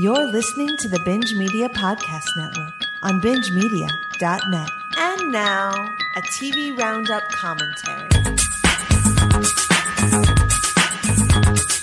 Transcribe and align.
You're 0.00 0.30
listening 0.30 0.76
to 0.76 0.88
the 0.88 1.00
Binge 1.04 1.34
Media 1.34 1.68
Podcast 1.70 2.28
Network 2.36 2.72
on 3.02 3.20
bingemedia.net. 3.20 4.68
And 4.96 5.32
now, 5.32 5.72
a 6.14 6.20
TV 6.20 6.78
Roundup 6.78 7.24
commentary. 7.30 8.08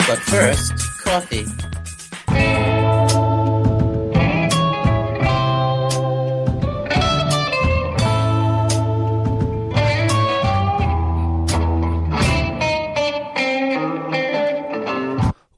But 0.07 0.19
first, 0.23 0.77
coffee. 1.03 1.45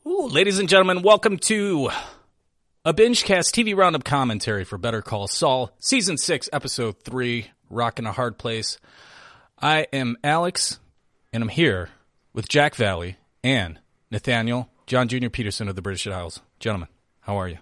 Ooh, 0.08 0.28
ladies 0.28 0.58
and 0.58 0.68
gentlemen, 0.68 1.04
welcome 1.04 1.38
to 1.38 1.92
a 2.88 2.94
BingeCast 2.94 3.52
TV 3.52 3.76
Roundup 3.76 4.06
commentary 4.06 4.64
for 4.64 4.78
Better 4.78 5.02
Call 5.02 5.28
Saul, 5.28 5.74
Season 5.78 6.18
6, 6.18 6.48
Episode 6.54 6.96
3, 7.04 7.48
Rockin' 7.70 8.06
a 8.06 8.14
Hard 8.14 8.38
Place. 8.38 8.78
I 9.62 9.88
am 9.92 10.16
Alyx, 10.24 10.80
and 11.34 11.44
I'm 11.44 11.50
here 11.50 11.90
with 12.32 12.48
Jack 12.48 12.76
Valley 12.76 13.18
and 13.44 13.78
Nathaniel, 14.10 14.70
John 14.86 15.10
Jr. 15.10 15.28
Peterson 15.28 15.68
of 15.68 15.76
the 15.76 15.82
British 15.82 16.08
Isles. 16.08 16.40
Gentlemen, 16.62 16.88
how 17.20 17.36
are 17.36 17.50
you? 17.50 17.58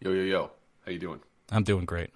Yo 0.00 0.10
yo 0.10 0.22
yo, 0.22 0.50
how 0.84 0.90
you 0.90 0.98
doing? 0.98 1.20
I'm 1.52 1.62
doing 1.62 1.84
great. 1.84 2.10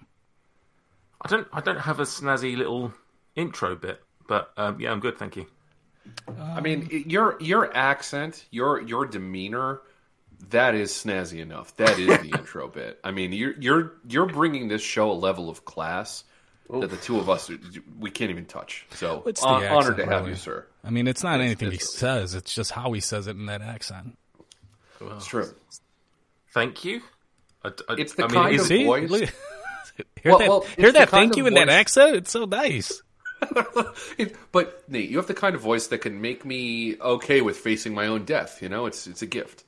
I 1.21 1.29
don't 1.29 1.47
I 1.53 1.61
don't 1.61 1.79
have 1.79 2.01
a 2.01 2.03
snazzy 2.03 2.57
little 2.57 2.93
intro 3.37 3.77
bit, 3.77 4.03
but 4.27 4.51
um, 4.57 4.77
yeah, 4.81 4.91
I'm 4.91 4.99
good, 4.99 5.17
thank 5.17 5.37
you. 5.37 5.45
I 6.37 6.59
mean, 6.59 7.05
your 7.07 7.37
your 7.39 7.73
accent, 7.73 8.43
your 8.51 8.81
your 8.81 9.05
demeanor, 9.05 9.79
that 10.49 10.75
is 10.75 10.91
snazzy 10.91 11.39
enough. 11.39 11.75
That 11.77 11.97
is 11.99 12.07
the 12.07 12.29
intro 12.37 12.67
bit. 12.67 12.99
I 13.03 13.11
mean, 13.11 13.31
you're 13.33 13.53
you're 13.59 13.93
you're 14.07 14.25
bringing 14.27 14.67
this 14.67 14.81
show 14.81 15.11
a 15.11 15.13
level 15.13 15.49
of 15.49 15.65
class 15.65 16.23
that 16.69 16.89
the 16.89 16.97
two 16.97 17.17
of 17.19 17.29
us 17.29 17.49
we 17.99 18.11
can't 18.11 18.29
even 18.29 18.45
touch. 18.45 18.85
So 18.95 19.23
it's 19.25 19.41
the 19.41 19.47
hon- 19.47 19.65
honored 19.65 19.77
accent, 19.93 19.97
to 19.97 20.03
have 20.05 20.21
really? 20.21 20.31
you, 20.31 20.35
sir. 20.37 20.65
I 20.83 20.89
mean, 20.89 21.07
it's 21.07 21.23
not 21.23 21.39
anything 21.39 21.69
he 21.71 21.75
it's- 21.75 21.93
says, 21.93 22.35
it's 22.35 22.53
just 22.53 22.71
how 22.71 22.91
he 22.93 22.99
says 23.01 23.27
it 23.27 23.31
in 23.37 23.45
that 23.47 23.61
accent. 23.61 24.17
It's 24.99 25.27
true. 25.27 25.49
Thank 26.53 26.83
you. 26.83 27.01
I, 27.63 27.69
I, 27.89 27.93
It's 27.97 28.13
the 28.15 28.23
I 28.23 28.27
mean, 28.27 28.35
kind 28.35 28.55
is 28.55 28.61
of 28.61 28.65
it- 28.65 28.67
See? 28.79 28.85
voice- 28.85 29.09
Look- 29.09 29.21
hear 30.21 30.31
Well- 30.31 30.39
that, 30.39 30.49
well, 30.49 30.61
hear 30.77 30.91
that 30.91 31.09
thank 31.09 31.33
of 31.33 31.37
you 31.37 31.47
in 31.47 31.53
that 31.55 31.69
accent? 31.69 32.15
It's 32.15 32.31
so 32.31 32.45
nice. 32.45 33.01
It- 34.17 34.35
but 34.51 34.83
Nate, 34.89 35.09
you 35.09 35.17
have 35.17 35.27
the 35.27 35.33
kind 35.35 35.55
of 35.55 35.61
voice 35.61 35.87
that 35.87 35.99
can 35.99 36.19
make 36.21 36.43
me 36.45 36.97
okay 36.99 37.41
with 37.41 37.57
facing 37.57 37.93
my 37.93 38.07
own 38.07 38.25
death. 38.25 38.61
You 38.61 38.69
know, 38.69 38.87
it's 38.87 39.05
it's 39.07 39.21
a 39.21 39.27
gift. 39.27 39.63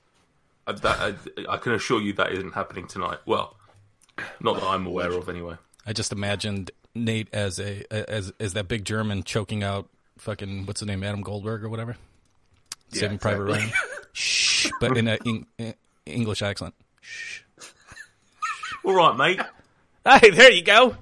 I, 0.67 0.71
that, 0.73 1.17
I, 1.39 1.53
I 1.53 1.57
can 1.57 1.73
assure 1.73 2.01
you 2.01 2.13
that 2.13 2.31
isn't 2.31 2.53
happening 2.53 2.87
tonight. 2.87 3.19
Well, 3.25 3.55
not 4.39 4.55
that 4.55 4.63
I'm 4.63 4.85
aware 4.85 5.11
of, 5.11 5.29
anyway. 5.29 5.55
I 5.85 5.93
just 5.93 6.11
imagined 6.11 6.71
Nate 6.93 7.29
as 7.33 7.59
a 7.59 7.83
as 7.91 8.31
as 8.39 8.53
that 8.53 8.67
big 8.67 8.85
German 8.85 9.23
choking 9.23 9.63
out 9.63 9.89
fucking 10.17 10.65
what's 10.65 10.81
his 10.81 10.87
name 10.87 11.03
Adam 11.03 11.21
Goldberg 11.21 11.63
or 11.63 11.69
whatever. 11.69 11.97
Saving 12.91 13.19
Private 13.19 13.49
exactly. 13.49 13.71
Ryan. 13.71 13.73
Shh, 14.13 14.69
but 14.79 14.97
in 14.97 15.07
an 15.07 15.75
English 16.05 16.41
accent. 16.41 16.73
Shh. 17.01 17.41
All 18.83 18.93
right, 18.93 19.15
mate. 19.15 19.41
Hey, 20.05 20.31
there 20.31 20.51
you 20.51 20.63
go. 20.63 20.95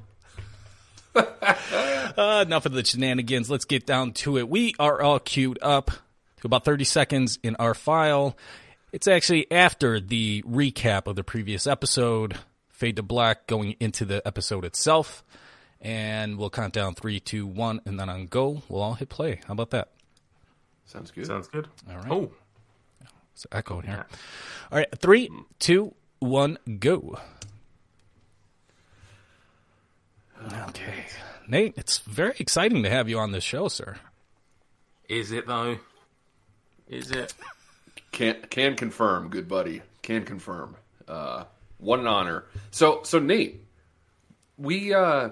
uh, 1.16 2.44
enough 2.46 2.66
of 2.66 2.74
the 2.74 2.84
shenanigans. 2.84 3.50
Let's 3.50 3.66
get 3.66 3.86
down 3.86 4.12
to 4.14 4.38
it. 4.38 4.50
We 4.50 4.74
are 4.80 5.02
all 5.02 5.20
queued 5.20 5.60
up 5.62 5.92
to 5.92 6.46
about 6.46 6.66
30 6.66 6.84
seconds 6.84 7.40
in 7.42 7.56
our 7.56 7.74
file. 7.74 8.36
It's 8.92 9.08
actually 9.08 9.52
after 9.52 10.00
the 10.00 10.44
recap 10.44 11.08
of 11.08 11.16
the 11.16 11.24
previous 11.24 11.68
episode, 11.68 12.38
fade 12.70 12.96
to 12.96 13.04
black, 13.04 13.48
going 13.48 13.76
into 13.80 14.06
the 14.06 14.26
episode 14.26 14.64
itself. 14.66 15.24
And 15.82 16.38
we'll 16.38 16.50
count 16.50 16.74
down 16.74 16.96
three, 16.96 17.20
two, 17.20 17.46
one, 17.46 17.82
and 17.86 18.00
then 18.00 18.10
on 18.10 18.26
go, 18.26 18.64
we'll 18.68 18.82
all 18.82 18.96
hit 18.96 19.10
play. 19.10 19.42
How 19.46 19.54
about 19.54 19.70
that? 19.72 19.90
Sounds 20.86 21.12
good. 21.12 21.28
Sounds 21.28 21.48
good. 21.48 21.68
All 21.90 21.98
right. 21.98 22.12
Oh, 22.12 22.32
It's 23.34 23.46
echo 23.52 23.80
in 23.80 23.86
here. 23.88 24.06
All 24.72 24.78
right, 24.80 24.88
three, 25.00 25.30
two, 25.60 25.94
one, 26.20 26.58
go. 26.80 27.20
Okay. 30.70 31.06
Nate, 31.48 31.74
it's 31.78 32.00
very 32.00 32.34
exciting 32.40 32.84
to 32.84 32.90
have 32.90 33.08
you 33.10 33.20
on 33.20 33.32
this 33.32 33.44
show, 33.44 33.68
sir. 33.68 33.98
is 35.10 35.32
it 35.32 35.46
though? 35.48 35.78
Is 36.88 37.12
it? 37.12 37.34
Can 38.12 38.36
can 38.50 38.76
confirm, 38.76 39.30
good 39.30 39.48
buddy. 39.48 39.82
Can 40.02 40.24
confirm. 40.24 40.76
Uh, 41.08 41.44
what 41.78 42.00
an 42.00 42.08
honor. 42.08 42.46
So 42.72 43.02
so 43.04 43.20
Nate, 43.20 43.64
we 44.58 44.94
uh, 44.94 45.30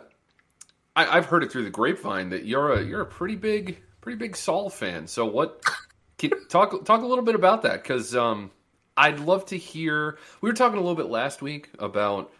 I, 0.96 1.18
I've 1.18 1.26
heard 1.26 1.44
it 1.44 1.52
through 1.52 1.64
the 1.64 1.70
grapevine 1.70 2.30
that 2.30 2.46
you're 2.46 2.74
a 2.74 2.84
you're 2.84 3.02
a 3.02 3.06
pretty 3.06 3.36
big 3.36 3.82
pretty 4.02 4.18
big 4.18 4.38
Saul 4.38 4.70
fan. 4.70 5.08
So 5.08 5.26
what? 5.26 5.62
Can, 6.18 6.32
talk 6.50 6.86
talk 6.86 7.02
a 7.02 7.06
little 7.06 7.26
bit 7.26 7.36
about 7.36 7.64
that 7.64 7.84
because 7.84 8.16
um, 8.16 8.52
I'd 8.96 9.20
love 9.20 9.46
to 9.48 9.58
hear. 9.58 10.18
We 10.42 10.50
were 10.50 10.56
talking 10.56 10.78
a 10.78 10.82
little 10.82 10.96
bit 10.96 11.08
last 11.08 11.42
week 11.42 11.70
about 11.80 12.32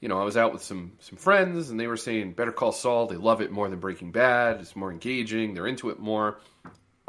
you 0.00 0.08
know 0.08 0.20
I 0.20 0.24
was 0.24 0.36
out 0.36 0.52
with 0.52 0.62
some 0.62 0.92
some 1.00 1.18
friends 1.18 1.70
and 1.70 1.78
they 1.78 1.86
were 1.86 1.96
saying 1.96 2.32
Better 2.32 2.52
Call 2.52 2.72
Saul. 2.72 3.06
They 3.06 3.16
love 3.16 3.40
it 3.40 3.50
more 3.50 3.68
than 3.68 3.80
Breaking 3.80 4.12
Bad. 4.12 4.60
It's 4.60 4.76
more 4.76 4.90
engaging. 4.90 5.54
They're 5.54 5.66
into 5.66 5.90
it 5.90 5.98
more. 5.98 6.38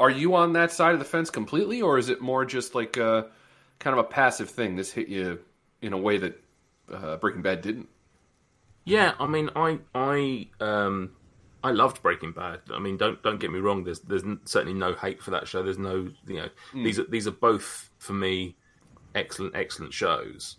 Are 0.00 0.10
you 0.10 0.34
on 0.34 0.54
that 0.54 0.72
side 0.72 0.94
of 0.94 0.98
the 0.98 1.04
fence 1.04 1.30
completely, 1.30 1.80
or 1.82 1.98
is 1.98 2.08
it 2.08 2.20
more 2.20 2.44
just 2.44 2.74
like 2.74 2.96
a 2.96 3.28
kind 3.78 3.98
of 3.98 4.04
a 4.04 4.08
passive 4.08 4.50
thing? 4.50 4.76
This 4.76 4.92
hit 4.92 5.08
you 5.08 5.38
in 5.80 5.92
a 5.92 5.98
way 5.98 6.18
that 6.18 6.42
uh, 6.92 7.16
Breaking 7.16 7.42
Bad 7.42 7.62
didn't. 7.62 7.88
Yeah, 8.84 9.12
I 9.20 9.26
mean, 9.26 9.50
I 9.54 9.78
I 9.94 10.48
um 10.60 11.12
I 11.62 11.70
loved 11.70 12.02
Breaking 12.02 12.32
Bad. 12.32 12.60
I 12.72 12.78
mean, 12.78 12.96
don't 12.96 13.22
don't 13.22 13.38
get 13.38 13.52
me 13.52 13.60
wrong. 13.60 13.84
There's 13.84 14.00
there's 14.00 14.24
certainly 14.44 14.74
no 14.74 14.94
hate 14.94 15.22
for 15.22 15.30
that 15.32 15.46
show. 15.46 15.62
There's 15.62 15.78
no 15.78 16.10
you 16.26 16.36
know 16.36 16.48
these 16.74 16.98
are 16.98 17.04
these 17.04 17.26
are 17.26 17.32
both 17.32 17.90
for 17.98 18.12
me 18.14 18.56
excellent 19.14 19.54
excellent 19.54 19.92
shows. 19.92 20.56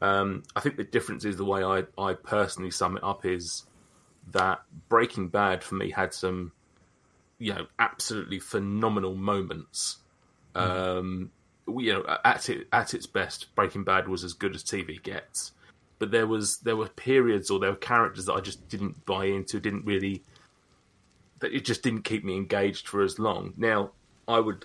Um, 0.00 0.42
I 0.54 0.60
think 0.60 0.76
the 0.76 0.84
difference 0.84 1.24
is 1.24 1.36
the 1.36 1.44
way 1.44 1.64
I 1.64 1.84
I 1.98 2.14
personally 2.14 2.70
sum 2.70 2.96
it 2.96 3.02
up 3.02 3.24
is 3.24 3.64
that 4.32 4.60
Breaking 4.88 5.28
Bad 5.28 5.64
for 5.64 5.74
me 5.74 5.90
had 5.90 6.14
some 6.14 6.52
you 7.38 7.54
know 7.54 7.66
absolutely 7.78 8.38
phenomenal 8.38 9.14
moments. 9.14 9.98
Um, 10.54 11.30
you 11.68 11.92
know, 11.92 12.18
at 12.24 12.48
it 12.48 12.68
at 12.72 12.94
its 12.94 13.06
best, 13.06 13.54
Breaking 13.54 13.84
Bad 13.84 14.08
was 14.08 14.24
as 14.24 14.32
good 14.32 14.54
as 14.54 14.62
TV 14.62 15.02
gets 15.02 15.52
but 15.98 16.10
there 16.10 16.26
was 16.26 16.58
there 16.58 16.76
were 16.76 16.88
periods 16.88 17.50
or 17.50 17.58
there 17.58 17.70
were 17.70 17.76
characters 17.76 18.26
that 18.26 18.34
I 18.34 18.40
just 18.40 18.68
didn't 18.68 19.04
buy 19.06 19.26
into, 19.26 19.60
didn't 19.60 19.84
really 19.84 20.22
that 21.40 21.52
it 21.52 21.64
just 21.64 21.82
didn't 21.82 22.02
keep 22.02 22.24
me 22.24 22.36
engaged 22.36 22.88
for 22.88 23.02
as 23.02 23.18
long. 23.18 23.54
Now, 23.56 23.92
I 24.28 24.40
would 24.40 24.64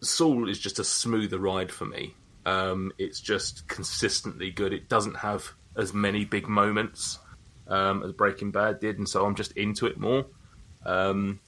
Saul 0.00 0.48
is 0.48 0.58
just 0.58 0.78
a 0.78 0.84
smoother 0.84 1.38
ride 1.38 1.70
for 1.70 1.84
me. 1.84 2.14
Um, 2.44 2.92
it's 2.98 3.20
just 3.20 3.68
consistently 3.68 4.50
good. 4.50 4.72
It 4.72 4.88
doesn't 4.88 5.16
have 5.16 5.52
as 5.76 5.94
many 5.94 6.24
big 6.24 6.48
moments 6.48 7.18
um, 7.68 8.02
as 8.02 8.12
Breaking 8.12 8.50
Bad 8.50 8.80
did, 8.80 8.98
and 8.98 9.08
so 9.08 9.24
I'm 9.24 9.36
just 9.36 9.52
into 9.52 9.86
it 9.86 9.98
more. 9.98 10.26
Um, 10.84 11.38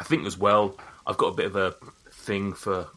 I 0.00 0.04
think 0.04 0.26
as 0.26 0.36
well, 0.36 0.76
I've 1.06 1.18
got 1.18 1.26
a 1.28 1.34
bit 1.34 1.46
of 1.46 1.56
a 1.56 1.74
thing 2.10 2.54
for 2.54 2.88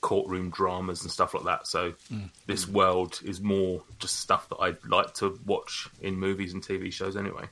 courtroom 0.00 0.50
dramas 0.50 1.02
and 1.02 1.10
stuff 1.10 1.34
like 1.34 1.44
that. 1.44 1.66
So 1.66 1.92
this 2.46 2.68
world 2.68 3.20
is 3.24 3.40
more 3.40 3.82
just 3.98 4.20
stuff 4.20 4.48
that 4.50 4.56
I'd 4.56 4.84
like 4.86 5.14
to 5.14 5.38
watch 5.44 5.88
in 6.00 6.14
movies 6.14 6.54
and 6.54 6.62
TV 6.62 6.92
shows 6.92 7.16
anyway. 7.16 7.46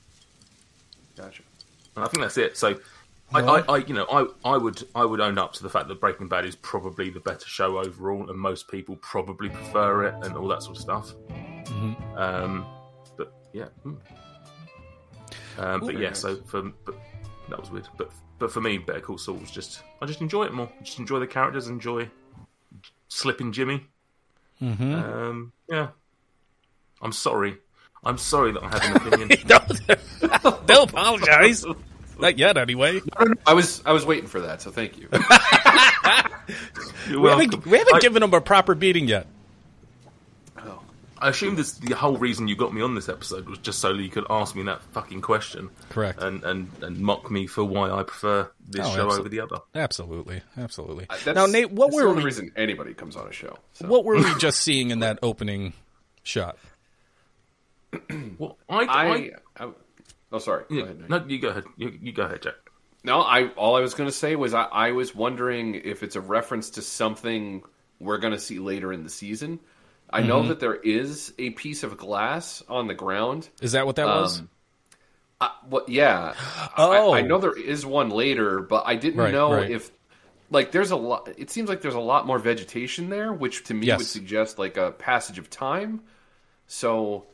Gotcha. 1.17 1.43
And 1.95 2.05
I 2.05 2.07
think 2.07 2.21
that's 2.23 2.37
it. 2.37 2.57
So 2.57 2.79
I, 3.33 3.41
I, 3.41 3.59
I, 3.67 3.77
you 3.77 3.93
know, 3.93 4.05
I, 4.09 4.53
I 4.53 4.57
would, 4.57 4.83
I 4.95 5.03
would 5.03 5.19
own 5.19 5.37
up 5.37 5.53
to 5.53 5.63
the 5.63 5.69
fact 5.69 5.89
that 5.89 5.99
Breaking 5.99 6.27
Bad 6.29 6.45
is 6.45 6.55
probably 6.55 7.09
the 7.09 7.19
better 7.19 7.47
show 7.47 7.79
overall, 7.79 8.29
and 8.29 8.39
most 8.39 8.69
people 8.69 8.95
probably 8.97 9.49
prefer 9.49 10.05
it 10.05 10.15
and 10.23 10.37
all 10.37 10.47
that 10.47 10.63
sort 10.63 10.77
of 10.77 10.81
stuff. 10.81 11.13
Um, 12.15 12.65
but 13.17 13.33
yeah, 13.51 13.67
mm. 13.85 13.97
um, 15.57 15.79
but 15.81 15.97
yeah. 15.97 16.13
So 16.13 16.37
for 16.37 16.71
but 16.85 16.95
that 17.49 17.59
was 17.59 17.69
weird. 17.71 17.87
But 17.97 18.11
but 18.39 18.51
for 18.51 18.61
me, 18.61 18.77
Better 18.77 18.99
Call 19.01 19.17
Saul 19.17 19.35
was 19.35 19.51
just 19.51 19.81
I 20.01 20.05
just 20.05 20.21
enjoy 20.21 20.43
it 20.45 20.53
more. 20.53 20.69
Just 20.83 20.99
enjoy 20.99 21.19
the 21.19 21.27
characters. 21.27 21.67
Enjoy 21.67 22.09
slipping 23.07 23.51
Jimmy. 23.51 23.85
Um, 24.61 25.51
yeah. 25.69 25.89
I'm 27.01 27.11
sorry. 27.11 27.57
I'm 28.03 28.17
sorry 28.17 28.51
that 28.53 28.63
I 28.63 28.69
have 28.69 28.95
an 28.95 29.07
opinion. 29.13 29.39
don't, 29.47 30.65
don't 30.67 30.89
apologize. 30.89 31.65
Not 32.19 32.37
yet, 32.37 32.57
anyway. 32.57 33.01
I 33.45 33.53
was 33.53 33.81
I 33.85 33.91
was 33.91 34.05
waiting 34.05 34.27
for 34.27 34.41
that, 34.41 34.61
so 34.61 34.71
thank 34.71 34.97
you. 34.97 35.09
You're 37.09 37.19
We 37.21 37.29
haven't, 37.29 37.65
we 37.65 37.77
haven't 37.77 37.95
I- 37.95 37.99
given 37.99 38.23
him 38.23 38.33
a 38.33 38.41
proper 38.41 38.73
beating 38.75 39.07
yet. 39.07 39.27
I 41.19 41.29
assume 41.29 41.55
this 41.55 41.73
the 41.73 41.95
whole 41.95 42.17
reason 42.17 42.47
you 42.47 42.55
got 42.55 42.73
me 42.73 42.81
on 42.81 42.95
this 42.95 43.07
episode 43.09 43.47
was 43.47 43.57
just 43.59 43.79
so 43.79 43.95
that 43.95 44.01
you 44.01 44.09
could 44.09 44.25
ask 44.29 44.55
me 44.55 44.63
that 44.63 44.81
fucking 44.91 45.21
question. 45.21 45.69
Correct. 45.89 46.21
And 46.21 46.43
and, 46.43 46.69
and 46.81 46.99
mock 46.99 47.31
me 47.31 47.47
for 47.47 47.63
why 47.63 47.89
I 47.89 48.03
prefer 48.03 48.51
this 48.67 48.85
Oh, 48.85 48.95
show 48.95 49.07
absol- 49.07 49.19
over 49.19 49.29
the 49.29 49.39
other. 49.39 49.57
Absolutely, 49.73 50.41
absolutely. 50.57 51.05
Uh, 51.09 51.15
that's, 51.23 51.35
now, 51.35 51.45
Nate, 51.45 51.71
what 51.71 51.87
that's 51.87 51.95
were 51.95 52.03
the 52.03 52.09
only 52.09 52.21
we, 52.23 52.25
reason 52.25 52.51
anybody 52.55 52.93
comes 52.93 53.15
on 53.15 53.27
a 53.27 53.31
show? 53.31 53.57
So. 53.73 53.87
what 53.87 54.03
were 54.03 54.15
we 54.15 54.35
just 54.39 54.61
seeing 54.61 54.91
in 54.91 54.99
that 54.99 55.19
opening 55.23 55.73
shot. 56.23 56.57
Well, 58.37 58.57
I, 58.67 58.83
I, 58.83 59.05
I, 59.07 59.31
I 59.65 59.71
oh 60.33 60.39
sorry. 60.39 60.65
Go 60.69 60.75
yeah, 60.75 60.83
ahead, 60.83 60.99
Nick. 60.99 61.09
no, 61.09 61.25
you 61.27 61.39
go 61.39 61.47
ahead. 61.49 61.63
You, 61.77 61.97
you 62.01 62.11
go 62.11 62.23
ahead, 62.23 62.41
Jack. 62.41 62.55
No, 63.05 63.21
I 63.21 63.47
all 63.49 63.77
I 63.77 63.79
was 63.79 63.93
going 63.93 64.09
to 64.09 64.15
say 64.15 64.35
was 64.35 64.53
I, 64.53 64.63
I 64.63 64.91
was 64.91 65.15
wondering 65.15 65.75
if 65.75 66.03
it's 66.03 66.17
a 66.17 66.21
reference 66.21 66.71
to 66.71 66.81
something 66.81 67.63
we're 67.99 68.17
going 68.17 68.33
to 68.33 68.39
see 68.39 68.59
later 68.59 68.91
in 68.91 69.03
the 69.03 69.09
season. 69.09 69.59
I 70.09 70.21
know 70.21 70.39
Mm-hmm. 70.39 70.49
that 70.49 70.59
there 70.59 70.75
is 70.75 71.33
a 71.37 71.49
piece 71.51 71.83
of 71.83 71.97
glass 71.97 72.63
on 72.69 72.87
the 72.87 72.93
ground. 72.93 73.49
Is 73.61 73.73
that 73.73 73.85
what 73.85 73.95
that 73.97 74.05
was? 74.07 74.39
Um, 74.39 74.49
I, 75.41 75.51
what? 75.69 75.89
Yeah. 75.89 76.33
Oh. 76.77 77.11
I, 77.13 77.19
I 77.19 77.21
know 77.21 77.39
there 77.39 77.57
is 77.57 77.85
one 77.85 78.09
later, 78.09 78.61
but 78.61 78.83
I 78.85 78.95
didn't 78.95 79.19
Right, 79.19 79.33
know 79.33 79.53
right. 79.53 79.69
if 79.69 79.91
like 80.51 80.71
there's 80.71 80.91
a 80.91 80.95
lot. 80.95 81.29
It 81.37 81.49
seems 81.49 81.67
like 81.69 81.81
there's 81.81 81.95
a 81.95 81.99
lot 81.99 82.25
more 82.27 82.39
vegetation 82.39 83.09
there, 83.09 83.33
which 83.33 83.63
to 83.65 83.73
me 83.73 83.87
Yes. 83.87 83.97
would 83.97 84.07
suggest 84.07 84.57
like 84.59 84.77
a 84.77 84.91
passage 84.91 85.39
of 85.39 85.49
time. 85.49 86.01
So 86.67 87.25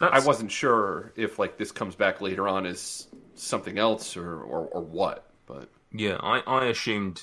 That's, 0.00 0.14
I 0.24 0.26
wasn't 0.26 0.50
sure 0.50 1.12
if 1.16 1.38
like 1.38 1.58
this 1.58 1.72
comes 1.72 1.94
back 1.94 2.20
later 2.20 2.48
on 2.48 2.66
as 2.66 3.06
something 3.34 3.78
else 3.78 4.16
or 4.16 4.40
or, 4.42 4.60
or 4.66 4.80
what. 4.82 5.26
But 5.46 5.68
Yeah, 5.92 6.16
I, 6.20 6.40
I 6.46 6.66
assumed 6.66 7.20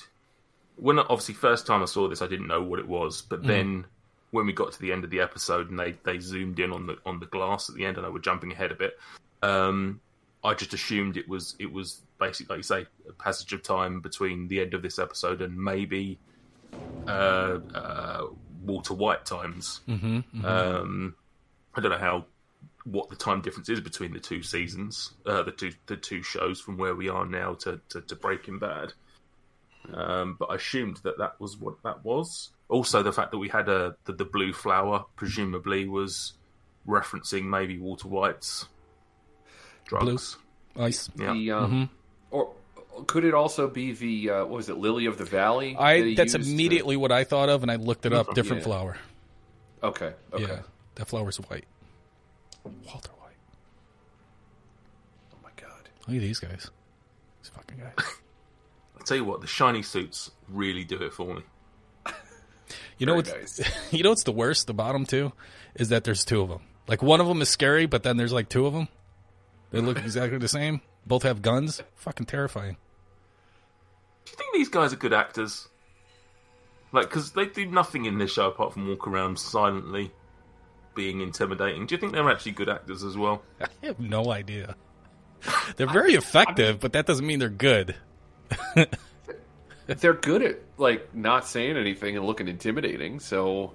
when 0.76 0.98
obviously 0.98 1.34
first 1.34 1.66
time 1.66 1.82
I 1.82 1.86
saw 1.86 2.08
this, 2.08 2.22
I 2.22 2.26
didn't 2.26 2.46
know 2.46 2.62
what 2.62 2.78
it 2.78 2.86
was, 2.88 3.22
Mm. 3.22 3.28
but 3.28 3.42
then 3.46 3.86
when 4.30 4.46
we 4.46 4.52
got 4.52 4.72
to 4.72 4.80
the 4.80 4.92
end 4.92 5.04
of 5.04 5.10
the 5.10 5.20
episode 5.20 5.70
and 5.70 5.78
they, 5.78 5.96
they 6.04 6.18
zoomed 6.18 6.60
in 6.60 6.72
on 6.72 6.86
the 6.86 6.96
on 7.04 7.20
the 7.20 7.26
glass 7.26 7.68
at 7.68 7.74
the 7.74 7.84
end, 7.84 7.96
and 7.96 8.06
I 8.06 8.10
were 8.10 8.20
jumping 8.20 8.52
ahead 8.52 8.72
a 8.72 8.76
bit, 8.76 8.98
um, 9.42 10.00
I 10.44 10.54
just 10.54 10.72
assumed 10.72 11.16
it 11.16 11.28
was 11.28 11.56
it 11.58 11.72
was 11.72 12.02
basically 12.18 12.54
like 12.54 12.58
you 12.58 12.62
say 12.62 12.86
a 13.08 13.12
passage 13.12 13.52
of 13.52 13.62
time 13.62 14.00
between 14.00 14.48
the 14.48 14.60
end 14.60 14.74
of 14.74 14.82
this 14.82 14.98
episode 14.98 15.42
and 15.42 15.56
maybe 15.56 16.18
uh, 17.06 17.58
uh, 17.74 18.26
Walter 18.64 18.94
White 18.94 19.24
times. 19.26 19.80
Mm-hmm, 19.88 20.44
Um, 20.44 21.14
I 21.74 21.80
don't 21.80 21.90
know 21.90 21.98
how 21.98 22.26
what 22.84 23.10
the 23.10 23.16
time 23.16 23.40
difference 23.42 23.68
is 23.68 23.80
between 23.80 24.12
the 24.12 24.20
two 24.20 24.42
seasons, 24.42 25.12
uh, 25.26 25.42
the 25.42 25.52
two 25.52 25.72
the 25.86 25.96
two 25.96 26.22
shows 26.22 26.60
from 26.60 26.78
where 26.78 26.94
we 26.94 27.08
are 27.08 27.26
now 27.26 27.54
to, 27.54 27.80
to, 27.90 28.00
to 28.02 28.16
Breaking 28.16 28.58
Bad. 28.58 28.92
Um, 29.92 30.36
but 30.38 30.46
I 30.46 30.56
assumed 30.56 30.98
that 31.04 31.18
that 31.18 31.40
was 31.40 31.56
what 31.56 31.82
that 31.82 32.04
was. 32.04 32.50
Also, 32.70 33.02
the 33.02 33.12
fact 33.12 33.32
that 33.32 33.38
we 33.38 33.48
had 33.48 33.68
a 33.68 33.96
the, 34.04 34.12
the 34.12 34.24
blue 34.24 34.52
flower 34.52 35.04
presumably 35.16 35.86
was 35.88 36.32
referencing 36.86 37.44
maybe 37.44 37.78
Walter 37.78 38.08
White's 38.08 38.66
drugs. 39.86 40.38
Ice. 40.76 41.10
Yeah, 41.16 41.32
the 41.32 41.50
um, 41.50 41.90
or 42.30 42.52
could 43.06 43.24
it 43.24 43.34
also 43.34 43.66
be 43.68 43.92
the 43.92 44.30
uh, 44.30 44.38
what 44.40 44.50
was 44.50 44.68
it, 44.68 44.76
Lily 44.78 45.06
of 45.06 45.18
the 45.18 45.24
Valley? 45.24 45.76
I 45.76 46.00
he 46.00 46.14
that's 46.14 46.34
used 46.34 46.46
to- 46.46 46.52
immediately 46.54 46.96
what 46.96 47.10
I 47.12 47.24
thought 47.24 47.48
of, 47.48 47.62
and 47.62 47.70
I 47.70 47.76
looked 47.76 48.06
it 48.06 48.12
up. 48.12 48.34
Different 48.34 48.60
Yeah. 48.60 48.66
flower. 48.66 48.96
okay. 49.82 50.12
Okay. 50.32 50.44
Yeah, 50.44 50.60
that 50.94 51.08
flower's 51.08 51.36
white. 51.38 51.64
Walter 52.64 53.10
White. 53.18 53.34
Oh 55.34 55.38
my 55.42 55.50
god. 55.56 55.88
Look 56.06 56.16
at 56.16 56.22
these 56.22 56.38
guys. 56.38 56.70
These 57.42 57.50
fucking 57.50 57.78
guys. 57.78 57.94
I 59.00 59.02
tell 59.04 59.16
you 59.16 59.24
what, 59.24 59.40
the 59.40 59.46
shiny 59.46 59.82
suits 59.82 60.30
really 60.48 60.84
do 60.84 61.02
it 61.02 61.12
for 61.12 61.34
me. 61.34 61.42
You 63.00 63.06
know 63.06 63.20
Very 63.20 63.40
what's 63.40 63.58
nice. 63.58 63.72
you 63.92 64.02
know 64.02 64.10
what's 64.10 64.24
the 64.24 64.32
worst? 64.32 64.66
The 64.66 64.74
bottom 64.74 65.06
two 65.06 65.32
is 65.74 65.88
that 65.88 66.04
there's 66.04 66.22
two 66.22 66.42
of 66.42 66.50
them. 66.50 66.60
Like 66.86 67.02
one 67.02 67.20
of 67.20 67.26
them 67.26 67.40
is 67.40 67.48
scary, 67.48 67.86
but 67.86 68.02
then 68.02 68.18
there's 68.18 68.32
like 68.32 68.50
two 68.50 68.66
of 68.66 68.74
them. 68.74 68.88
They 69.70 69.80
look 69.80 69.98
exactly 69.98 70.36
the 70.36 70.48
same. 70.48 70.82
Both 71.06 71.22
have 71.22 71.40
guns. 71.40 71.82
Fucking 71.96 72.26
terrifying. 72.26 72.76
Do 74.26 74.32
you 74.32 74.36
think 74.36 74.54
these 74.54 74.68
guys 74.68 74.92
are 74.92 74.96
good 74.96 75.14
actors? 75.14 75.68
Like, 76.92 77.08
because 77.08 77.32
they 77.32 77.46
do 77.46 77.64
nothing 77.64 78.04
in 78.04 78.18
this 78.18 78.32
show 78.32 78.48
apart 78.48 78.74
from 78.74 78.86
walk 78.86 79.06
around 79.06 79.38
silently, 79.38 80.12
being 80.94 81.22
intimidating. 81.22 81.86
Do 81.86 81.94
you 81.94 82.00
think 82.00 82.12
they're 82.12 82.28
actually 82.28 82.52
good 82.52 82.68
actors 82.68 83.02
as 83.02 83.16
well? 83.16 83.42
I 83.60 83.86
have 83.86 83.98
no 83.98 84.30
idea. 84.30 84.76
They're 85.76 85.86
very 85.86 86.14
effective, 86.14 86.80
but 86.80 86.92
that 86.92 87.06
doesn't 87.06 87.26
mean 87.26 87.38
they're 87.38 87.48
good. 87.48 87.94
They're 89.98 90.14
good 90.14 90.42
at 90.42 90.60
like 90.78 91.14
not 91.14 91.46
saying 91.46 91.76
anything 91.76 92.16
and 92.16 92.24
looking 92.26 92.48
intimidating. 92.48 93.18
So 93.20 93.72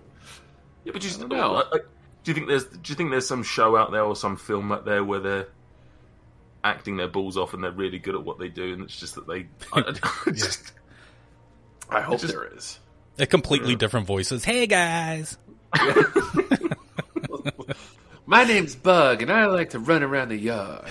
Yeah, 0.83 0.93
but 0.93 1.01
just 1.01 1.19
don't 1.19 1.29
know. 1.29 1.51
like, 1.53 1.71
like, 1.71 1.85
do 2.23 2.31
you 2.31 2.35
think 2.35 2.47
there's 2.47 2.65
do 2.65 2.79
you 2.85 2.95
think 2.95 3.11
there's 3.11 3.27
some 3.27 3.43
show 3.43 3.75
out 3.75 3.91
there 3.91 4.03
or 4.03 4.15
some 4.15 4.37
film 4.37 4.71
out 4.71 4.85
there 4.85 5.03
where 5.03 5.19
they're 5.19 5.47
acting 6.63 6.97
their 6.97 7.07
balls 7.07 7.37
off 7.37 7.53
and 7.53 7.63
they're 7.63 7.71
really 7.71 7.99
good 7.99 8.15
at 8.15 8.23
what 8.23 8.39
they 8.39 8.47
do, 8.49 8.73
and 8.73 8.83
it's 8.83 8.99
just 8.99 9.15
that 9.15 9.27
they 9.27 9.47
I, 9.73 9.93
I 10.27 10.31
just 10.31 10.71
I 11.89 12.01
hope 12.01 12.19
just- 12.21 12.33
there 12.33 12.45
is. 12.55 12.79
They're 13.17 13.25
completely 13.27 13.75
different 13.75 14.07
voices. 14.07 14.43
Hey 14.43 14.67
guys. 14.67 15.37
My 18.25 18.43
name's 18.43 18.75
Bug, 18.75 19.21
and 19.21 19.31
I 19.31 19.45
like 19.45 19.69
to 19.71 19.79
run 19.79 20.01
around 20.03 20.29
the 20.29 20.37
yard. 20.37 20.85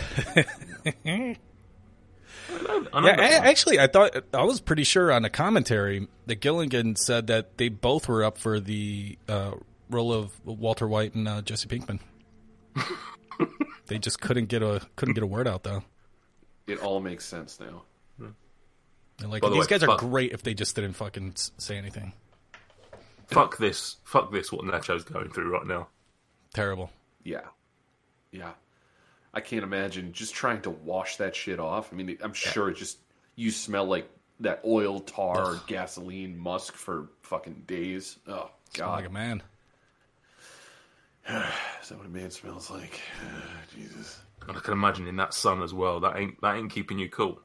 I 2.69 3.01
know 3.01 3.07
Yeah, 3.07 3.17
that 3.17 3.45
a- 3.45 3.47
actually, 3.47 3.79
I 3.81 3.87
thought 3.87 4.15
I 4.33 4.45
was 4.45 4.61
pretty 4.61 4.85
sure 4.85 5.11
on 5.13 5.23
the 5.23 5.31
commentary 5.31 6.09
that 6.27 6.37
Gilligan 6.41 6.97
said 6.97 7.27
that 7.29 7.59
they 7.59 7.69
both 7.69 8.09
were 8.09 8.25
up 8.25 8.39
for 8.39 8.61
the 8.61 9.19
uh, 9.29 9.53
role 9.91 10.13
of 10.13 10.33
Walter 10.45 10.87
White 10.89 11.15
and 11.15 11.27
uh, 11.29 11.43
Jesse 11.43 11.69
Pinkman. 11.69 12.01
they 13.87 13.99
just 13.99 14.21
couldn't 14.21 14.47
get 14.47 14.63
a 14.63 14.81
couldn't 14.97 15.15
get 15.15 15.23
a 15.23 15.27
word 15.27 15.47
out 15.49 15.63
though. 15.65 15.83
It 16.67 16.81
all 16.83 17.01
makes 17.01 17.25
sense 17.27 17.61
now. 17.61 17.83
They're 19.19 19.29
like 19.29 19.43
By 19.43 19.49
the 19.49 19.55
these 19.55 19.65
way, 19.71 19.79
guys 19.79 19.83
are 19.85 19.97
great 19.97 20.33
if 20.33 20.43
they 20.43 20.55
just 20.55 20.75
didn't 20.75 20.95
fucking 20.95 21.35
say 21.37 21.77
anything. 21.77 22.13
fuck 23.29 23.59
this, 23.59 23.97
fuck 24.05 24.33
this. 24.33 24.51
What 24.51 24.65
Nacho's 24.65 25.05
going 25.05 25.31
through 25.31 25.51
right 25.53 25.67
now. 25.67 25.87
Terrible. 26.53 26.91
Yeah, 27.23 27.43
yeah. 28.33 28.53
I 29.35 29.41
can't 29.41 29.65
imagine 29.65 30.13
just 30.13 30.35
trying 30.35 30.63
to 30.63 30.71
wash 30.71 31.17
that 31.17 31.35
shit 31.35 31.59
off. 31.59 31.93
I 31.93 31.97
mean, 31.97 32.17
I'm 32.23 32.33
sure 32.33 32.71
it 32.71 32.77
just 32.77 32.99
you 33.35 33.51
smell 33.51 33.85
like 33.85 34.09
that 34.41 34.61
oil, 34.65 35.01
tar, 35.01 35.61
gasoline, 35.67 36.39
musk 36.39 36.75
for 36.75 37.09
fucking 37.23 37.65
days. 37.67 38.17
Oh 38.29 38.51
Sound 38.75 38.91
god, 38.91 38.95
like 38.97 39.07
a 39.07 39.11
man. 39.11 39.43
is 41.29 41.89
that 41.89 41.99
what 41.99 42.07
a 42.07 42.11
man 42.11 42.31
smells 42.31 42.71
like? 42.71 43.01
Jesus. 43.75 44.21
And 44.47 44.57
I 44.57 44.61
can 44.61 44.73
imagine 44.73 45.09
in 45.09 45.17
that 45.17 45.35
sun 45.35 45.63
as 45.63 45.75
well. 45.75 46.01
That 46.01 46.17
ain't 46.17 46.41
that 46.41 46.57
ain't 46.57 46.71
keeping 46.71 46.99
you 46.99 47.09
cool. 47.09 47.41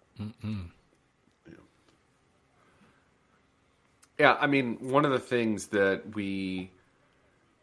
Yeah, 4.20 4.36
I 4.40 4.48
mean, 4.48 4.90
one 4.90 5.06
of 5.06 5.12
the 5.12 5.20
things 5.20 5.68
that 5.68 6.14
we 6.14 6.72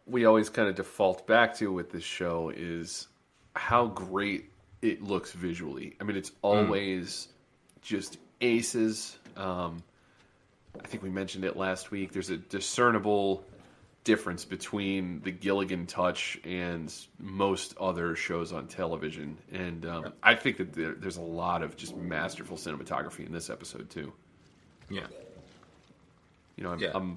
we 0.07 0.25
always 0.25 0.49
kind 0.49 0.69
of 0.69 0.75
default 0.75 1.27
back 1.27 1.55
to 1.57 1.71
with 1.71 1.91
this 1.91 2.05
show 2.05 2.51
is 2.55 3.09
how 3.57 3.87
great 3.87 4.51
it 4.83 5.03
looks 5.03 5.33
visually. 5.33 5.97
I 6.01 6.05
mean, 6.05 6.17
it's 6.17 6.33
always 6.43 7.29
just 7.83 8.19
aces. 8.41 9.19
Um, 9.37 9.83
I 10.83 10.87
think 10.87 11.03
we 11.03 11.11
mentioned 11.11 11.45
it 11.45 11.57
last 11.57 11.91
week. 11.91 12.13
There's 12.13 12.31
a 12.31 12.37
discernible 12.37 13.43
difference 14.05 14.45
between 14.45 15.21
the 15.23 15.33
Gilligan 15.33 15.87
touch 15.87 16.39
and 16.45 16.95
most 17.19 17.75
other 17.81 18.15
shows 18.15 18.53
on 18.53 18.69
television, 18.69 19.37
and 19.53 19.85
um, 19.87 20.13
I 20.23 20.35
think 20.37 20.59
that 20.59 20.73
there, 20.75 20.93
there's 20.93 21.17
a 21.17 21.23
lot 21.23 21.63
of 21.63 21.77
just 21.77 21.97
masterful 21.97 22.57
cinematography 22.57 23.27
in 23.27 23.33
this 23.33 23.51
episode 23.51 23.91
too. 23.91 24.13
Yeah, 24.89 25.07
You 26.57 26.63
know, 26.65 26.71
I'm, 26.73 26.79
Yeah. 26.79 26.91
I'm 26.95 27.17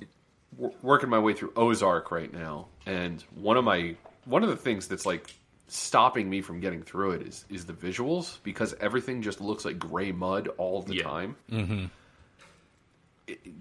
w- 0.58 0.76
working 0.82 1.10
my 1.10 1.20
way 1.20 1.34
through 1.34 1.54
Ozark 1.56 2.10
right 2.10 2.34
now, 2.34 2.68
and 2.88 3.22
one 3.36 3.58
of 3.58 3.64
my 3.64 3.96
one 4.26 4.42
of 4.44 4.50
the 4.50 4.56
things 4.58 4.88
that's 4.88 5.06
like 5.06 5.36
stopping 5.72 6.30
me 6.30 6.42
from 6.42 6.60
getting 6.60 6.82
through 6.82 7.12
it 7.12 7.22
is 7.28 7.46
is 7.50 7.66
the 7.66 7.74
visuals 7.74 8.38
because 8.44 8.74
everything 8.82 9.22
just 9.22 9.40
looks 9.42 9.66
like 9.66 9.78
gray 9.80 10.12
mud 10.12 10.48
all 10.58 10.82
the 10.82 10.96
Yeah. 10.96 11.04
time. 11.04 11.36
Mm-hmm. 11.52 11.86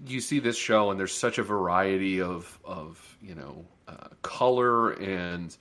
you 0.07 0.19
see 0.19 0.39
this 0.39 0.57
show, 0.57 0.89
and 0.91 0.99
there's 0.99 1.13
such 1.13 1.37
a 1.37 1.43
variety 1.43 2.21
of 2.21 2.59
of 2.65 3.17
you 3.21 3.35
know 3.35 3.65
uh, 3.87 4.07
color 4.21 4.91
and 4.93 5.55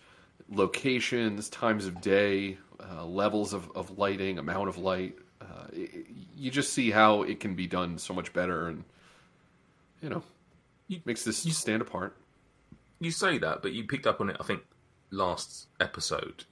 locations, 0.50 1.48
times 1.50 1.84
of 1.86 2.00
day, 2.00 2.56
uh, 2.80 3.04
levels 3.04 3.52
of, 3.52 3.70
of 3.74 3.98
lighting, 3.98 4.38
amount 4.38 4.68
of 4.68 4.78
light. 4.78 5.14
Uh, 5.42 5.66
it, 5.72 6.06
you 6.36 6.50
just 6.50 6.72
see 6.72 6.90
how 6.90 7.22
it 7.22 7.38
can 7.40 7.54
be 7.54 7.66
done 7.66 7.98
so 7.98 8.14
much 8.14 8.32
better, 8.32 8.68
and 8.68 8.82
you 10.02 10.08
know, 10.08 10.22
You- 10.86 11.02
makes 11.04 11.22
this 11.24 11.44
you, 11.44 11.52
stand 11.52 11.82
apart. 11.82 12.16
you 13.00 13.10
say 13.10 13.36
that, 13.38 13.60
but 13.60 13.72
you 13.72 13.84
picked 13.84 14.06
up 14.06 14.20
on 14.22 14.30
it. 14.30 14.36
I 14.40 14.44
think 14.44 14.62
last 15.10 15.68
episode. 15.80 16.44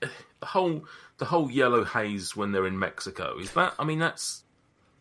The 0.00 0.46
whole 0.46 0.84
the 1.16 1.24
whole 1.24 1.50
yellow 1.50 1.84
haze 1.84 2.36
when 2.36 2.52
they're 2.52 2.66
in 2.66 2.78
Mexico 2.78 3.38
is 3.40 3.52
that. 3.52 3.74
I 3.78 3.84
mean, 3.84 3.98
that's 3.98 4.44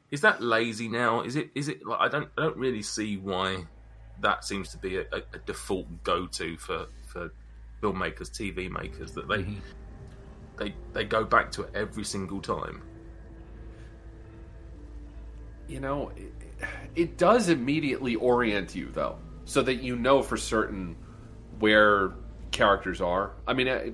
is 0.09 0.21
that 0.21 0.41
lazy 0.41 0.87
now? 0.87 1.21
Is 1.21 1.35
it? 1.35 1.49
Is 1.53 1.67
it? 1.67 1.85
Like, 1.85 1.99
I 1.99 2.07
don't. 2.07 2.29
I 2.37 2.43
don't 2.43 2.57
really 2.57 2.81
see 2.81 3.17
why 3.17 3.65
that 4.21 4.43
seems 4.43 4.69
to 4.69 4.77
be 4.77 4.97
a, 4.97 5.05
a, 5.11 5.37
default 5.45 6.03
go 6.03 6.25
to 6.27 6.57
for 6.57 6.87
for 7.05 7.31
filmmakers, 7.81 8.31
TV 8.31 8.69
makers 8.69 9.11
that 9.11 9.27
they 9.27 9.37
mm-hmm. 9.37 9.59
they 10.57 10.73
they 10.93 11.03
go 11.03 11.23
back 11.23 11.51
to 11.51 11.63
it 11.63 11.71
every 11.75 12.03
single 12.03 12.41
time. 12.41 12.81
You 15.67 15.81
know, 15.81 16.11
it, 16.15 16.33
it 16.95 17.17
does 17.17 17.49
immediately 17.49 18.15
orient 18.15 18.73
you 18.75 18.89
though, 18.93 19.17
so 19.45 19.61
that 19.61 19.83
you 19.83 19.97
know 19.97 20.23
for 20.23 20.37
certain 20.37 20.95
where 21.59 22.13
characters 22.51 23.01
are. 23.01 23.31
I 23.47 23.53
mean, 23.53 23.69
I, 23.69 23.93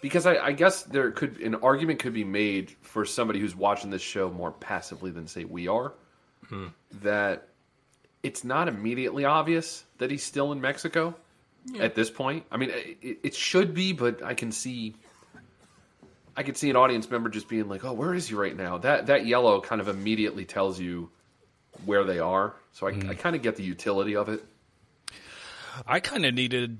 because 0.00 0.26
I, 0.26 0.36
I 0.36 0.52
guess 0.52 0.82
there 0.82 1.10
could 1.10 1.40
an 1.40 1.56
argument 1.56 2.00
could 2.00 2.14
be 2.14 2.24
made 2.24 2.70
for 2.82 3.04
somebody 3.04 3.40
who's 3.40 3.54
watching 3.54 3.90
this 3.90 4.02
show 4.02 4.30
more 4.30 4.50
passively 4.50 5.10
than 5.10 5.26
say 5.26 5.44
we 5.44 5.68
are 5.68 5.92
hmm. 6.48 6.68
that 7.02 7.48
it's 8.22 8.44
not 8.44 8.68
immediately 8.68 9.24
obvious 9.24 9.84
that 9.98 10.10
he's 10.10 10.22
still 10.22 10.52
in 10.52 10.60
Mexico 10.60 11.14
at 11.78 11.94
this 11.94 12.10
point. 12.10 12.44
I 12.50 12.56
mean, 12.56 12.70
it, 12.70 13.18
it 13.22 13.34
should 13.34 13.74
be, 13.74 13.92
but 13.92 14.22
I 14.22 14.34
can 14.34 14.52
see. 14.52 14.94
I 16.36 16.42
could 16.42 16.56
see 16.56 16.70
an 16.70 16.76
audience 16.76 17.10
member 17.10 17.28
just 17.28 17.48
being 17.48 17.68
like, 17.68 17.84
"Oh, 17.84 17.92
where 17.92 18.14
is 18.14 18.28
he 18.28 18.34
right 18.34 18.56
now?" 18.56 18.78
That 18.78 19.06
that 19.06 19.26
yellow 19.26 19.60
kind 19.60 19.80
of 19.80 19.88
immediately 19.88 20.44
tells 20.44 20.80
you 20.80 21.10
where 21.84 22.04
they 22.04 22.18
are. 22.18 22.54
So 22.72 22.86
I, 22.86 22.92
hmm. 22.92 23.10
I 23.10 23.14
kind 23.14 23.36
of 23.36 23.42
get 23.42 23.56
the 23.56 23.62
utility 23.62 24.16
of 24.16 24.28
it. 24.28 24.44
I 25.86 26.00
kind 26.00 26.24
of 26.24 26.34
needed 26.34 26.78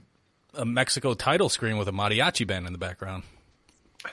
a 0.55 0.65
Mexico 0.65 1.15
title 1.15 1.49
screen 1.49 1.79
with 1.79 1.89
a 1.89 1.93
mariachi 1.93 2.47
band 2.47 2.67
in 2.67 2.73
the 2.73 2.79
background. 2.79 3.23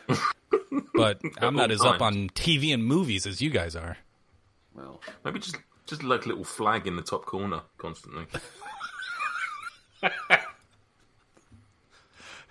but 0.93 1.21
I'm 1.39 1.55
not 1.55 1.71
oh, 1.71 1.73
as 1.73 1.81
up 1.81 2.01
on 2.01 2.29
TV 2.29 2.73
and 2.73 2.83
movies 2.85 3.25
as 3.25 3.41
you 3.41 3.49
guys 3.49 3.75
are. 3.75 3.97
Well, 4.75 5.01
Maybe 5.23 5.39
just 5.39 5.57
just 5.85 6.03
like 6.03 6.25
a 6.25 6.27
little 6.27 6.43
flag 6.43 6.85
in 6.87 6.97
the 6.97 7.01
top 7.01 7.25
corner 7.25 7.61
constantly. 7.77 8.25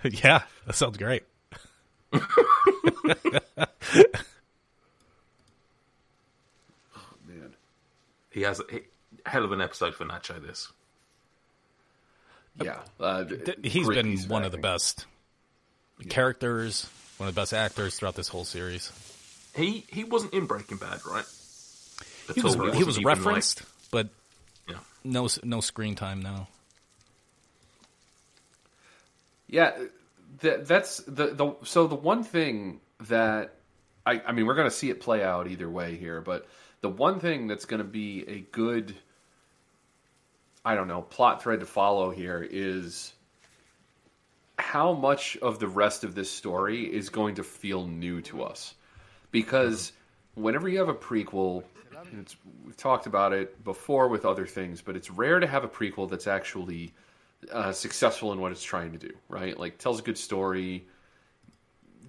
yeah, 0.05 0.43
that 0.67 0.75
sounds 0.75 0.97
great. 0.97 1.25
Oh 6.99 7.03
man, 7.27 7.55
He 8.31 8.43
has 8.43 8.61
a 8.61 8.65
he, 8.71 8.81
hell 9.25 9.45
of 9.45 9.53
an 9.53 9.61
episode 9.61 9.95
for 9.95 10.05
Nacho. 10.05 10.41
This. 10.45 10.73
Yeah, 12.63 12.79
uh, 13.01 13.25
Th- 13.25 13.59
He's 13.63 13.87
great 13.87 13.97
been 13.97 14.13
piece 14.13 14.25
of 14.25 14.31
one 14.31 14.45
of 14.45 14.53
the 14.53 14.59
acting. 14.59 14.73
best 14.73 15.07
characters, 16.09 16.89
one 17.19 17.29
of 17.29 17.35
the 17.35 17.41
best 17.41 17.53
actors 17.53 17.97
throughout 17.97 18.15
this 18.15 18.29
whole 18.29 18.45
series. 18.45 18.91
He 19.55 19.85
he 19.89 20.05
wasn't 20.05 20.35
in 20.35 20.47
Breaking 20.47 20.77
Bad, 20.77 21.05
right? 21.07 21.25
He 22.35 22.41
was 22.41 22.55
he 22.55 22.61
wasn't 22.61 22.87
was 22.87 22.99
even, 22.99 23.05
like- 23.05 23.17
referenced, 23.17 23.63
but 23.91 24.09
yeah. 24.69 24.77
no 25.05 25.29
no 25.45 25.61
screen 25.61 25.95
time 25.95 26.21
now. 26.21 26.49
Yeah, 29.49 29.73
that, 30.41 30.67
that's 30.67 30.99
the 31.07 31.29
the 31.35 31.55
so 31.65 31.87
the 31.87 31.95
one 31.95 32.25
thing 32.25 32.81
that 33.09 33.55
I 34.05 34.21
I 34.27 34.33
mean 34.33 34.47
we're 34.47 34.55
going 34.55 34.69
to 34.69 34.75
see 34.75 34.91
it 34.91 35.01
play 35.01 35.23
out 35.23 35.47
either 35.49 35.69
way 35.71 35.97
here, 35.97 36.21
but 36.21 36.47
the 36.81 36.89
one 36.89 37.21
thing 37.21 37.47
that's 37.47 37.65
going 37.65 37.79
to 37.79 37.85
be 37.89 38.25
a 38.29 38.41
good 38.53 38.95
I 40.67 40.75
don't 40.75 40.89
know 40.89 41.03
plot 41.03 41.43
thread 41.43 41.61
to 41.61 41.67
follow 41.67 42.11
here 42.11 42.47
is 42.49 43.13
how 44.59 44.95
much 44.95 45.37
of 45.37 45.61
the 45.61 45.69
rest 45.69 46.03
of 46.03 46.17
this 46.17 46.29
story 46.29 46.83
is 46.83 47.09
going 47.09 47.37
to 47.37 47.45
feel 47.45 47.87
new 47.87 48.21
to 48.23 48.43
us. 48.43 48.75
Because 49.31 49.93
whenever 50.35 50.69
you 50.69 50.81
have 50.81 50.89
a 50.89 50.95
prequel 50.95 51.63
and 52.11 52.21
it's, 52.21 52.37
we've 52.65 52.77
talked 52.77 53.07
about 53.07 53.33
it 53.33 53.63
before 53.65 54.09
with 54.09 54.25
other 54.25 54.47
things 54.47 54.83
but 54.83 54.97
it's 54.97 55.11
rare 55.11 55.41
to 55.41 55.47
have 55.47 55.65
a 55.65 55.69
prequel 55.69 56.09
that's 56.09 56.27
actually 56.27 56.93
uh, 57.51 57.73
successful 57.73 58.33
in 58.33 58.41
what 58.41 58.53
it's 58.53 58.63
trying 58.63 58.93
to 58.93 58.99
do 58.99 59.13
right? 59.29 59.59
Like 59.59 59.79
tells 59.79 60.01
a 60.01 60.03
good 60.03 60.19
story 60.19 60.87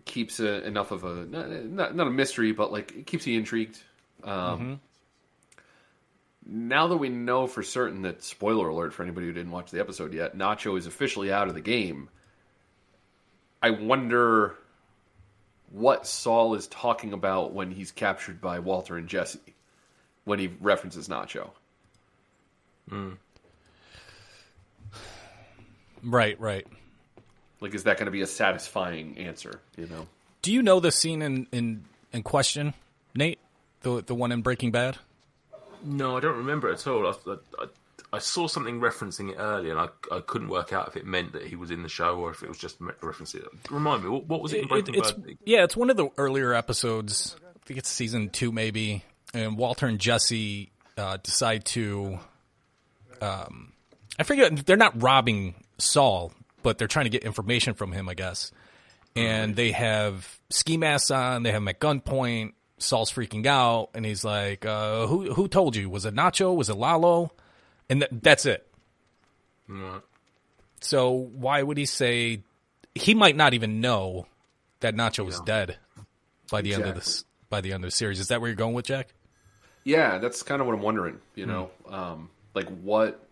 keeps 0.05 0.39
a, 0.39 0.65
enough 0.65 0.91
of 0.91 1.03
a 1.03 1.25
not, 1.25 1.95
not 1.95 2.07
a 2.07 2.11
mystery 2.11 2.51
but 2.51 2.71
like 2.71 2.91
it 2.95 3.07
keeps 3.07 3.25
you 3.27 3.37
intrigued. 3.37 3.79
Um, 4.23 4.79
now 6.49 6.87
that 6.87 6.97
we 6.97 7.09
know 7.09 7.45
for 7.45 7.61
certain 7.61 8.03
that 8.03 8.23
spoiler 8.23 8.69
alert 8.69 8.93
for 8.93 9.03
anybody 9.03 9.27
who 9.27 9.33
didn't 9.33 9.51
watch 9.51 9.69
the 9.71 9.79
episode 9.79 10.13
yet 10.13 10.37
nacho 10.37 10.77
is 10.77 10.87
officially 10.87 11.31
out 11.31 11.47
of 11.47 11.53
the 11.53 11.61
game 11.61 12.09
i 13.61 13.69
wonder 13.69 14.55
what 15.71 16.07
saul 16.07 16.55
is 16.55 16.67
talking 16.67 17.11
about 17.13 17.53
when 17.53 17.71
he's 17.71 17.91
captured 17.91 18.39
by 18.39 18.59
walter 18.59 18.97
and 18.97 19.07
jesse 19.07 19.39
when 20.23 20.39
he 20.39 20.47
references 20.61 21.07
nacho 21.07 21.49
hmm. 22.89 23.11
Right, 26.03 26.39
right. 26.39 26.65
like 27.59 27.73
is 27.73 27.83
that 27.83 27.97
going 27.97 28.05
to 28.05 28.11
be 28.11 28.21
a 28.21 28.27
satisfying 28.27 29.17
answer 29.17 29.59
you 29.75 29.87
know 29.87 30.07
Do 30.43 30.53
you 30.53 30.61
know 30.61 30.79
the 30.79 30.91
scene 30.91 31.21
in 31.21 31.47
in 31.51 31.83
in 32.13 32.23
question, 32.23 32.73
Nate? 33.13 33.39
The 33.81 34.01
the 34.03 34.15
one 34.15 34.31
in 34.31 34.41
Breaking 34.41 34.71
Bad? 34.71 34.97
No, 35.83 36.17
I 36.17 36.19
don't 36.19 36.37
remember 36.37 36.69
at 36.71 36.85
all. 36.87 37.07
I, 37.07 37.13
I, 37.59 37.65
I 38.13 38.19
saw 38.19 38.47
something 38.47 38.79
referencing 38.79 39.31
it 39.31 39.35
earlier, 39.37 39.71
and 39.71 39.79
I, 39.79 40.15
I 40.15 40.21
couldn't 40.21 40.47
work 40.49 40.71
out 40.71 40.87
if 40.87 40.95
it 40.95 41.05
meant 41.05 41.33
that 41.33 41.43
he 41.43 41.55
was 41.55 41.71
in 41.71 41.83
the 41.83 41.89
show 41.89 42.17
or 42.17 42.31
if 42.31 42.41
it 42.41 42.49
was 42.49 42.57
just 42.57 42.79
referencing 42.79 43.41
it. 43.41 43.47
Remind 43.69 44.03
me, 44.03 44.09
what, 44.09 44.25
what 44.27 44.41
was 44.41 44.53
it 44.53 44.61
in 44.61 44.67
Breaking 44.67 44.99
Bad? 44.99 45.37
yeah, 45.45 45.63
it's 45.63 45.75
one 45.75 45.89
of 45.89 45.97
the 45.97 46.09
earlier 46.17 46.53
episodes. 46.53 47.35
I 47.43 47.65
think 47.65 47.79
it's 47.79 47.89
season 47.89 48.29
two, 48.29 48.51
maybe. 48.51 49.03
And 49.33 49.57
Walter 49.57 49.87
and 49.87 49.99
Jesse 49.99 50.71
uh, 50.97 51.17
decide 51.21 51.65
to. 51.65 52.19
Um, 53.21 53.73
I 54.17 54.23
forget. 54.23 54.65
They're 54.65 54.77
not 54.77 55.01
robbing 55.01 55.55
Saul, 55.77 56.31
but 56.63 56.77
they're 56.77 56.87
trying 56.87 57.05
to 57.05 57.09
get 57.09 57.23
information 57.23 57.73
from 57.73 57.91
him, 57.91 58.07
I 58.07 58.13
guess. 58.13 58.51
And 59.17 59.55
they 59.55 59.71
have 59.71 60.39
ski 60.51 60.77
masks 60.77 61.09
on. 61.11 61.41
They 61.43 61.51
have 61.51 61.61
him 61.61 61.67
at 61.67 61.79
gunpoint. 61.79 62.53
Saul's 62.77 63.11
freaking 63.11 63.45
out, 63.45 63.89
and 63.93 64.05
he's 64.05 64.23
like, 64.23 64.65
uh, 64.65 65.07
"Who 65.07 65.33
who 65.33 65.47
told 65.47 65.75
you? 65.75 65.89
Was 65.89 66.05
it 66.05 66.13
Nacho? 66.13 66.55
Was 66.55 66.69
it 66.69 66.75
Lalo?" 66.75 67.31
And 67.89 68.01
th- 68.01 68.11
that's 68.21 68.45
it. 68.45 68.67
So 70.81 71.11
why 71.11 71.61
would 71.61 71.77
he 71.77 71.85
say 71.85 72.43
he 72.93 73.13
might 73.13 73.35
not 73.35 73.53
even 73.53 73.81
know 73.81 74.27
that 74.79 74.95
Nacho 74.95 75.25
was 75.25 75.39
dead 75.41 75.77
by 76.51 76.61
the 76.61 76.73
end 76.73 76.83
of 76.85 76.95
this 76.95 77.25
by 77.49 77.61
the 77.61 77.73
end 77.73 77.83
of 77.83 77.87
the 77.87 77.95
series? 77.95 78.19
Is 78.19 78.27
that 78.27 78.41
where 78.41 78.49
you're 78.49 78.55
going 78.55 78.73
with 78.73 78.85
Jack? 78.85 79.13
Yeah, 79.83 80.17
that's 80.17 80.43
kind 80.43 80.61
of 80.61 80.67
what 80.67 80.73
I'm 80.75 80.81
wondering. 80.81 81.19
You 81.35 81.45
know, 81.45 81.71
um, 81.89 82.29
like 82.53 82.67
what 82.81 83.27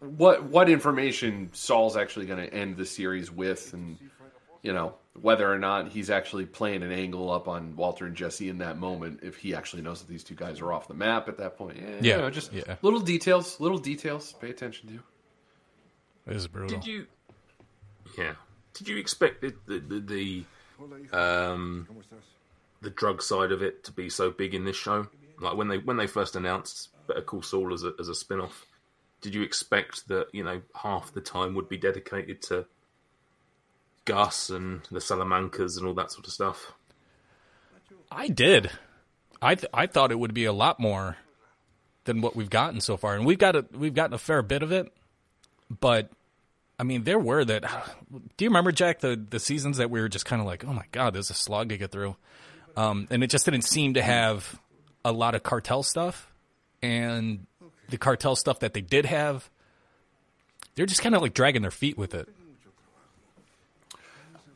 what 0.00 0.44
what 0.44 0.68
information 0.68 1.50
Saul's 1.52 1.96
actually 1.96 2.26
going 2.26 2.46
to 2.46 2.52
end 2.52 2.76
the 2.76 2.86
series 2.86 3.30
with, 3.30 3.72
and 3.72 3.96
you 4.62 4.72
know 4.72 4.94
whether 5.20 5.50
or 5.52 5.58
not 5.58 5.88
he's 5.88 6.08
actually 6.10 6.46
playing 6.46 6.82
an 6.82 6.92
angle 6.92 7.30
up 7.30 7.48
on 7.48 7.74
Walter 7.76 8.06
and 8.06 8.14
Jesse 8.16 8.48
in 8.48 8.58
that 8.58 8.78
moment. 8.78 9.20
If 9.22 9.36
he 9.36 9.54
actually 9.54 9.82
knows 9.82 10.00
that 10.00 10.08
these 10.08 10.22
two 10.24 10.34
guys 10.34 10.60
are 10.60 10.72
off 10.72 10.88
the 10.88 10.94
map 10.94 11.28
at 11.28 11.38
that 11.38 11.56
point, 11.58 11.78
yeah, 11.78 11.88
Yeah, 12.00 12.16
you 12.16 12.22
know, 12.22 12.30
just 12.30 12.52
yeah. 12.52 12.76
little 12.82 13.00
details, 13.00 13.58
little 13.60 13.78
details. 13.78 14.32
Pay 14.40 14.50
attention 14.50 14.88
to. 14.88 16.30
It 16.30 16.36
is 16.36 16.46
brutal. 16.46 16.78
Did 16.78 16.86
you? 16.86 17.06
Yeah. 18.16 18.34
Did 18.74 18.88
you 18.88 18.98
expect 18.98 19.40
the 19.40 19.54
the, 19.66 19.78
the, 19.80 20.00
the 20.00 21.16
um 21.16 21.88
the 22.82 22.90
drug 22.90 23.20
side 23.22 23.52
of 23.52 23.62
it 23.62 23.84
to 23.84 23.92
be 23.92 24.08
so 24.08 24.30
big 24.30 24.54
in 24.54 24.64
this 24.64 24.76
show? 24.76 25.08
Like 25.40 25.56
when 25.56 25.68
they 25.68 25.78
when 25.78 25.96
they 25.96 26.06
first 26.06 26.36
announced 26.36 26.90
Better 27.08 27.22
Call 27.22 27.42
Saul 27.42 27.72
as 27.74 27.82
a 27.82 27.92
as 27.98 28.08
a 28.08 28.14
spin 28.14 28.40
off, 28.40 28.66
did 29.20 29.34
you 29.34 29.42
expect 29.42 30.06
that 30.08 30.28
you 30.32 30.44
know 30.44 30.62
half 30.74 31.12
the 31.12 31.20
time 31.20 31.54
would 31.54 31.68
be 31.68 31.78
dedicated 31.78 32.42
to 32.42 32.66
Gus 34.04 34.50
and 34.50 34.82
the 34.90 34.98
Salamancas 34.98 35.76
and 35.78 35.86
all 35.86 35.94
that 35.94 36.12
sort 36.12 36.26
of 36.26 36.32
stuff? 36.32 36.72
I 38.10 38.28
did. 38.28 38.70
I 39.40 39.54
th- 39.54 39.70
I 39.72 39.86
thought 39.86 40.12
it 40.12 40.18
would 40.18 40.34
be 40.34 40.44
a 40.44 40.52
lot 40.52 40.80
more 40.80 41.16
than 42.04 42.20
what 42.20 42.34
we've 42.36 42.50
gotten 42.50 42.80
so 42.80 42.96
far, 42.96 43.14
and 43.14 43.24
we've 43.24 43.38
got 43.38 43.56
a 43.56 43.64
we've 43.72 43.94
gotten 43.94 44.14
a 44.14 44.18
fair 44.18 44.42
bit 44.42 44.62
of 44.62 44.72
it. 44.72 44.92
But 45.80 46.10
I 46.78 46.82
mean, 46.82 47.04
there 47.04 47.18
were 47.18 47.44
that. 47.44 47.62
Do 48.36 48.44
you 48.44 48.50
remember 48.50 48.72
Jack 48.72 49.00
the 49.00 49.20
the 49.30 49.38
seasons 49.38 49.78
that 49.78 49.90
we 49.90 50.00
were 50.00 50.08
just 50.08 50.26
kind 50.26 50.40
of 50.40 50.46
like, 50.46 50.64
oh 50.64 50.72
my 50.72 50.84
god, 50.92 51.14
there's 51.14 51.30
a 51.30 51.34
slog 51.34 51.68
to 51.70 51.78
get 51.78 51.90
through, 51.90 52.16
um, 52.76 53.06
and 53.10 53.22
it 53.22 53.30
just 53.30 53.44
didn't 53.44 53.62
seem 53.62 53.94
to 53.94 54.02
have 54.02 54.58
a 55.04 55.12
lot 55.12 55.34
of 55.34 55.42
cartel 55.42 55.82
stuff, 55.82 56.30
and 56.82 57.46
the 57.88 57.98
cartel 57.98 58.36
stuff 58.36 58.60
that 58.60 58.74
they 58.74 58.80
did 58.80 59.06
have, 59.06 59.48
they're 60.74 60.86
just 60.86 61.02
kind 61.02 61.14
of 61.14 61.22
like 61.22 61.34
dragging 61.34 61.62
their 61.62 61.70
feet 61.70 61.96
with 61.96 62.14
it. 62.14 62.28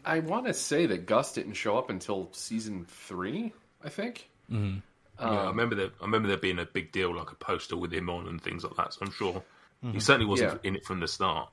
I 0.04 0.20
want 0.20 0.46
to 0.46 0.54
say 0.54 0.86
that 0.86 1.06
Gus 1.06 1.32
didn't 1.32 1.54
show 1.54 1.76
up 1.78 1.90
until 1.90 2.28
season 2.32 2.84
three. 2.88 3.52
I 3.84 3.88
think. 3.88 4.28
yeah, 4.48 4.70
I 5.18 5.46
remember 5.48 5.74
there. 5.74 5.90
I 6.00 6.04
remember 6.04 6.28
there 6.28 6.36
being 6.36 6.58
a 6.58 6.64
big 6.66 6.92
deal, 6.92 7.14
like 7.14 7.30
a 7.30 7.34
poster 7.36 7.76
with 7.76 7.92
him 7.92 8.08
on 8.10 8.26
and 8.28 8.40
things 8.42 8.64
like 8.64 8.76
that. 8.76 8.94
So 8.94 9.00
I'm 9.02 9.12
sure 9.12 9.42
he 9.92 10.00
certainly 10.00 10.26
wasn't 10.26 10.60
Yeah. 10.62 10.68
in 10.68 10.76
it 10.76 10.84
from 10.84 11.00
the 11.00 11.08
start. 11.08 11.50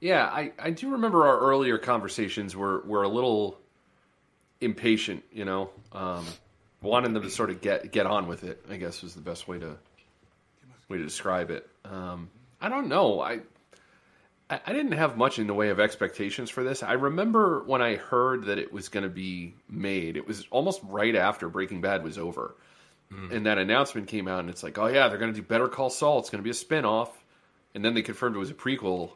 Yeah, 0.00 0.24
I, 0.26 0.52
I 0.58 0.70
do 0.70 0.90
remember 0.92 1.26
our 1.26 1.38
earlier 1.40 1.76
conversations 1.76 2.54
were, 2.56 2.80
were 2.86 3.02
a 3.02 3.08
little 3.08 3.58
impatient, 4.60 5.24
you 5.32 5.44
know, 5.44 5.70
um, 5.92 6.24
wanting 6.82 7.12
them 7.14 7.22
to 7.24 7.30
sort 7.30 7.50
of 7.50 7.60
get 7.60 7.90
get 7.92 8.06
on 8.06 8.26
with 8.28 8.44
it. 8.44 8.64
I 8.70 8.76
guess 8.76 9.02
was 9.02 9.14
the 9.14 9.20
best 9.20 9.48
way 9.48 9.58
to 9.58 9.76
way 10.88 10.98
to 10.98 11.04
describe 11.04 11.50
it. 11.50 11.68
Um, 11.84 12.30
I 12.60 12.68
don't 12.68 12.88
know. 12.88 13.20
I 13.20 13.40
I 14.50 14.72
didn't 14.72 14.92
have 14.92 15.16
much 15.18 15.38
in 15.38 15.46
the 15.46 15.52
way 15.54 15.68
of 15.68 15.78
expectations 15.78 16.48
for 16.48 16.64
this. 16.64 16.82
I 16.82 16.94
remember 16.94 17.62
when 17.64 17.82
I 17.82 17.96
heard 17.96 18.46
that 18.46 18.58
it 18.58 18.72
was 18.72 18.88
going 18.88 19.02
to 19.04 19.10
be 19.10 19.54
made. 19.68 20.16
It 20.16 20.26
was 20.26 20.46
almost 20.50 20.80
right 20.84 21.14
after 21.14 21.48
Breaking 21.50 21.80
Bad 21.82 22.02
was 22.02 22.16
over, 22.16 22.54
and 23.32 23.46
that 23.46 23.58
announcement 23.58 24.08
came 24.08 24.26
out, 24.28 24.40
and 24.40 24.48
it's 24.50 24.62
like, 24.62 24.78
oh 24.78 24.86
yeah, 24.86 25.08
they're 25.08 25.18
going 25.18 25.32
to 25.32 25.38
do 25.40 25.46
Better 25.46 25.68
Call 25.68 25.90
Saul. 25.90 26.18
It's 26.20 26.30
going 26.30 26.40
to 26.40 26.44
be 26.44 26.50
a 26.50 26.54
spin 26.54 26.84
off. 26.84 27.10
and 27.74 27.84
then 27.84 27.94
they 27.94 28.02
confirmed 28.02 28.36
it 28.36 28.38
was 28.38 28.50
a 28.50 28.54
prequel. 28.54 29.12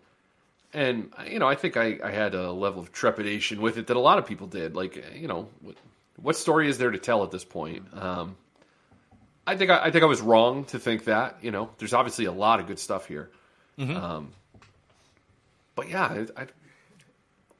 And 0.73 1.13
you 1.27 1.39
know, 1.39 1.49
I 1.49 1.55
think 1.55 1.77
I, 1.77 1.99
I 2.03 2.11
had 2.11 2.35
a 2.35 2.53
level 2.53 2.81
of 2.81 2.93
trepidation 2.93 3.61
with 3.61 3.77
it 3.79 3.87
that 3.89 3.97
a 3.97 4.01
lot 4.01 4.19
of 4.19 4.27
people 4.27 4.47
did. 4.47 4.75
Like, 4.75 5.03
you 5.15 5.29
know, 5.29 5.49
what, 5.61 5.77
what 6.17 6.37
story 6.37 6.69
is 6.69 6.79
there 6.79 6.91
to 6.91 6.99
tell 6.99 7.23
at 7.25 7.31
this 7.31 7.45
point? 7.45 7.87
Um, 7.95 8.37
I 9.47 9.57
think 9.57 9.71
I, 9.71 9.85
I 9.85 9.91
think 9.91 10.05
I 10.05 10.07
was 10.07 10.21
wrong 10.21 10.65
to 10.67 10.79
think 10.79 11.05
that. 11.05 11.39
You 11.43 11.51
know, 11.51 11.71
there's 11.79 11.93
obviously 11.95 12.27
a 12.27 12.33
lot 12.33 12.61
of 12.61 12.67
good 12.67 12.79
stuff 12.79 13.07
here. 13.07 13.31
Um, 13.97 14.33
but 15.75 15.89
yeah, 15.89 16.25
I, 16.37 16.43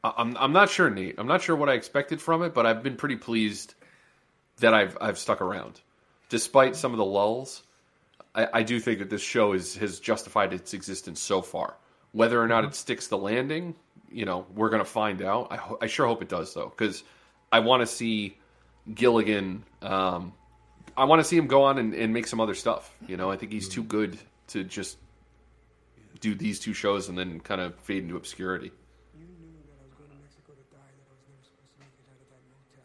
I, 0.05 0.13
I'm 0.17 0.37
I'm 0.37 0.53
not 0.53 0.71
sure, 0.71 0.91
Nate. 0.91 1.17
I'm 1.19 1.27
not 1.27 1.43
sure 1.43 1.57
what 1.57 1.69
I 1.69 1.75
expected 1.75 2.21
from 2.21 2.43
it, 2.43 2.55
but 2.55 2.67
I've 2.67 2.83
been 2.83 2.97
pretty 2.97 3.17
pleased 3.17 3.75
that 4.59 4.75
I've 4.75 4.97
I've 5.01 5.19
stuck 5.19 5.41
around, 5.41 5.81
despite 6.29 6.77
some 6.77 6.93
of 6.93 6.99
the 6.99 7.05
lulls. 7.05 7.63
I, 8.35 8.49
I 8.53 8.63
do 8.63 8.81
think 8.81 8.99
that 8.99 9.11
this 9.11 9.23
show 9.23 9.53
is 9.53 9.77
has 9.77 10.01
justified 10.01 10.53
its 10.53 10.75
existence 10.75 11.21
so 11.21 11.43
far. 11.43 11.77
Whether 12.13 12.43
or 12.43 12.49
not 12.49 12.65
it 12.65 12.75
sticks 12.75 13.07
the 13.07 13.17
landing, 13.19 13.75
you 14.11 14.25
know, 14.25 14.47
we're 14.55 14.71
gonna 14.71 14.85
find 14.85 15.23
out. 15.23 15.49
I, 15.51 15.57
ho- 15.57 15.79
I 15.81 15.87
sure 15.87 16.07
hope 16.07 16.23
it 16.23 16.29
does 16.29 16.53
though, 16.53 16.69
because 16.69 17.05
I 17.51 17.61
want 17.61 17.81
to 17.83 17.87
see 17.87 18.39
Gilligan. 18.93 19.65
Um, 19.81 20.33
I 20.97 21.05
want 21.05 21.21
to 21.21 21.25
see 21.25 21.37
him 21.37 21.47
go 21.47 21.63
on 21.63 21.79
and, 21.79 21.95
and 21.95 22.13
make 22.13 22.27
some 22.27 22.41
other 22.41 22.55
stuff. 22.55 22.93
You 23.07 23.17
know, 23.17 23.31
I 23.31 23.37
think 23.37 23.53
he's 23.53 23.69
too 23.69 23.83
good 23.83 24.19
to 24.49 24.65
just 24.65 24.99
do 26.23 26.35
these 26.35 26.59
two 26.59 26.73
shows 26.73 27.09
and 27.11 27.19
then 27.19 27.39
kind 27.41 27.61
of 27.61 27.75
fade 27.81 28.03
into 28.05 28.17
obscurity. 28.17 28.73
You 29.15 29.27
knew 29.27 29.53
that 29.67 29.75
I 29.79 29.85
was 29.85 29.93
going 29.99 30.09
to 30.11 30.17
Mexico 30.23 30.53
to 30.55 30.75
die, 30.75 30.79
that 30.97 31.07
I 31.07 31.13
was 31.13 31.21
never 31.29 31.43
supposed 31.45 31.75
to 31.75 31.81
make 31.81 31.89
it 31.99 32.09
out 32.09 32.17
of 32.23 32.29
that 32.31 32.43
motel. 32.49 32.85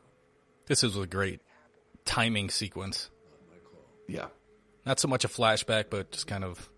This 0.66 0.84
is 0.84 0.98
a 0.98 1.08
great 1.08 1.40
timing 2.04 2.50
sequence. 2.50 3.10
Yeah. 4.08 4.26
Not 4.86 5.00
so 5.00 5.08
much 5.08 5.24
a 5.24 5.28
flashback, 5.28 5.86
but 5.90 6.12
just 6.12 6.28
kind 6.28 6.44
of 6.44 6.70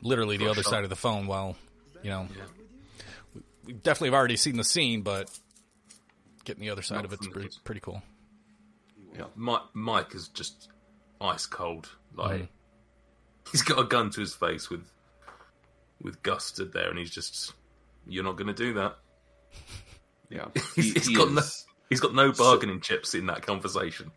literally 0.00 0.36
the 0.36 0.48
other 0.50 0.62
shot. 0.62 0.70
side 0.70 0.84
of 0.84 0.90
the 0.90 0.96
phone 0.96 1.26
while, 1.26 1.56
you 2.02 2.10
know, 2.10 2.28
we- 3.34 3.42
we 3.64 3.72
definitely 3.72 4.08
have 4.08 4.14
already 4.14 4.36
seen 4.36 4.56
the 4.56 4.64
scene, 4.64 5.02
but 5.02 5.30
getting 6.44 6.62
the 6.62 6.70
other 6.70 6.82
side 6.82 6.96
Not 6.96 7.04
of 7.06 7.12
it's 7.12 7.26
pretty, 7.28 7.50
pretty 7.64 7.80
cool. 7.80 8.02
Mike, 9.36 9.62
Mike 9.74 10.14
is 10.14 10.28
just 10.28 10.68
ice 11.20 11.46
cold. 11.46 11.90
Like 12.14 12.42
Mm. 12.42 12.48
He's 13.50 13.62
got 13.62 13.78
a 13.78 13.84
gun 13.84 14.10
to 14.10 14.20
his 14.20 14.34
face 14.34 14.70
with 14.70 14.84
with 16.00 16.22
Gus 16.22 16.44
stood 16.46 16.72
there, 16.72 16.88
and 16.90 16.98
he's 16.98 17.10
just, 17.10 17.52
"You're 18.06 18.24
not 18.24 18.36
going 18.36 18.48
to 18.48 18.54
do 18.54 18.74
that." 18.74 18.96
Yeah. 20.30 20.46
He's, 20.74 20.84
He- 20.86 20.92
he's 20.92 21.06
he 21.08 21.14
got 21.14 21.30
no, 21.30 21.38
is- 21.40 21.66
he's 21.90 22.00
got 22.00 22.14
no 22.14 22.32
bargaining 22.32 22.80
chips 22.80 23.14
in 23.14 23.26
that 23.26 23.42
conversation. 23.42 24.10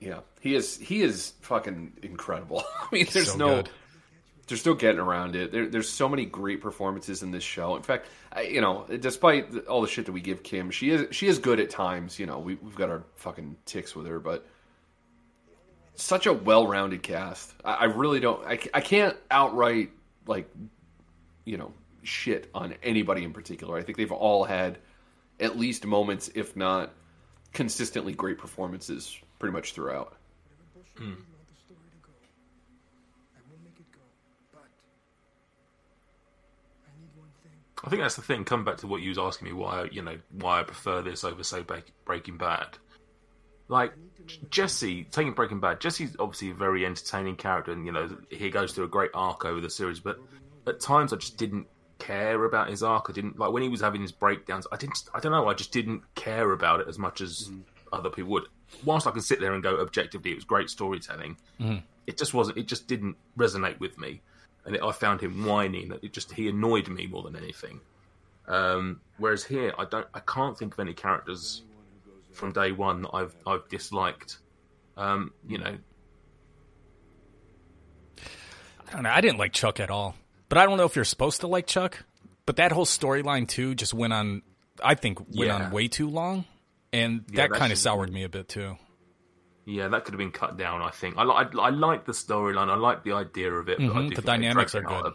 Yeah, 0.00 0.20
he 0.40 0.54
is. 0.56 0.76
He 0.78 1.02
is 1.02 1.34
fucking 1.42 1.92
incredible. 2.02 2.64
I 2.80 2.86
mean, 2.90 3.06
there's 3.12 3.30
So 3.32 3.36
no, 3.38 3.56
good. 3.56 3.70
there's 4.48 4.66
no 4.66 4.74
getting 4.74 4.98
around 5.00 5.36
it. 5.36 5.52
There, 5.52 5.68
there's 5.68 5.88
so 5.88 6.08
many 6.08 6.24
great 6.24 6.60
performances 6.60 7.22
in 7.22 7.30
this 7.30 7.44
show. 7.44 7.76
In 7.76 7.82
fact, 7.82 8.06
I, 8.32 8.42
you 8.42 8.60
know, 8.60 8.84
despite 8.98 9.66
all 9.68 9.80
the 9.82 9.86
shit 9.88 10.06
that 10.06 10.12
we 10.12 10.20
give 10.20 10.42
Kim, 10.42 10.70
she 10.72 10.90
is 10.90 11.14
she 11.14 11.28
is 11.28 11.38
good 11.38 11.60
at 11.60 11.70
times. 11.70 12.18
You 12.18 12.26
know, 12.26 12.38
we, 12.40 12.56
we've 12.56 12.74
got 12.74 12.90
our 12.90 13.04
fucking 13.14 13.56
ticks 13.64 13.94
with 13.94 14.06
her, 14.06 14.18
but 14.18 14.44
such 15.96 16.26
a 16.26 16.32
well-rounded 16.32 17.02
cast. 17.02 17.54
I, 17.64 17.74
I 17.74 17.84
really 17.84 18.20
don't. 18.20 18.44
I, 18.46 18.58
I 18.74 18.80
can't 18.80 19.16
outright 19.30 19.90
like, 20.26 20.48
you 21.44 21.56
know, 21.56 21.72
shit 22.02 22.48
on 22.54 22.74
anybody 22.82 23.24
in 23.24 23.32
particular. 23.32 23.76
I 23.76 23.82
think 23.82 23.98
they've 23.98 24.12
all 24.12 24.44
had 24.44 24.78
at 25.40 25.58
least 25.58 25.84
moments, 25.84 26.30
if 26.34 26.56
not 26.56 26.92
consistently 27.52 28.12
great 28.12 28.38
performances, 28.38 29.18
pretty 29.38 29.52
much 29.52 29.72
throughout. 29.72 30.14
Bullshit, 30.74 31.00
you 31.00 31.06
want 31.06 31.48
the 31.48 31.54
story 31.54 31.78
to 31.90 31.98
go. 32.06 32.12
I 33.34 33.40
will 33.50 33.58
make 33.64 33.78
it 33.78 33.90
go, 33.92 34.00
but 34.52 34.68
I 36.84 36.90
need 37.00 37.10
one 37.16 37.28
thing. 37.42 37.52
I 37.84 37.90
think 37.90 38.02
that's 38.02 38.16
the 38.16 38.22
thing. 38.22 38.44
Come 38.44 38.64
back 38.64 38.76
to 38.78 38.86
what 38.86 39.02
you 39.02 39.08
was 39.10 39.18
asking 39.18 39.48
me 39.48 39.54
why 39.54 39.88
you 39.90 40.02
know 40.02 40.18
why 40.32 40.60
I 40.60 40.62
prefer 40.62 41.02
this 41.02 41.24
over 41.24 41.42
say 41.42 41.64
Breaking 42.04 42.36
Bad. 42.36 42.78
Like 43.68 43.92
Jesse 44.50 45.04
taking 45.04 45.32
Breaking 45.32 45.60
Bad, 45.60 45.80
Jesse's 45.80 46.16
obviously 46.18 46.50
a 46.50 46.54
very 46.54 46.84
entertaining 46.86 47.36
character, 47.36 47.72
and 47.72 47.86
you 47.86 47.92
know 47.92 48.16
he 48.30 48.50
goes 48.50 48.72
through 48.72 48.84
a 48.84 48.88
great 48.88 49.10
arc 49.14 49.44
over 49.44 49.60
the 49.60 49.70
series. 49.70 50.00
But 50.00 50.18
at 50.66 50.80
times, 50.80 51.12
I 51.12 51.16
just 51.16 51.36
didn't 51.36 51.66
care 51.98 52.44
about 52.44 52.68
his 52.68 52.82
arc. 52.82 53.06
I 53.08 53.12
didn't 53.12 53.38
like 53.38 53.52
when 53.52 53.62
he 53.62 53.68
was 53.68 53.80
having 53.80 54.02
his 54.02 54.12
breakdowns. 54.12 54.66
I 54.72 54.76
didn't. 54.76 54.98
I 55.14 55.20
don't 55.20 55.32
know. 55.32 55.48
I 55.48 55.54
just 55.54 55.72
didn't 55.72 56.02
care 56.14 56.52
about 56.52 56.80
it 56.80 56.88
as 56.88 56.98
much 56.98 57.20
as 57.20 57.50
other 57.92 58.10
people 58.10 58.30
would. 58.32 58.44
Whilst 58.84 59.06
I 59.06 59.10
can 59.10 59.22
sit 59.22 59.40
there 59.40 59.54
and 59.54 59.62
go 59.62 59.80
objectively, 59.80 60.32
it 60.32 60.34
was 60.34 60.44
great 60.44 60.70
storytelling. 60.70 61.36
It 62.06 62.18
just 62.18 62.34
wasn't. 62.34 62.58
It 62.58 62.66
just 62.66 62.86
didn't 62.86 63.16
resonate 63.36 63.80
with 63.80 63.98
me, 63.98 64.20
and 64.64 64.76
it, 64.76 64.82
I 64.82 64.92
found 64.92 65.20
him 65.20 65.44
whining. 65.44 65.92
It 66.02 66.12
just 66.12 66.32
he 66.32 66.48
annoyed 66.48 66.88
me 66.88 67.06
more 67.06 67.22
than 67.22 67.36
anything. 67.36 67.80
Um, 68.48 69.00
whereas 69.18 69.44
here, 69.44 69.72
I 69.78 69.84
don't. 69.84 70.06
I 70.14 70.20
can't 70.20 70.56
think 70.56 70.74
of 70.74 70.80
any 70.80 70.94
characters 70.94 71.62
from 72.36 72.52
day 72.52 72.72
one 72.72 73.02
that 73.02 73.10
I've 73.12 73.34
I've 73.46 73.68
disliked. 73.68 74.38
Um, 74.96 75.32
you 75.46 75.58
know, 75.58 75.76
I 78.88 78.92
don't 78.92 79.02
know. 79.02 79.10
I 79.10 79.20
didn't 79.20 79.38
like 79.38 79.52
Chuck 79.52 79.80
at 79.80 79.90
all, 79.90 80.14
but 80.48 80.58
I 80.58 80.66
don't 80.66 80.76
know 80.76 80.84
if 80.84 80.94
you're 80.96 81.04
supposed 81.04 81.40
to 81.40 81.46
like 81.48 81.66
Chuck. 81.66 82.04
But 82.46 82.56
that 82.56 82.70
whole 82.70 82.86
storyline 82.86 83.48
too 83.48 83.74
just 83.74 83.92
went 83.92 84.12
on. 84.12 84.42
I 84.82 84.94
think 84.94 85.18
went 85.20 85.48
Yeah. 85.50 85.66
on 85.66 85.70
way 85.72 85.88
too 85.88 86.08
long, 86.08 86.44
and 86.92 87.24
Yeah, 87.30 87.42
that 87.42 87.50
that 87.50 87.58
kind 87.58 87.72
of 87.72 87.78
soured 87.78 88.12
me 88.12 88.22
a 88.22 88.28
bit 88.28 88.48
too. 88.48 88.76
yeah, 89.64 89.88
that 89.88 90.04
could 90.04 90.14
have 90.14 90.18
been 90.18 90.30
cut 90.30 90.56
down. 90.56 90.80
I 90.82 90.90
think 90.90 91.16
I 91.18 91.24
like 91.24 91.56
I 91.56 91.70
like 91.70 92.04
the 92.04 92.12
storyline. 92.12 92.68
I 92.70 92.76
like 92.76 93.02
the 93.02 93.12
idea 93.12 93.52
of 93.52 93.68
it. 93.68 93.78
But 93.78 93.84
I 93.84 93.88
Mhm, 93.88 94.08
do 94.10 94.14
the 94.16 94.22
dynamics 94.22 94.74
are 94.76 94.82
good. 94.82 95.12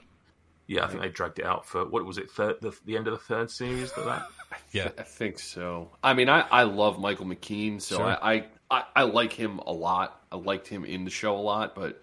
A- 0.72 0.76
Yeah, 0.76 0.86
I 0.86 0.88
think 0.88 1.02
they 1.02 1.10
dragged 1.10 1.40
it 1.40 1.46
out 1.46 1.66
for 1.66 1.86
what 1.88 2.06
was 2.06 2.18
it? 2.18 2.32
Third, 2.32 2.62
the, 2.62 2.76
the 2.86 2.98
end 2.98 3.08
of 3.08 3.14
the 3.14 3.20
third 3.26 3.52
series. 3.52 3.92
That 3.94 4.06
that. 4.06 4.26
Yeah, 4.72 4.90
I 4.98 5.04
think 5.04 5.40
so. 5.40 5.92
I 6.04 6.14
mean, 6.14 6.30
I, 6.30 6.42
I 6.42 6.64
love 6.64 7.00
Michael 7.00 7.26
McKean, 7.26 7.82
so 7.82 7.98
Sure. 7.98 8.06
I, 8.06 8.34
I, 8.34 8.46
I 8.70 8.84
I 8.98 9.04
like 9.04 9.34
him 9.34 9.60
a 9.60 9.72
lot. 9.74 10.22
I 10.32 10.36
liked 10.38 10.68
him 10.68 10.84
in 10.86 11.04
the 11.06 11.12
show 11.12 11.36
a 11.36 11.40
lot, 11.42 11.76
but 11.76 12.02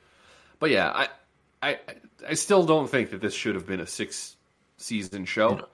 but 0.59 0.71
yeah, 0.71 0.91
I 0.91 1.09
I 1.63 1.79
I 2.29 2.35
still 2.35 2.65
don't 2.67 2.89
think 2.91 3.11
that 3.11 3.21
this 3.21 3.35
should 3.35 3.55
have 3.55 3.67
been 3.67 3.81
a 3.81 3.87
six 3.87 4.37
season 4.77 5.25
show. 5.25 5.67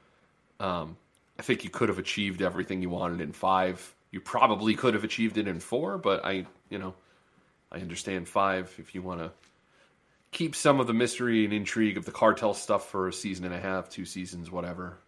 Um, 0.60 0.96
I 1.38 1.42
think 1.42 1.64
you 1.64 1.70
could 1.70 1.88
have 1.88 1.98
achieved 1.98 2.42
everything 2.42 2.80
you 2.80 2.90
wanted 2.90 3.20
in 3.20 3.32
five. 3.32 3.94
You 4.12 4.20
probably 4.20 4.74
could 4.76 4.94
have 4.94 5.02
achieved 5.04 5.36
it 5.36 5.48
in 5.48 5.58
four, 5.60 5.98
but 5.98 6.24
I 6.24 6.46
you 6.70 6.78
know 6.78 6.94
I 7.72 7.78
understand 7.78 8.28
five 8.28 8.72
if 8.78 8.94
you 8.94 9.02
want 9.02 9.20
to 9.20 9.32
keep 10.34 10.54
some 10.54 10.80
of 10.80 10.86
the 10.86 10.92
mystery 10.92 11.44
and 11.44 11.54
intrigue 11.54 11.96
of 11.96 12.04
the 12.04 12.10
cartel 12.10 12.52
stuff 12.52 12.90
for 12.90 13.08
a 13.08 13.12
season 13.12 13.46
and 13.46 13.54
a 13.54 13.60
half, 13.60 13.88
two 13.88 14.04
seasons, 14.04 14.50
whatever. 14.50 14.98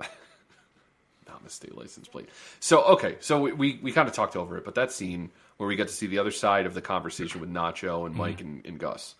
not 0.00 1.42
the 1.42 1.48
state 1.48 1.74
license 1.74 2.08
plate. 2.08 2.28
So 2.60 2.82
okay, 2.82 3.16
so 3.20 3.40
we, 3.40 3.52
we, 3.52 3.80
we 3.80 3.92
kind 3.92 4.08
of 4.08 4.14
talked 4.14 4.36
over 4.36 4.58
it, 4.58 4.64
but 4.64 4.74
that 4.74 4.92
scene 4.92 5.30
where 5.56 5.68
we 5.68 5.76
get 5.76 5.86
to 5.86 5.94
see 5.94 6.08
the 6.08 6.18
other 6.18 6.32
side 6.32 6.66
of 6.66 6.74
the 6.74 6.82
conversation 6.82 7.40
with 7.40 7.50
Nacho 7.50 8.06
and 8.06 8.14
Mike 8.16 8.40
and, 8.40 8.66
and 8.66 8.78
Gus. 8.78 9.14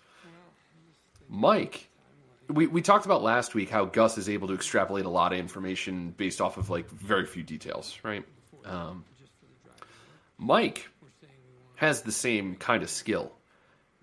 Mike, 1.28 1.88
we, 2.48 2.66
we 2.66 2.82
talked 2.82 3.06
about 3.06 3.22
last 3.22 3.54
week 3.54 3.70
how 3.70 3.84
Gus 3.84 4.18
is 4.18 4.28
able 4.28 4.48
to 4.48 4.54
extrapolate 4.54 5.04
a 5.04 5.08
lot 5.08 5.32
of 5.32 5.38
information 5.38 6.10
based 6.16 6.40
off 6.40 6.56
of 6.56 6.70
like 6.70 6.90
very 6.90 7.24
few 7.24 7.44
details, 7.44 7.96
right? 8.02 8.24
Um, 8.64 9.04
Mike 10.38 10.88
has 11.76 12.02
the 12.02 12.12
same 12.12 12.56
kind 12.56 12.82
of 12.82 12.90
skill, 12.90 13.32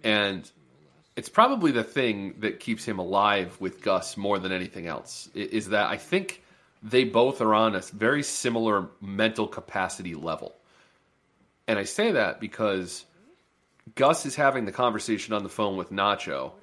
and 0.03 0.49
it's 1.15 1.29
probably 1.29 1.71
the 1.71 1.83
thing 1.83 2.35
that 2.39 2.59
keeps 2.59 2.85
him 2.85 2.99
alive 2.99 3.57
with 3.59 3.81
Gus 3.81 4.17
more 4.17 4.39
than 4.39 4.51
anything 4.51 4.87
else. 4.87 5.29
Is 5.33 5.69
that 5.69 5.89
I 5.89 5.97
think 5.97 6.41
they 6.83 7.03
both 7.03 7.41
are 7.41 7.53
on 7.53 7.75
a 7.75 7.81
very 7.81 8.23
similar 8.23 8.89
mental 9.01 9.47
capacity 9.47 10.15
level. 10.15 10.55
And 11.67 11.77
I 11.77 11.83
say 11.83 12.11
that 12.11 12.39
because 12.39 13.05
Gus 13.95 14.25
is 14.25 14.35
having 14.35 14.65
the 14.65 14.71
conversation 14.71 15.33
on 15.33 15.43
the 15.43 15.49
phone 15.49 15.77
with 15.77 15.91
Nacho. 15.91 16.53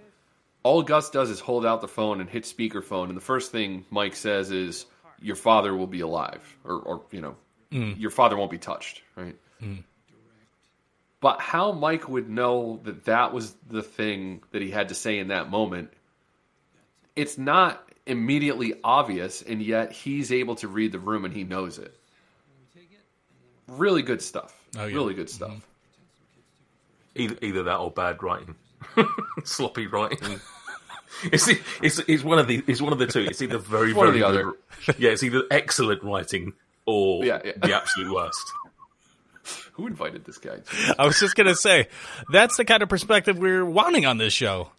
All 0.63 0.83
Gus 0.83 1.11
does 1.11 1.31
is 1.31 1.41
hold 1.41 1.65
out 1.65 1.81
the 1.81 1.89
phone 1.89 2.21
and 2.21 2.29
hit 2.29 2.45
speakerphone, 2.45 3.09
and 3.09 3.17
the 3.17 3.23
first 3.23 3.53
thing 3.53 3.87
Mike 3.91 4.17
says 4.17 4.51
is, 4.51 4.87
"Your 5.21 5.37
father 5.37 5.75
will 5.75 5.87
be 5.87 6.01
alive," 6.01 6.57
or, 6.65 6.77
or 6.81 7.03
you 7.11 7.21
know, 7.21 7.37
mm. 7.71 7.99
"Your 7.99 8.11
father 8.11 8.37
won't 8.37 8.51
be 8.51 8.59
touched." 8.59 9.03
Right. 9.17 9.37
Mm. 9.63 9.83
But 11.21 11.41
how 11.41 11.73
Mike 11.73 12.09
would 12.09 12.29
know 12.31 12.81
that 12.85 13.05
that 13.07 13.33
was 13.33 13.55
the 13.69 13.83
thing 13.83 14.43
that 14.53 14.63
he 14.63 14.71
had 14.71 14.89
to 14.91 14.95
say 14.95 15.19
in 15.19 15.29
that 15.29 15.51
moment, 15.51 15.93
it's 17.17 17.37
not 17.37 17.83
immediately 18.07 18.75
obvious, 18.85 19.43
and 19.43 19.61
yet 19.61 19.91
he's 19.93 20.31
able 20.33 20.55
to 20.57 20.69
read 20.69 20.93
the 20.93 20.99
room 21.01 21.25
and 21.25 21.35
he 21.35 21.43
knows 21.45 21.79
it. 21.79 21.95
Really 23.67 24.03
good 24.03 24.23
stuff. 24.23 24.55
Oh, 24.79 24.87
yeah. 24.87 24.95
Really 24.95 25.15
good 25.15 25.29
stuff. 25.29 25.51
Mm-hmm. 25.51 27.21
Either, 27.23 27.37
either 27.43 27.63
that 27.65 27.77
or 27.79 27.91
bad 27.91 28.23
writing, 28.23 28.55
sloppy 29.45 29.87
writing. 29.87 30.41
It's, 31.33 31.49
it's 31.83 31.99
it's 32.07 32.23
one 32.23 32.39
of 32.39 32.47
the 32.47 32.63
it's 32.69 32.83
one 32.83 32.93
of 32.93 32.99
the 32.99 33.07
two. 33.07 33.21
It's 33.23 33.41
either 33.43 33.57
very 33.59 33.93
one 33.95 34.09
or 34.09 34.13
very 34.13 34.21
the 34.21 34.55
good- 34.87 34.95
Yeah, 34.99 35.11
it's 35.11 35.23
either 35.23 35.43
excellent 35.51 36.05
writing 36.05 36.53
or 36.87 37.25
Yeah, 37.25 37.41
yeah. 37.45 37.53
the 37.61 37.75
absolute 37.75 38.15
worst. 38.15 38.53
Who 39.73 39.87
invited 39.87 40.25
this 40.25 40.39
guy? 40.39 40.59
I 40.99 41.07
was 41.07 41.19
just 41.21 41.35
gonna 41.35 41.55
say 41.55 41.89
that's 42.31 42.57
the 42.57 42.65
kind 42.65 42.83
of 42.83 42.89
perspective 42.89 43.39
we're 43.39 43.65
wanting 43.65 44.07
on 44.07 44.19
this 44.19 44.33
show. 44.33 44.71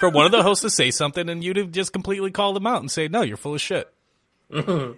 For 0.00 0.10
one 0.10 0.26
of 0.26 0.32
the 0.32 0.42
hosts 0.42 0.62
to 0.62 0.70
say 0.70 0.90
something 0.90 1.28
and 1.28 1.44
you 1.44 1.54
to 1.54 1.66
just 1.66 1.92
completely 1.92 2.32
call 2.32 2.54
them 2.54 2.66
out 2.66 2.80
and 2.80 2.90
say, 2.90 3.06
"No, 3.08 3.22
you're 3.22 3.36
full 3.36 3.54
of 3.54 3.60
shit." 3.60 3.88
what 4.48 4.96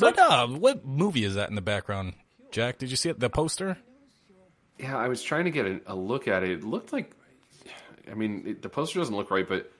uh, 0.00 0.48
what 0.48 0.84
movie 0.84 1.24
is 1.24 1.36
that 1.36 1.48
in 1.48 1.54
the 1.54 1.60
background, 1.60 2.14
Jack? 2.50 2.78
Did 2.78 2.90
you 2.90 2.96
see 2.96 3.10
it? 3.10 3.20
The 3.20 3.30
poster? 3.30 3.78
Yeah, 4.78 4.96
I 4.96 5.08
was 5.08 5.22
trying 5.22 5.44
to 5.44 5.50
get 5.50 5.66
a, 5.66 5.80
a 5.86 5.94
look 5.94 6.28
at 6.28 6.42
it. 6.42 6.50
It 6.50 6.64
looked 6.64 6.92
like, 6.92 7.12
I 8.10 8.14
mean, 8.14 8.44
it, 8.46 8.62
the 8.62 8.68
poster 8.68 8.98
doesn't 8.98 9.14
look 9.14 9.30
right, 9.30 9.48
but 9.48 9.72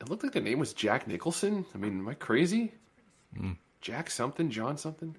it 0.00 0.08
looked 0.08 0.22
like 0.22 0.32
the 0.32 0.40
name 0.40 0.58
was 0.58 0.72
Jack 0.72 1.06
Nicholson. 1.06 1.64
I 1.74 1.78
mean, 1.78 2.00
am 2.00 2.08
I 2.08 2.14
crazy? 2.14 2.72
Jack 3.80 4.10
something, 4.10 4.50
John 4.50 4.76
something. 4.78 5.16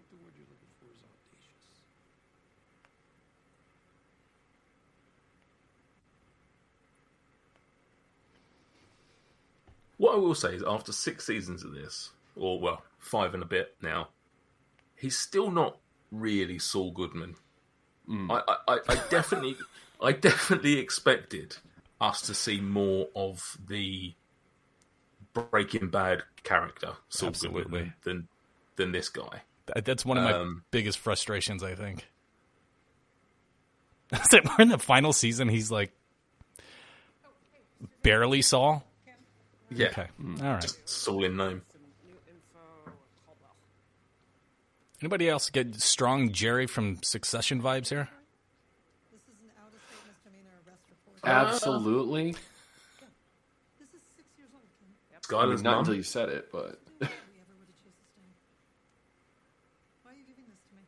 What 9.97 10.15
I 10.15 10.17
will 10.17 10.35
say 10.35 10.55
is, 10.55 10.63
after 10.67 10.91
six 10.91 11.25
seasons 11.25 11.63
of 11.63 11.73
this, 11.73 12.11
or 12.35 12.59
well, 12.59 12.83
five 12.97 13.33
and 13.33 13.43
a 13.43 13.45
bit 13.45 13.75
now, 13.81 14.09
he's 14.95 15.17
still 15.17 15.51
not 15.51 15.77
really 16.11 16.59
Saul 16.59 16.91
Goodman. 16.91 17.35
I, 18.09 18.41
I, 18.47 18.57
I, 18.67 18.79
I 18.89 18.95
definitely, 19.09 19.55
I 20.01 20.11
definitely 20.11 20.77
expected 20.79 21.55
us 22.01 22.21
to 22.23 22.33
see 22.33 22.59
more 22.59 23.07
of 23.15 23.57
the 23.67 24.13
Breaking 25.33 25.87
Bad 25.89 26.23
character, 26.43 26.93
Saul 27.09 27.29
Absolutely. 27.29 27.63
Goodman, 27.63 27.93
than 28.03 28.27
than 28.75 28.91
this 28.91 29.09
guy. 29.09 29.41
That's 29.83 30.03
one 30.05 30.17
of 30.17 30.23
my 30.25 30.33
Um, 30.33 30.63
biggest 30.71 30.99
frustrations. 30.99 31.63
I 31.63 31.75
think. 31.75 32.05
Is 34.11 34.27
that 34.29 34.45
we're 34.45 34.61
in 34.63 34.69
the 34.69 34.77
final 34.77 35.13
season? 35.13 35.47
He's 35.47 35.71
like 35.71 35.91
barely 38.01 38.41
Saul. 38.41 38.83
Yeah, 39.75 39.87
Okay, 39.87 40.07
all 40.41 40.53
right. 40.53 40.75
Saul 40.85 41.23
in 41.25 41.37
name. 41.37 41.61
Anybody 45.01 45.27
else 45.27 45.49
get 45.49 45.75
strong 45.81 46.29
Gerri 46.29 46.69
from 46.69 47.03
Succession 47.03 47.61
vibes 47.61 47.89
here? 47.89 48.07
This 49.11 49.19
is 49.27 49.35
an 49.43 49.51
out-of-state 49.59 49.99
misdemeanor 50.07 50.55
arrest 50.65 50.83
report. 50.87 51.19
Absolutely. 51.27 52.31
This 52.31 53.91
is 53.91 53.99
six 54.15 54.27
years 54.39 54.47
old, 54.55 54.63
Kim. 54.79 54.87
I 55.11 55.19
mean, 55.19 55.19
Skylar's 55.51 55.61
not 55.61 55.71
mum. 55.71 55.79
until 55.79 55.95
you 55.95 56.03
said 56.07 56.29
it, 56.29 56.47
but 56.53 56.79
We 57.03 57.03
ever 57.03 57.51
would 57.59 57.67
have 57.67 57.75
chased 57.83 57.99
this 57.99 58.15
down. 58.15 58.31
Why 60.07 60.15
are 60.15 60.15
you 60.15 60.23
giving 60.23 60.47
this 60.47 60.63
to 60.71 60.75
me? 60.79 60.87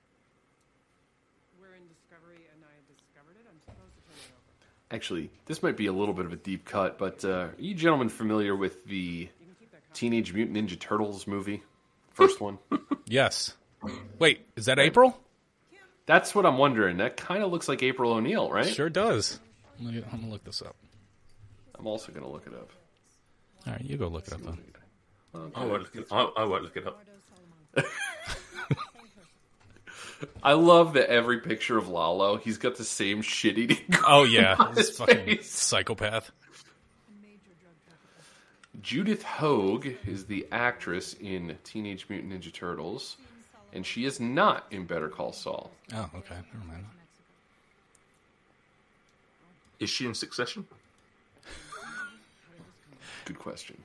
We're 1.59 1.75
in 1.75 1.83
Discovery, 1.91 2.47
and 2.55 2.63
I 2.63 2.71
discovered 2.87 3.35
it. 3.35 3.43
I'm 3.51 3.59
supposed 3.67 3.99
to 3.99 4.01
turn 4.07 4.15
it 4.15 4.31
over. 4.31 4.47
Actually, 4.95 5.29
this 5.45 5.61
might 5.61 5.77
be 5.77 5.85
a 5.87 5.93
little 5.93 6.13
bit 6.13 6.25
of 6.25 6.33
a 6.33 6.37
deep 6.37 6.65
cut. 6.65 6.97
But 6.97 7.23
uh, 7.23 7.29
are 7.29 7.53
you 7.59 7.75
gentlemen 7.75 8.09
familiar 8.09 8.55
with 8.55 8.85
the 8.85 9.29
Teenage 9.93 10.33
Mutant 10.33 10.57
Ninja 10.57 10.79
Turtles 10.79 11.27
movie? 11.27 11.61
First 12.11 12.41
one. 12.41 12.57
Yes. 13.07 13.53
Wait, 14.17 14.47
is 14.55 14.65
that 14.65 14.79
April? 14.79 15.15
That's 16.07 16.33
what 16.33 16.43
I'm 16.43 16.57
wondering. 16.57 16.97
That 16.97 17.17
kind 17.17 17.43
of 17.43 17.51
looks 17.51 17.69
like 17.69 17.83
April 17.83 18.13
O'Neil, 18.13 18.49
right? 18.49 18.65
Sure 18.65 18.89
does. 18.89 19.39
I'm 19.77 19.85
gonna, 19.85 20.01
I'm 20.11 20.21
gonna 20.21 20.31
look 20.31 20.43
this 20.43 20.63
up. 20.63 20.75
I'm 21.77 21.85
also 21.85 22.11
going 22.11 22.23
to 22.23 22.29
look 22.31 22.47
it 22.47 22.53
up. 22.53 22.71
All 23.67 23.73
right, 23.73 23.81
you 23.85 23.95
go 23.97 24.07
look 24.07 24.25
it 24.25 24.33
up 24.33 24.41
then. 24.41 24.57
I 25.53 25.65
won't 25.65 25.83
look 25.83 25.95
it. 25.95 26.07
I, 26.09 26.21
I 26.35 26.45
won't 26.45 26.63
look 26.63 26.77
it 26.77 26.87
up. 26.87 26.99
I 30.43 30.53
love 30.53 30.93
that 30.93 31.09
every 31.09 31.39
picture 31.41 31.77
of 31.77 31.87
Lalo, 31.89 32.37
he's 32.37 32.57
got 32.57 32.75
the 32.75 32.83
same 32.83 33.21
shit 33.21 33.57
eating. 33.57 33.77
Oh 34.07 34.23
yeah, 34.23 34.55
this 34.73 34.97
fucking 34.97 35.25
face. 35.25 35.49
psychopath. 35.51 36.31
Judith 38.81 39.23
Hoag 39.23 39.97
is 40.05 40.25
the 40.25 40.45
actress 40.51 41.15
in 41.19 41.57
Teenage 41.63 42.05
Mutant 42.07 42.33
Ninja 42.33 42.53
Turtles, 42.53 43.17
and 43.73 43.83
she 43.85 44.05
is 44.05 44.19
not 44.19 44.65
in 44.69 44.85
Better 44.85 45.09
Call 45.09 45.31
Saul. 45.33 45.71
Oh, 45.93 46.09
okay, 46.17 46.35
never 46.53 46.65
mind. 46.67 46.85
Is 49.79 49.89
she 49.89 50.05
in 50.05 50.13
Succession? 50.13 50.67
Good 53.25 53.39
question. 53.39 53.81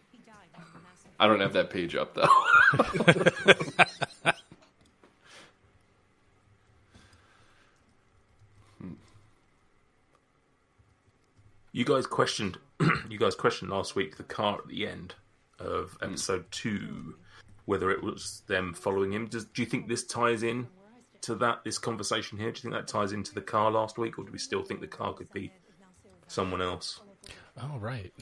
I 1.19 1.27
don't 1.27 1.41
have 1.41 1.55
that 1.55 1.71
page 1.71 1.95
up 1.97 2.15
though. 2.15 2.29
You 11.81 11.87
guys 11.87 12.07
questioned. 12.07 12.59
you 13.09 13.19
guys 13.19 13.35
questioned 13.35 13.71
last 13.71 13.97
week 13.97 14.19
the 14.19 14.23
car 14.23 14.59
at 14.59 14.69
the 14.69 14.87
end 14.87 15.15
of 15.59 15.97
episode 16.03 16.45
two, 16.51 17.15
whether 17.65 17.91
it 17.91 18.03
was 18.03 18.43
them 18.49 18.75
following 18.75 19.15
him. 19.15 19.29
Does, 19.29 19.47
do 19.47 19.63
you 19.63 19.67
think 19.67 19.89
this 19.89 20.05
ties 20.05 20.43
in 20.43 20.69
to 21.23 21.35
that? 21.37 21.65
This 21.65 21.79
conversation 21.79 22.37
here. 22.37 22.53
Do 22.53 22.59
you 22.59 22.63
think 22.65 22.75
that 22.75 22.87
ties 22.87 23.13
into 23.13 23.33
the 23.33 23.41
car 23.41 23.71
last 23.71 23.97
week, 23.97 24.19
or 24.19 24.27
do 24.27 24.31
we 24.31 24.37
still 24.37 24.63
think 24.63 24.83
the 24.83 24.87
car 24.87 25.15
could 25.15 25.33
be 25.33 25.51
someone 26.27 26.61
else? 26.61 27.01
Oh 27.63 27.79
right. 27.79 28.13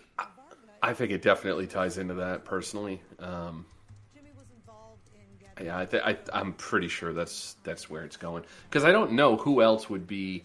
I 0.81 0.93
think 0.93 1.11
it 1.11 1.23
definitely 1.23 1.67
ties 1.67 1.99
into 1.99 2.15
that 2.15 2.45
personally. 2.45 3.03
Um, 3.19 3.67
Jimmy 4.15 4.31
was 4.37 4.47
involved 4.57 5.11
in 5.17 5.37
getting 5.45 5.67
yeah, 5.67 5.81
I 5.81 5.85
th- 5.85 6.03
I, 6.05 6.17
I'm 6.33 6.53
pretty 6.53 6.87
sure 6.87 7.13
that's 7.13 7.57
that's 7.65 7.91
where 7.91 8.05
it's 8.05 8.17
going 8.17 8.45
because 8.71 8.85
I 8.85 8.93
don't 8.93 9.15
know 9.15 9.37
who 9.37 9.63
else 9.63 9.91
would 9.91 10.07
be 10.07 10.45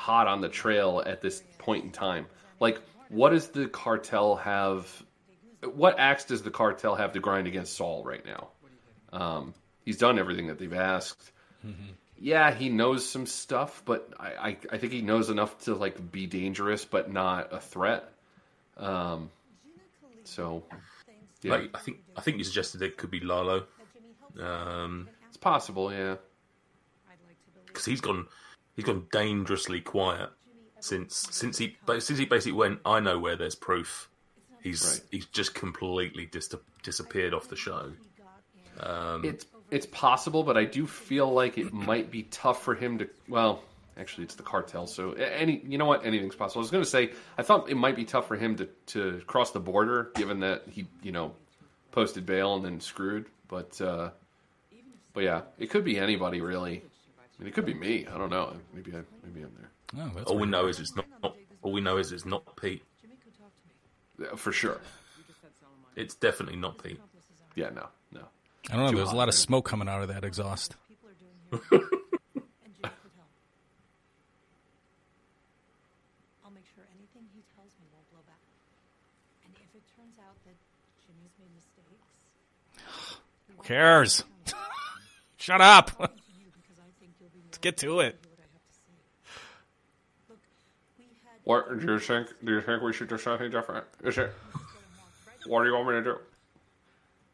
hot 0.00 0.26
on 0.26 0.40
the 0.40 0.48
trail 0.48 1.02
at 1.04 1.20
this 1.20 1.42
point 1.58 1.84
in 1.84 1.90
time. 1.92 2.26
Like, 2.58 2.80
what 3.10 3.30
does 3.30 3.48
the 3.48 3.68
cartel 3.68 4.36
have? 4.36 4.88
What 5.62 5.98
axe 5.98 6.24
does 6.24 6.42
the 6.42 6.50
cartel 6.50 6.94
have 6.94 7.12
to 7.12 7.20
grind 7.20 7.46
against 7.46 7.76
Saul 7.76 8.02
right 8.02 8.24
now? 8.24 8.48
Um, 9.12 9.54
he's 9.84 9.98
done 9.98 10.18
everything 10.18 10.46
that 10.46 10.58
they've 10.58 10.72
asked. 10.72 11.30
Yeah, 12.18 12.52
he 12.54 12.70
knows 12.70 13.06
some 13.08 13.26
stuff, 13.26 13.82
but 13.84 14.12
I, 14.18 14.28
I, 14.28 14.56
I 14.72 14.78
think 14.78 14.92
he 14.92 15.02
knows 15.02 15.28
enough 15.28 15.58
to 15.64 15.74
like 15.74 16.10
be 16.10 16.26
dangerous, 16.26 16.84
but 16.86 17.12
not 17.12 17.52
a 17.52 17.60
threat. 17.60 18.10
Um, 18.78 19.30
so, 20.24 20.62
yeah, 21.42 21.52
Like, 21.52 21.70
I 21.74 21.78
think 21.78 21.98
I 22.16 22.20
think 22.22 22.38
you 22.38 22.44
suggested 22.44 22.80
it 22.80 22.96
could 22.96 23.10
be 23.10 23.20
Lalo, 23.20 23.64
um, 24.40 25.08
it's 25.28 25.36
possible. 25.36 25.92
Yeah, 25.92 26.16
because 27.66 27.84
he's 27.84 28.00
gone 28.00 28.26
he's 28.76 28.84
gone 28.84 29.06
dangerously 29.12 29.80
quiet 29.80 30.30
since 30.80 31.28
since 31.30 31.58
he 31.58 31.76
since 31.98 32.18
he 32.18 32.24
basically 32.24 32.52
went. 32.52 32.80
I 32.84 33.00
know 33.00 33.18
where 33.18 33.36
there's 33.36 33.54
proof. 33.54 34.08
He's 34.62 34.84
Right. 34.84 35.08
he's 35.10 35.26
just 35.26 35.54
completely 35.54 36.26
dis- 36.26 36.54
disappeared 36.82 37.32
off 37.34 37.48
the 37.48 37.56
show. 37.56 37.92
Um, 38.80 39.24
it's 39.24 39.46
it's 39.70 39.86
possible, 39.86 40.42
but 40.42 40.56
I 40.56 40.64
do 40.64 40.86
feel 40.86 41.30
like 41.32 41.58
it 41.58 41.72
might 41.72 42.10
be 42.10 42.24
tough 42.24 42.62
for 42.62 42.74
him 42.74 42.98
to. 42.98 43.08
Well, 43.28 43.62
actually, 43.96 44.24
it's 44.24 44.34
the 44.34 44.42
cartel, 44.42 44.86
so 44.86 45.12
any 45.12 45.62
you 45.66 45.78
know 45.78 45.86
what, 45.86 46.04
anything's 46.04 46.34
possible. 46.34 46.60
I 46.60 46.64
was 46.64 46.70
going 46.70 46.84
to 46.84 46.88
say 46.90 47.12
I 47.38 47.42
thought 47.42 47.68
it 47.70 47.76
might 47.76 47.96
be 47.96 48.04
tough 48.04 48.26
for 48.28 48.36
him 48.36 48.56
to 48.56 48.68
to 48.88 49.22
cross 49.26 49.50
the 49.52 49.60
border, 49.60 50.10
given 50.14 50.40
that 50.40 50.64
he 50.70 50.86
you 51.02 51.12
know 51.12 51.34
posted 51.92 52.26
bail 52.26 52.54
and 52.54 52.64
then 52.64 52.80
screwed. 52.80 53.26
But 53.48 53.80
uh, 53.80 54.10
but 55.12 55.24
yeah, 55.24 55.42
it 55.58 55.70
could 55.70 55.84
be 55.84 55.98
anybody 55.98 56.40
really. 56.40 56.82
I 57.40 57.42
mean, 57.42 57.48
it 57.48 57.54
could 57.54 57.64
be 57.64 57.72
me. 57.74 58.06
I 58.12 58.18
don't 58.18 58.28
know. 58.30 58.54
Maybe 58.74 58.92
I 58.92 59.00
maybe 59.24 59.42
I'm 59.42 59.52
there 59.58 59.70
Oh, 60.04 60.10
that's 60.14 60.30
all 60.30 60.38
we 60.38 60.46
know 60.46 60.66
is 60.66 60.78
it's 60.78 60.94
not. 60.94 61.06
All 61.62 61.72
we 61.72 61.80
know 61.80 61.96
is 61.96 62.12
it's 62.12 62.26
not 62.26 62.44
Pete. 62.60 62.82
Yeah, 64.20 64.34
for 64.36 64.52
sure. 64.52 64.78
It's 65.96 66.14
definitely 66.14 66.56
not 66.56 66.82
Pete. 66.82 67.00
Yeah, 67.56 67.70
no, 67.70 67.86
no. 68.12 68.20
I 68.70 68.76
don't 68.76 68.84
know. 68.84 68.90
Too 68.90 68.96
There's 68.98 69.08
a 69.08 69.10
hot, 69.12 69.16
lot 69.16 69.28
of 69.28 69.34
man. 69.34 69.40
smoke 69.40 69.64
coming 69.64 69.88
out 69.88 70.02
of 70.02 70.08
that 70.08 70.22
exhaust. 70.24 70.76
people 70.88 71.08
are 71.08 71.14
doing 71.18 71.62
here. 71.70 71.88
and 72.64 72.74
Jimmy 72.76 72.92
could 73.02 73.14
help. 73.16 73.28
I'll 76.44 76.50
make 76.52 76.64
sure 76.74 76.84
anything 76.94 77.24
he 77.34 77.42
tells 77.56 77.72
me 77.80 77.86
won't 77.92 78.08
blow 78.12 78.20
back. 78.28 78.40
And 79.44 79.52
if 79.56 79.74
it 79.74 79.82
turns 79.96 80.16
out 80.20 80.36
that 80.44 80.56
Jimmy's 81.04 81.34
made 81.40 81.52
mistakes, 81.56 83.16
Who 83.56 83.62
cares? 83.64 84.24
Shut 85.36 85.60
up. 85.60 85.90
to 85.98 86.08
you 86.38 86.46
because 86.54 86.78
I 86.78 86.88
think 87.00 87.12
you'll 87.18 87.30
be 87.34 87.40
more 87.42 87.49
get 87.60 87.76
to 87.78 88.00
it. 88.00 88.18
what 88.22 88.38
I 88.38 88.42
have 88.52 88.66
to 88.66 88.72
say. 88.74 88.80
Look, 90.28 90.38
we 90.98 91.04
had 91.24 91.40
What 91.44 91.80
do 91.80 91.92
you 91.92 91.98
think? 91.98 92.28
Do 92.44 92.52
you 92.52 92.60
think 92.60 92.82
we 92.82 92.92
should 92.92 93.08
do 93.08 93.16
something 93.18 93.50
different? 93.50 93.86
Is 94.04 94.18
it? 94.18 94.32
What 95.46 95.62
do 95.62 95.68
you 95.68 95.74
want 95.74 95.88
me 95.88 95.94
to 95.94 96.02
do? 96.02 96.18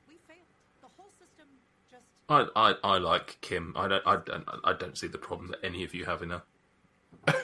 we 0.09 0.15
failed. 0.29 0.39
The 0.81 0.89
whole 0.97 1.11
system 1.19 1.47
just 1.91 2.05
I, 2.29 2.47
I, 2.55 2.75
I 2.95 2.99
like 2.99 3.39
Kim. 3.41 3.73
I 3.77 3.89
don't 3.89 4.07
I 4.07 4.17
don't 4.25 4.45
I 4.65 4.73
don't 4.73 4.97
see 4.97 5.09
the 5.09 5.19
problem 5.19 5.49
that 5.49 5.59
any 5.65 5.83
of 5.85 5.93
you 5.95 6.05
have 6.05 6.23
in 6.23 6.31
her. 6.31 6.43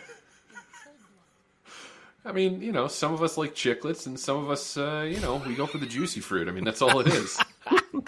I 2.25 2.31
mean, 2.31 2.63
you 2.63 2.71
know, 2.71 2.87
some 2.87 3.13
of 3.13 3.21
us 3.23 3.37
like 3.37 3.53
chiclets, 3.55 4.07
and 4.07 4.17
some 4.19 4.37
of 4.39 4.49
us, 4.49 4.77
uh, 4.77 5.05
you 5.09 5.19
know, 5.19 5.43
we 5.45 5.57
go 5.57 5.67
for 5.67 5.79
the 5.79 5.87
juicy 5.87 6.21
fruit. 6.21 6.47
I 6.47 6.53
mean, 6.53 6.63
that's 6.63 6.81
all 6.81 7.01
it 7.01 7.09
is. 7.09 7.37
I'm 7.67 7.79
sorry. 7.83 7.99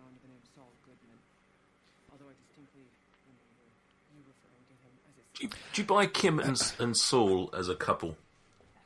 under 0.00 0.16
the 0.24 0.32
name 0.32 0.40
Saul 0.56 0.72
Goodman. 0.88 1.20
Although 2.08 2.32
I 2.32 2.36
distinctly 2.40 2.88
remember 3.28 3.68
you 4.16 4.24
referring 4.24 4.64
to 4.64 4.72
him 4.80 4.96
as 5.04 5.12
his 5.20 5.28
Do 5.74 5.82
you, 5.82 5.86
buy 5.86 6.06
Kim 6.06 6.38
and, 6.38 6.72
and 6.78 6.96
Saul 6.96 7.50
as 7.52 7.68
a 7.68 7.74
couple? 7.74 8.16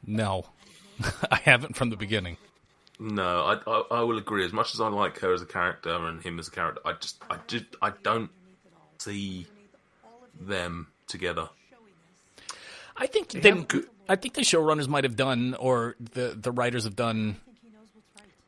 No, 0.07 0.47
I 1.31 1.37
haven't 1.37 1.77
from 1.77 1.91
the 1.91 1.97
beginning. 1.97 2.39
No, 2.99 3.45
I, 3.45 3.71
I 3.71 3.99
I 3.99 4.03
will 4.03 4.17
agree. 4.17 4.45
As 4.45 4.55
much 4.55 4.73
as 4.75 4.81
I 4.81 4.89
like 4.89 5.19
her 5.21 5.33
as 5.35 5.43
a 5.43 5.47
character 5.47 5.95
and 5.95 6.23
him 6.23 6.39
as 6.39 6.49
a 6.49 6.51
character, 6.51 6.81
I 6.85 6.95
just 6.95 7.23
I 7.31 7.37
just 7.47 7.67
I 7.83 7.93
don't 8.03 8.31
see 8.99 9.47
them 10.41 10.89
together. 11.07 11.51
I 12.97 13.07
think 13.07 13.33
they, 13.33 13.53
I 14.09 14.17
think 14.17 14.35
the 14.35 14.41
showrunners 14.41 14.89
might 14.89 15.05
have 15.05 15.15
done, 15.15 15.55
or 15.61 15.95
the 16.01 16.37
the 16.41 16.51
writers 16.51 16.85
have 16.85 16.97
done, 16.97 17.37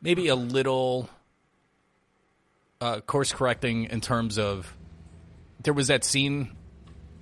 maybe 0.01 0.29
a 0.29 0.35
little 0.35 1.11
uh, 2.81 3.01
course 3.01 3.33
correcting 3.33 3.85
in 3.85 4.01
terms 4.01 4.39
of 4.39 4.75
there 5.63 5.75
was 5.75 5.89
that 5.89 6.05
scene 6.05 6.57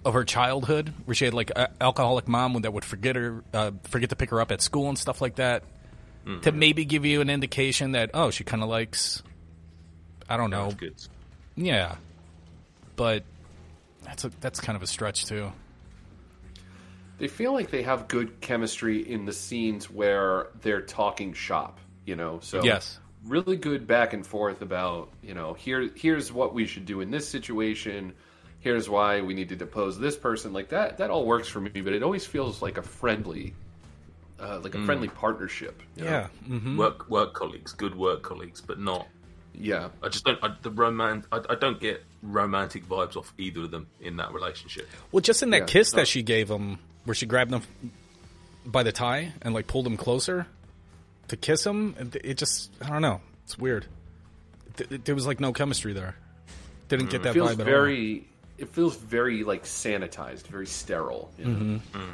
of 0.04 0.14
her 0.14 0.24
childhood 0.24 0.92
where 1.04 1.14
she 1.14 1.24
had 1.24 1.34
like 1.34 1.50
an 1.56 1.66
alcoholic 1.80 2.28
mom 2.28 2.54
that 2.62 2.72
would 2.72 2.84
forget 2.84 3.16
her, 3.16 3.42
uh, 3.52 3.72
forget 3.84 4.10
to 4.10 4.16
pick 4.16 4.30
her 4.30 4.40
up 4.40 4.50
at 4.52 4.60
school 4.62 4.88
and 4.88 4.98
stuff 4.98 5.20
like 5.20 5.36
that, 5.36 5.62
to 6.42 6.52
maybe 6.52 6.84
give 6.84 7.04
you 7.06 7.20
an 7.22 7.30
indication 7.30 7.92
that 7.92 8.10
oh 8.12 8.30
she 8.30 8.44
kind 8.44 8.62
of 8.62 8.68
likes, 8.68 9.22
I 10.28 10.36
don't 10.36 10.50
know, 10.50 10.64
That's 10.64 10.74
good. 10.74 10.94
yeah, 11.56 11.96
but 12.96 13.24
that's 14.04 14.24
a 14.24 14.30
that's 14.40 14.60
kind 14.60 14.76
of 14.76 14.82
a 14.82 14.86
stretch 14.86 15.24
too. 15.26 15.50
They 17.18 17.28
feel 17.28 17.52
like 17.52 17.70
they 17.70 17.82
have 17.82 18.08
good 18.08 18.40
chemistry 18.40 19.00
in 19.00 19.24
the 19.24 19.32
scenes 19.32 19.90
where 19.90 20.48
they're 20.62 20.82
talking 20.82 21.32
shop, 21.32 21.80
you 22.04 22.14
know. 22.14 22.38
So 22.42 22.62
Yes. 22.62 22.98
really 23.26 23.56
good 23.56 23.86
back 23.86 24.12
and 24.12 24.24
forth 24.24 24.62
about, 24.62 25.10
you 25.22 25.34
know, 25.34 25.54
here 25.54 25.90
here's 25.96 26.32
what 26.32 26.54
we 26.54 26.66
should 26.66 26.86
do 26.86 27.00
in 27.00 27.10
this 27.10 27.28
situation. 27.28 28.12
Here's 28.60 28.88
why 28.88 29.20
we 29.20 29.34
need 29.34 29.48
to 29.50 29.56
depose 29.56 29.98
this 29.98 30.16
person. 30.16 30.52
Like 30.52 30.70
that 30.70 30.98
that 30.98 31.10
all 31.10 31.24
works 31.24 31.48
for 31.48 31.60
me, 31.60 31.70
but 31.80 31.92
it 31.92 32.02
always 32.02 32.26
feels 32.26 32.60
like 32.60 32.76
a 32.78 32.82
friendly 32.82 33.54
uh, 34.40 34.60
like 34.62 34.74
a 34.74 34.84
friendly 34.84 35.08
partnership. 35.08 35.82
Yeah. 35.96 36.28
Mm-hmm. 36.48 36.76
Work 36.76 37.08
work 37.08 37.34
colleagues, 37.34 37.72
good 37.72 37.94
work 37.94 38.22
colleagues, 38.22 38.60
but 38.60 38.78
not. 38.78 39.06
Yeah. 39.54 39.88
I 40.02 40.08
just 40.08 40.24
don't. 40.24 40.38
I, 40.42 40.54
the 40.62 40.70
romance 40.70 41.26
I, 41.32 41.40
I 41.50 41.54
don't 41.54 41.80
get 41.80 42.04
romantic 42.22 42.88
vibes 42.88 43.16
off 43.16 43.32
either 43.38 43.62
of 43.62 43.70
them 43.70 43.86
in 44.00 44.16
that 44.16 44.32
relationship. 44.32 44.88
Well, 45.12 45.20
just 45.20 45.42
in 45.42 45.50
that 45.50 45.60
Yeah, 45.60 45.66
kiss 45.66 45.92
no. 45.92 46.00
that 46.00 46.06
she 46.08 46.22
gave 46.22 46.48
him, 46.50 46.78
where 47.04 47.14
she 47.14 47.26
grabbed 47.26 47.52
him 47.52 47.62
by 48.66 48.82
the 48.82 48.92
tie 48.92 49.32
and 49.42 49.54
like 49.54 49.66
pulled 49.66 49.86
him 49.86 49.96
closer 49.96 50.46
to 51.28 51.36
kiss 51.36 51.64
him, 51.64 51.94
it- 51.98 52.20
it 52.24 52.34
just 52.38 52.70
I 52.82 52.88
don't 52.90 53.02
know. 53.02 53.20
It's 53.44 53.56
weird. 53.56 53.86
There 54.76 55.14
was 55.14 55.26
like 55.26 55.40
no 55.40 55.52
chemistry 55.52 55.92
there. 55.92 56.16
Didn't 56.88 57.10
get 57.10 57.22
that 57.24 57.30
It 57.30 57.34
feels 57.34 57.50
vibe 57.56 57.60
at 57.60 57.66
very 57.66 58.28
it 58.58 58.68
feels 58.68 58.96
very 58.96 59.44
like 59.44 59.64
sanitized, 59.64 60.46
very 60.48 60.66
sterile. 60.66 61.30
You 61.38 61.44
know? 61.44 61.58
Mm-hmm. 61.58 62.08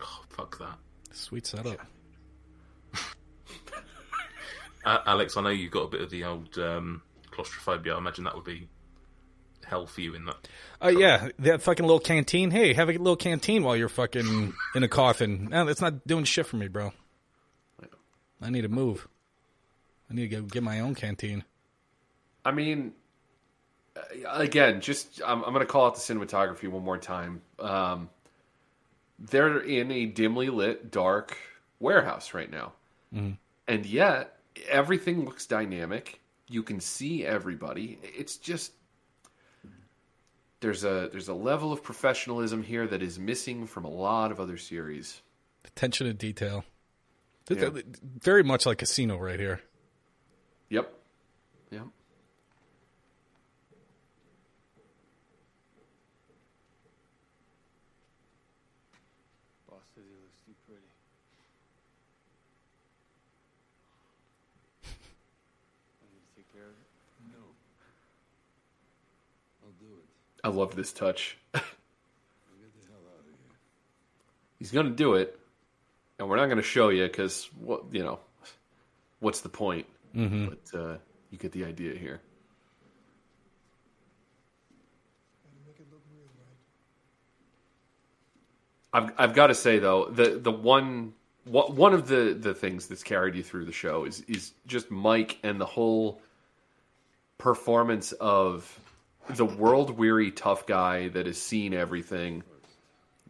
Oh, 0.00 0.20
fuck 0.30 0.58
that. 0.58 0.78
Sweet 1.12 1.46
setup. 1.46 1.78
Uh, 4.84 5.02
Alyx, 5.02 5.36
I 5.36 5.42
know 5.42 5.48
you 5.50 5.68
got 5.68 5.82
a 5.82 5.88
bit 5.88 6.00
of 6.00 6.08
the 6.08 6.24
old 6.24 6.56
um, 6.56 7.02
claustrophobia. 7.30 7.94
I 7.94 7.98
imagine 7.98 8.24
that 8.24 8.34
would 8.34 8.44
be 8.44 8.68
hell 9.66 9.86
for 9.86 10.00
you 10.00 10.14
in 10.14 10.24
that. 10.24 10.48
Uh, 10.82 10.88
yeah, 10.88 11.28
that 11.40 11.60
fucking 11.60 11.84
little 11.84 12.00
canteen. 12.00 12.50
Hey, 12.50 12.72
have 12.72 12.88
a 12.88 12.92
little 12.92 13.16
canteen 13.16 13.64
while 13.64 13.76
you're 13.76 13.90
fucking 13.90 14.54
in 14.74 14.82
a 14.82 14.88
coffin. 14.88 15.48
No, 15.50 15.66
that's 15.66 15.82
not 15.82 16.06
doing 16.06 16.24
shit 16.24 16.46
for 16.46 16.56
me, 16.56 16.68
bro. 16.68 16.92
I 18.40 18.48
need 18.48 18.62
to 18.62 18.68
move. 18.68 19.08
I 20.10 20.14
need 20.14 20.30
to 20.30 20.36
go 20.36 20.42
get 20.42 20.62
my 20.62 20.80
own 20.80 20.94
canteen. 20.94 21.44
I 22.44 22.52
mean, 22.52 22.92
uh, 23.96 24.00
again, 24.26 24.80
just 24.80 25.20
I'm, 25.24 25.44
I'm 25.44 25.52
going 25.52 25.66
to 25.66 25.70
call 25.70 25.86
out 25.86 25.94
the 25.94 26.00
cinematography 26.00 26.68
one 26.68 26.84
more 26.84 26.98
time. 26.98 27.42
Um, 27.58 28.08
they're 29.18 29.58
in 29.60 29.90
a 29.90 30.06
dimly 30.06 30.48
lit, 30.48 30.90
dark 30.90 31.36
warehouse 31.80 32.34
right 32.34 32.50
now, 32.50 32.72
and 33.66 33.86
yet 33.86 34.36
everything 34.68 35.24
looks 35.24 35.46
dynamic. 35.46 36.20
You 36.48 36.62
can 36.62 36.80
see 36.80 37.26
everybody. 37.26 37.98
It's 38.02 38.36
just 38.36 38.72
there's 40.60 40.84
a 40.84 41.08
there's 41.10 41.28
a 41.28 41.34
level 41.34 41.72
of 41.72 41.82
professionalism 41.82 42.62
here 42.62 42.86
that 42.86 43.02
is 43.02 43.18
missing 43.18 43.66
from 43.66 43.84
a 43.84 43.90
lot 43.90 44.30
of 44.30 44.40
other 44.40 44.56
series. 44.56 45.20
Attention 45.64 46.06
to 46.06 46.14
detail. 46.14 46.64
Yeah. 47.48 47.70
Very 48.20 48.42
much 48.42 48.66
like 48.66 48.78
Casino 48.78 49.16
right 49.16 49.40
here. 49.40 49.60
Yep. 50.68 50.92
Yep. 51.70 51.86
Says 59.94 60.04
he 60.06 60.14
looks 60.22 60.38
too 60.46 60.54
pretty. 60.66 60.82
I 66.00 66.04
need 66.12 66.22
to 66.22 66.36
take 66.36 66.52
care 66.52 66.62
of 66.62 66.70
it. 66.70 66.88
No. 67.32 67.42
I'll 69.64 69.76
do 69.80 69.90
it. 69.98 70.06
I 70.44 70.48
love 70.48 70.74
this 70.76 70.92
touch. 70.92 71.36
Get 71.52 71.62
the 71.62 72.86
hell 72.88 73.04
out 73.12 73.20
of 73.20 73.26
here. 73.26 73.56
He's 74.58 74.70
going 74.70 74.86
to 74.86 74.92
do 74.92 75.14
it, 75.14 75.38
and 76.18 76.28
we're 76.28 76.36
not 76.36 76.46
going 76.46 76.58
to 76.58 76.62
show 76.62 76.88
you 76.88 77.04
because 77.04 77.48
what 77.58 77.84
you 77.92 78.02
know, 78.02 78.20
what's 79.20 79.40
the 79.40 79.48
point? 79.48 79.86
Mm-hmm. 80.14 80.48
But 80.48 80.78
uh, 80.78 80.96
you 81.30 81.38
get 81.38 81.52
the 81.52 81.64
idea 81.64 81.94
here. 81.94 82.20
I've 88.92 89.12
I've 89.18 89.34
got 89.34 89.48
to 89.48 89.54
say 89.54 89.78
though 89.78 90.06
the 90.06 90.38
the 90.38 90.50
one 90.52 91.14
one 91.44 91.94
of 91.94 92.08
the 92.08 92.36
the 92.38 92.54
things 92.54 92.86
that's 92.88 93.02
carried 93.02 93.34
you 93.34 93.42
through 93.42 93.64
the 93.64 93.72
show 93.72 94.04
is 94.04 94.20
is 94.22 94.52
just 94.66 94.90
Mike 94.90 95.38
and 95.42 95.60
the 95.60 95.66
whole 95.66 96.20
performance 97.38 98.12
of 98.12 98.78
the 99.30 99.44
world 99.44 99.96
weary 99.96 100.30
tough 100.30 100.66
guy 100.66 101.08
that 101.08 101.26
has 101.26 101.40
seen 101.40 101.74
everything. 101.74 102.42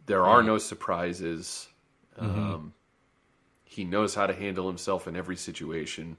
There 0.05 0.25
are 0.25 0.41
no 0.41 0.57
surprises. 0.57 1.67
Um, 2.17 2.73
he 3.63 3.83
knows 3.83 4.15
how 4.15 4.27
to 4.27 4.33
handle 4.33 4.67
himself 4.67 5.07
in 5.07 5.15
every 5.15 5.35
situation. 5.35 6.17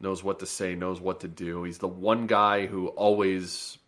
Knows 0.00 0.22
what 0.22 0.40
to 0.40 0.46
say. 0.46 0.74
Knows 0.74 1.00
what 1.00 1.20
to 1.20 1.28
do. 1.28 1.62
He's 1.62 1.78
the 1.78 1.88
one 1.88 2.26
guy 2.26 2.66
who 2.66 2.88
always 2.88 3.78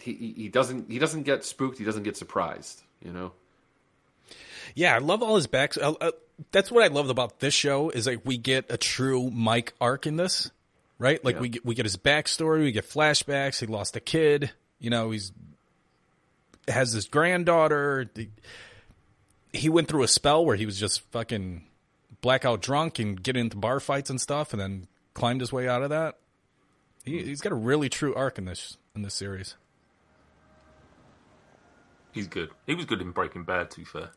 he- 0.00 0.34
he 0.36 0.48
doesn't 0.48 0.90
he 0.90 0.98
doesn't 0.98 1.22
get 1.22 1.44
spooked. 1.44 1.78
He 1.78 1.84
doesn't 1.84 2.02
get 2.02 2.16
surprised. 2.16 2.82
You 3.02 3.12
know. 3.12 3.32
Yeah, 4.74 4.94
I 4.94 4.98
love 4.98 5.22
all 5.22 5.36
his 5.36 5.46
backs. 5.46 5.76
Uh, 5.76 5.94
uh, 6.00 6.10
that's 6.50 6.70
what 6.70 6.82
I 6.84 6.88
love 6.88 7.08
about 7.10 7.40
this 7.40 7.54
show 7.54 7.90
is 7.90 8.06
like 8.06 8.20
we 8.24 8.36
get 8.38 8.66
a 8.70 8.76
true 8.76 9.30
Mike 9.30 9.74
arc 9.80 10.06
in 10.06 10.16
this, 10.16 10.50
right? 10.98 11.22
Like 11.24 11.36
Yeah. 11.36 11.40
we 11.40 11.48
get, 11.50 11.64
we 11.64 11.74
get 11.74 11.84
his 11.86 11.96
backstory, 11.96 12.60
we 12.62 12.72
get 12.72 12.88
flashbacks. 12.88 13.60
He 13.60 13.66
lost 13.66 13.96
a 13.96 14.00
kid. 14.00 14.50
You 14.78 14.90
know, 14.90 15.10
he's 15.10 15.32
has 16.68 16.92
his 16.92 17.06
granddaughter. 17.06 18.10
He- 18.14 18.30
He 19.52 19.68
went 19.68 19.88
through 19.88 20.02
a 20.02 20.08
spell 20.08 20.44
where 20.44 20.56
he 20.56 20.64
was 20.66 20.78
just 20.80 21.00
fucking 21.10 21.66
blackout 22.22 22.62
drunk 22.62 22.98
and 22.98 23.22
getting 23.22 23.42
into 23.42 23.56
bar 23.58 23.80
fights 23.80 24.08
and 24.10 24.18
stuff, 24.20 24.52
and 24.54 24.60
then 24.60 24.86
climbed 25.14 25.40
his 25.40 25.52
way 25.52 25.68
out 25.68 25.82
of 25.82 25.90
that. 25.90 26.16
He, 27.04 27.22
he's 27.22 27.40
got 27.42 27.52
a 27.52 27.56
really 27.56 27.88
true 27.90 28.14
arc 28.14 28.38
in 28.38 28.44
this 28.46 28.78
in 28.94 29.02
this 29.02 29.12
series. 29.14 29.56
He's 32.12 32.28
good. 32.28 32.50
He 32.66 32.74
was 32.74 32.84
good 32.84 33.00
in 33.00 33.10
Breaking 33.10 33.44
Bad. 33.44 33.70
To 33.72 33.78
be 33.80 33.84
fair, 33.84 34.10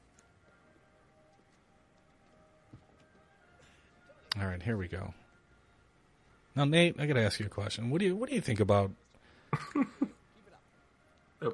All 4.39 4.47
right, 4.47 4.61
here 4.61 4.77
we 4.77 4.87
go. 4.87 5.13
Now, 6.55 6.65
Nate, 6.65 6.95
I 6.99 7.05
got 7.05 7.13
to 7.15 7.21
ask 7.23 7.39
you 7.39 7.45
a 7.45 7.49
question. 7.49 7.89
What 7.89 7.99
do 7.99 8.05
you 8.05 8.15
what 8.15 8.29
do 8.29 8.35
you 8.35 8.41
think 8.41 8.59
about 8.59 8.91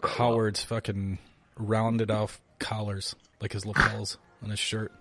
Howard's 0.03 0.63
fucking 0.63 1.17
rounded 1.57 2.11
off 2.11 2.39
collars, 2.59 3.15
like 3.41 3.53
his 3.53 3.65
lapels 3.65 4.17
on 4.43 4.49
his 4.49 4.59
shirt? 4.59 4.91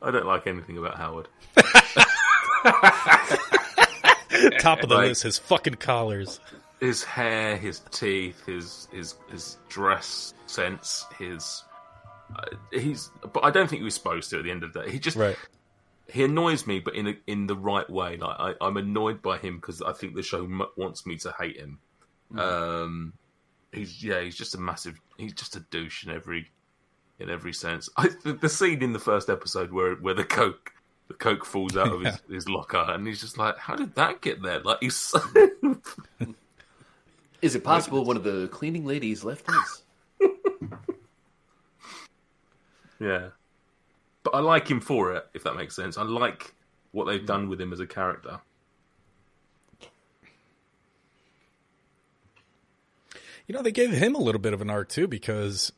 I 0.00 0.10
don't 0.10 0.26
like 0.26 0.46
anything 0.46 0.78
about 0.78 0.96
Howard. 0.96 1.28
Top 4.60 4.82
of 4.82 4.88
the 4.88 4.94
Like- 4.96 5.08
list, 5.08 5.22
his 5.22 5.38
fucking 5.38 5.74
collars. 5.74 6.40
His 6.80 7.04
hair, 7.04 7.56
his 7.56 7.80
teeth, 7.92 8.44
his 8.44 8.88
his 8.92 9.14
his 9.30 9.56
dress 9.68 10.34
sense, 10.46 11.06
his 11.16 11.62
uh, 12.34 12.42
he's. 12.72 13.08
But 13.32 13.44
I 13.44 13.50
don't 13.52 13.70
think 13.70 13.78
he 13.80 13.84
was 13.84 13.94
supposed 13.94 14.30
to. 14.30 14.38
At 14.38 14.44
the 14.44 14.50
end 14.50 14.64
of 14.64 14.72
the 14.72 14.82
day, 14.82 14.90
he 14.90 14.98
just 14.98 15.16
he 16.08 16.24
annoys 16.24 16.66
me, 16.66 16.80
but 16.80 16.94
in 16.94 17.08
a, 17.08 17.14
in 17.26 17.46
the 17.46 17.56
right 17.56 17.88
way. 17.88 18.16
Like 18.16 18.36
I, 18.38 18.54
I'm 18.60 18.76
annoyed 18.76 19.22
by 19.22 19.38
him 19.38 19.56
because 19.56 19.82
I 19.82 19.92
think 19.92 20.14
the 20.14 20.22
show 20.22 20.44
m- 20.44 20.62
wants 20.76 21.06
me 21.06 21.16
to 21.18 21.34
hate 21.38 21.56
him. 21.56 21.78
Um, 22.36 23.12
he's 23.72 24.02
yeah, 24.02 24.20
he's 24.20 24.36
just 24.36 24.54
a 24.54 24.58
massive. 24.58 25.00
He's 25.18 25.34
just 25.34 25.56
a 25.56 25.60
douche 25.60 26.04
in 26.04 26.10
every 26.10 26.50
in 27.18 27.30
every 27.30 27.52
sense. 27.52 27.88
I, 27.96 28.08
the, 28.24 28.32
the 28.34 28.48
scene 28.48 28.82
in 28.82 28.92
the 28.92 28.98
first 28.98 29.28
episode 29.28 29.72
where 29.72 29.94
where 29.96 30.14
the 30.14 30.24
coke 30.24 30.72
the 31.08 31.14
coke 31.14 31.44
falls 31.44 31.76
out 31.76 31.92
of 31.92 32.02
his, 32.02 32.20
his 32.30 32.48
locker, 32.48 32.84
and 32.88 33.06
he's 33.06 33.20
just 33.20 33.38
like, 33.38 33.58
"How 33.58 33.76
did 33.76 33.94
that 33.96 34.20
get 34.20 34.42
there?" 34.42 34.60
Like 34.60 34.78
he's 34.80 34.96
so... 34.96 35.20
Is 37.42 37.56
it 37.56 37.64
possible 37.64 38.04
one 38.04 38.16
of 38.16 38.22
the 38.22 38.48
cleaning 38.52 38.86
ladies 38.86 39.24
left 39.24 39.48
this? 39.48 39.82
yeah. 43.00 43.30
But 44.22 44.34
I 44.34 44.40
like 44.40 44.68
him 44.68 44.80
for 44.80 45.14
it, 45.14 45.26
if 45.34 45.44
that 45.44 45.56
makes 45.56 45.74
sense. 45.74 45.98
I 45.98 46.02
like 46.02 46.54
what 46.92 47.06
they've 47.06 47.24
done 47.24 47.48
with 47.48 47.60
him 47.60 47.72
as 47.72 47.80
a 47.80 47.86
character. 47.86 48.40
You 53.46 53.54
know, 53.54 53.62
they 53.62 53.72
gave 53.72 53.90
him 53.90 54.14
a 54.14 54.20
little 54.20 54.40
bit 54.40 54.52
of 54.52 54.60
an 54.60 54.70
arc 54.70 54.88
too 54.88 55.08
because 55.08 55.72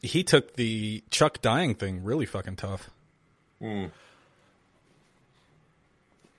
he 0.00 0.24
took 0.24 0.54
the 0.54 1.04
Chuck 1.10 1.42
dying 1.42 1.74
thing 1.74 2.02
really 2.04 2.26
fucking 2.26 2.56
tough. 2.56 2.90
Hmm. 3.60 3.86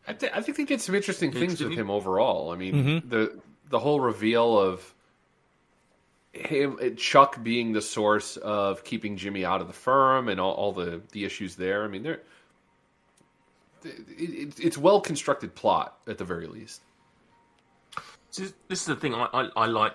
I, 0.07 0.13
th- 0.13 0.31
I 0.33 0.41
think 0.41 0.57
they 0.57 0.63
did 0.63 0.81
some 0.81 0.95
interesting 0.95 1.31
things 1.31 1.61
with 1.61 1.73
him 1.73 1.91
overall. 1.91 2.51
I 2.51 2.55
mean, 2.55 2.73
mm-hmm. 2.73 3.09
the 3.09 3.39
the 3.69 3.79
whole 3.79 3.99
reveal 3.99 4.57
of 4.57 4.93
him 6.37 6.95
Chuck 6.95 7.41
being 7.43 7.73
the 7.73 7.81
source 7.81 8.37
of 8.37 8.83
keeping 8.83 9.17
Jimmy 9.17 9.45
out 9.45 9.61
of 9.61 9.67
the 9.67 9.73
firm 9.73 10.29
and 10.29 10.39
all, 10.39 10.53
all 10.53 10.71
the 10.71 11.01
the 11.11 11.25
issues 11.25 11.55
there. 11.55 11.83
I 11.83 11.87
mean, 11.87 12.03
they're 12.03 12.21
it, 13.83 13.99
it, 14.19 14.59
it's 14.59 14.77
well 14.77 15.01
constructed 15.01 15.55
plot 15.55 15.97
at 16.07 16.17
the 16.17 16.25
very 16.25 16.47
least. 16.47 16.81
So 18.31 18.43
this 18.67 18.81
is 18.81 18.85
the 18.85 18.95
thing. 18.95 19.13
I 19.13 19.27
I, 19.33 19.49
I 19.55 19.65
like 19.65 19.93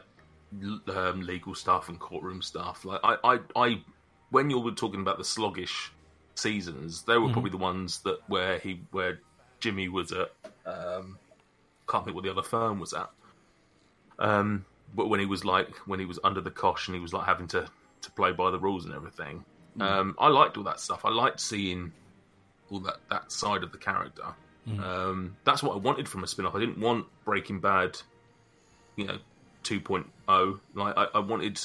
um, 0.94 1.22
legal 1.22 1.54
stuff 1.54 1.88
and 1.88 1.98
courtroom 1.98 2.42
stuff. 2.42 2.84
Like 2.84 3.00
I, 3.04 3.16
I 3.24 3.38
I 3.56 3.82
when 4.30 4.50
you 4.50 4.58
were 4.58 4.72
talking 4.72 5.00
about 5.00 5.18
the 5.18 5.24
sluggish 5.24 5.92
seasons, 6.34 7.02
they 7.02 7.18
were 7.18 7.30
probably 7.30 7.50
the 7.50 7.58
ones 7.58 8.00
that 8.00 8.18
where 8.28 8.58
he 8.58 8.80
where 8.90 9.20
Jimmy 9.60 9.88
was 9.88 10.12
at. 10.12 10.32
Um, 10.66 11.18
can't 11.88 12.04
think 12.04 12.14
what 12.14 12.24
the 12.24 12.30
other 12.30 12.42
firm 12.42 12.80
was 12.80 12.94
at. 12.94 13.10
Um, 14.18 14.64
but 14.94 15.08
when 15.08 15.20
he 15.20 15.26
was 15.26 15.44
like 15.44 15.74
when 15.86 16.00
he 16.00 16.06
was 16.06 16.18
under 16.24 16.40
the 16.40 16.50
cosh 16.50 16.88
and 16.88 16.94
he 16.94 17.00
was 17.00 17.12
like 17.12 17.26
having 17.26 17.48
to 17.48 17.66
to 18.02 18.10
play 18.12 18.32
by 18.32 18.50
the 18.50 18.58
rules 18.58 18.84
and 18.84 18.94
everything. 18.94 19.44
Um, 19.80 20.14
I 20.18 20.28
liked 20.28 20.58
all 20.58 20.64
that 20.64 20.80
stuff. 20.80 21.04
I 21.04 21.10
liked 21.10 21.40
seeing 21.40 21.92
all 22.70 22.80
that 22.80 22.96
that 23.10 23.32
side 23.32 23.62
of 23.62 23.72
the 23.72 23.78
character. 23.78 24.34
Um, 24.66 25.36
that's 25.44 25.62
what 25.62 25.72
I 25.72 25.78
wanted 25.78 26.08
from 26.08 26.22
a 26.22 26.26
spin 26.26 26.46
off. 26.46 26.54
I 26.54 26.60
didn't 26.60 26.78
want 26.78 27.06
Breaking 27.24 27.58
Bad, 27.58 28.00
you 28.96 29.06
know, 29.06 29.18
2.0. 29.64 30.60
Like 30.74 30.96
I, 30.96 31.06
I 31.14 31.18
wanted 31.18 31.60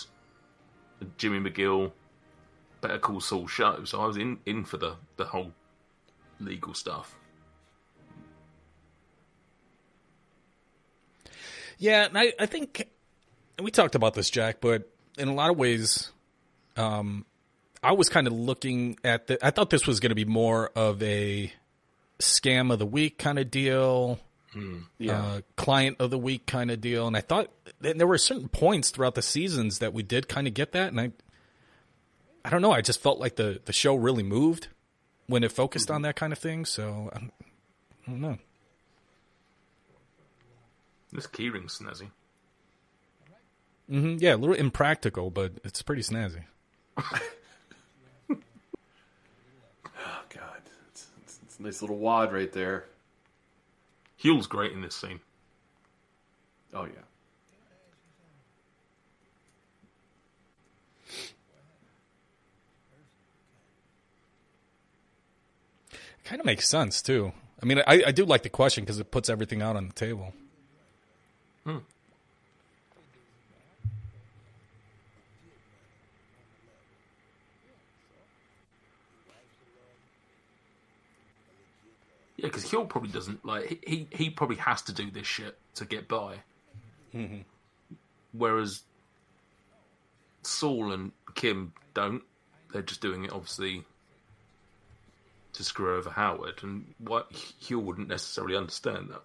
a 1.01 1.05
Jimmy 1.17 1.39
McGill, 1.39 1.91
Better 2.81 2.97
Call 2.97 3.21
Saul 3.21 3.47
show. 3.47 3.83
So 3.83 4.01
I 4.01 4.07
was 4.07 4.17
in 4.17 4.39
in 4.45 4.65
for 4.65 4.77
the 4.77 4.95
the 5.17 5.25
whole 5.25 5.51
legal 6.39 6.73
stuff. 6.73 7.15
Yeah, 11.77 12.05
and 12.05 12.17
I, 12.17 12.33
I 12.39 12.47
think 12.47 12.87
and 13.57 13.65
we 13.65 13.71
talked 13.71 13.95
about 13.95 14.13
this, 14.13 14.29
Jack, 14.29 14.57
but 14.61 14.89
in 15.17 15.27
a 15.27 15.33
lot 15.33 15.49
of 15.49 15.57
ways, 15.57 16.11
um, 16.75 17.25
I 17.83 17.93
was 17.93 18.09
kind 18.09 18.27
of 18.27 18.33
looking 18.33 18.97
at 19.03 19.27
the. 19.27 19.43
I 19.45 19.51
thought 19.51 19.69
this 19.69 19.87
was 19.87 19.99
going 19.99 20.09
to 20.11 20.15
be 20.15 20.25
more 20.25 20.69
of 20.75 21.01
a 21.01 21.51
scam 22.19 22.71
of 22.71 22.79
the 22.79 22.85
week 22.85 23.17
kind 23.17 23.39
of 23.39 23.49
deal, 23.51 24.19
uh, 25.09 25.41
client 25.55 25.97
of 25.99 26.09
the 26.09 26.17
week 26.17 26.45
kind 26.45 26.71
of 26.71 26.81
deal, 26.81 27.07
and 27.07 27.15
I 27.17 27.21
thought 27.21 27.49
and 27.83 27.99
there 27.99 28.07
were 28.07 28.17
certain 28.17 28.47
points 28.49 28.89
throughout 28.89 29.15
the 29.15 29.21
seasons 29.21 29.79
that 29.79 29.93
we 29.93 30.03
did 30.03 30.27
kind 30.27 30.47
of 30.47 30.53
get 30.53 30.71
that, 30.71 30.89
and 30.89 30.99
I, 30.99 31.11
I 32.43 32.49
don't 32.49 32.61
know, 32.61 32.71
I 32.71 32.81
just 32.81 33.01
felt 33.01 33.19
like 33.19 33.35
the 33.35 33.61
the 33.65 33.73
show 33.73 33.95
really 33.95 34.23
moved 34.23 34.67
when 35.27 35.43
it 35.43 35.51
focused 35.51 35.91
on 35.91 36.01
that 36.03 36.15
kind 36.15 36.33
of 36.33 36.39
thing. 36.39 36.65
So 36.65 37.09
I 37.13 37.19
don't, 37.19 37.33
I 38.07 38.11
don't 38.11 38.21
know. 38.21 38.37
This 41.11 41.27
keyring 41.27 41.65
snazzy. 41.65 42.09
Hmm 43.89 44.17
Yeah, 44.19 44.36
a 44.36 44.38
little 44.38 44.56
impractical, 44.56 45.30
but 45.30 45.54
it's 45.63 45.82
pretty 45.82 46.02
snazzy. 46.02 46.43
Oh 50.00 50.21
God, 50.30 50.62
it's, 50.91 51.08
it's, 51.23 51.39
it's 51.43 51.60
a 51.60 51.63
nice 51.63 51.82
little 51.82 51.97
wad 51.97 52.32
right 52.32 52.52
there. 52.52 52.86
Huell's 54.17 54.47
great 54.47 54.71
in 54.73 54.82
this 54.82 54.95
scene. 54.95 55.19
Oh 56.73 56.86
yeah. 56.86 57.02
Kind 66.23 66.39
of 66.41 66.45
makes 66.45 66.67
sense 66.67 67.02
too. 67.02 67.32
I 67.62 67.65
mean, 67.65 67.80
I, 67.88 68.04
I 68.08 68.12
do 68.12 68.26
like 68.26 68.43
the 68.43 68.50
question 68.50 68.84
because 68.84 69.00
it 69.00 69.12
puts 69.12 69.30
everything 69.30 69.62
out 69.62 69.76
on 69.76 69.88
the 69.88 69.93
table. 69.93 70.34
Yeah, 82.38 82.47
because 82.47 82.65
Huell 82.65 82.88
probably 82.88 83.10
doesn't 83.10 83.43
like 83.43 83.84
he, 83.86 84.08
he 84.12 84.30
probably 84.30 84.58
has 84.58 84.84
to 84.84 84.93
do 84.93 85.10
this 85.10 85.26
shit 85.26 85.58
to 85.76 85.86
get 85.86 86.08
by. 86.08 86.36
Mm-hmm. 87.13 87.39
Whereas 88.32 88.84
Saul 90.43 90.93
and 90.93 91.12
Kim 91.36 91.73
don't. 91.93 92.21
They're 92.71 92.84
just 92.84 93.02
doing 93.02 93.26
it 93.26 93.32
obviously 93.32 93.84
to 95.54 95.63
screw 95.63 95.97
over 95.97 96.12
Howard, 96.12 96.60
and 96.62 96.93
what 97.00 97.32
Huell 97.32 97.82
wouldn't 97.82 98.08
necessarily 98.08 98.56
understand 98.56 99.10
that. 99.10 99.21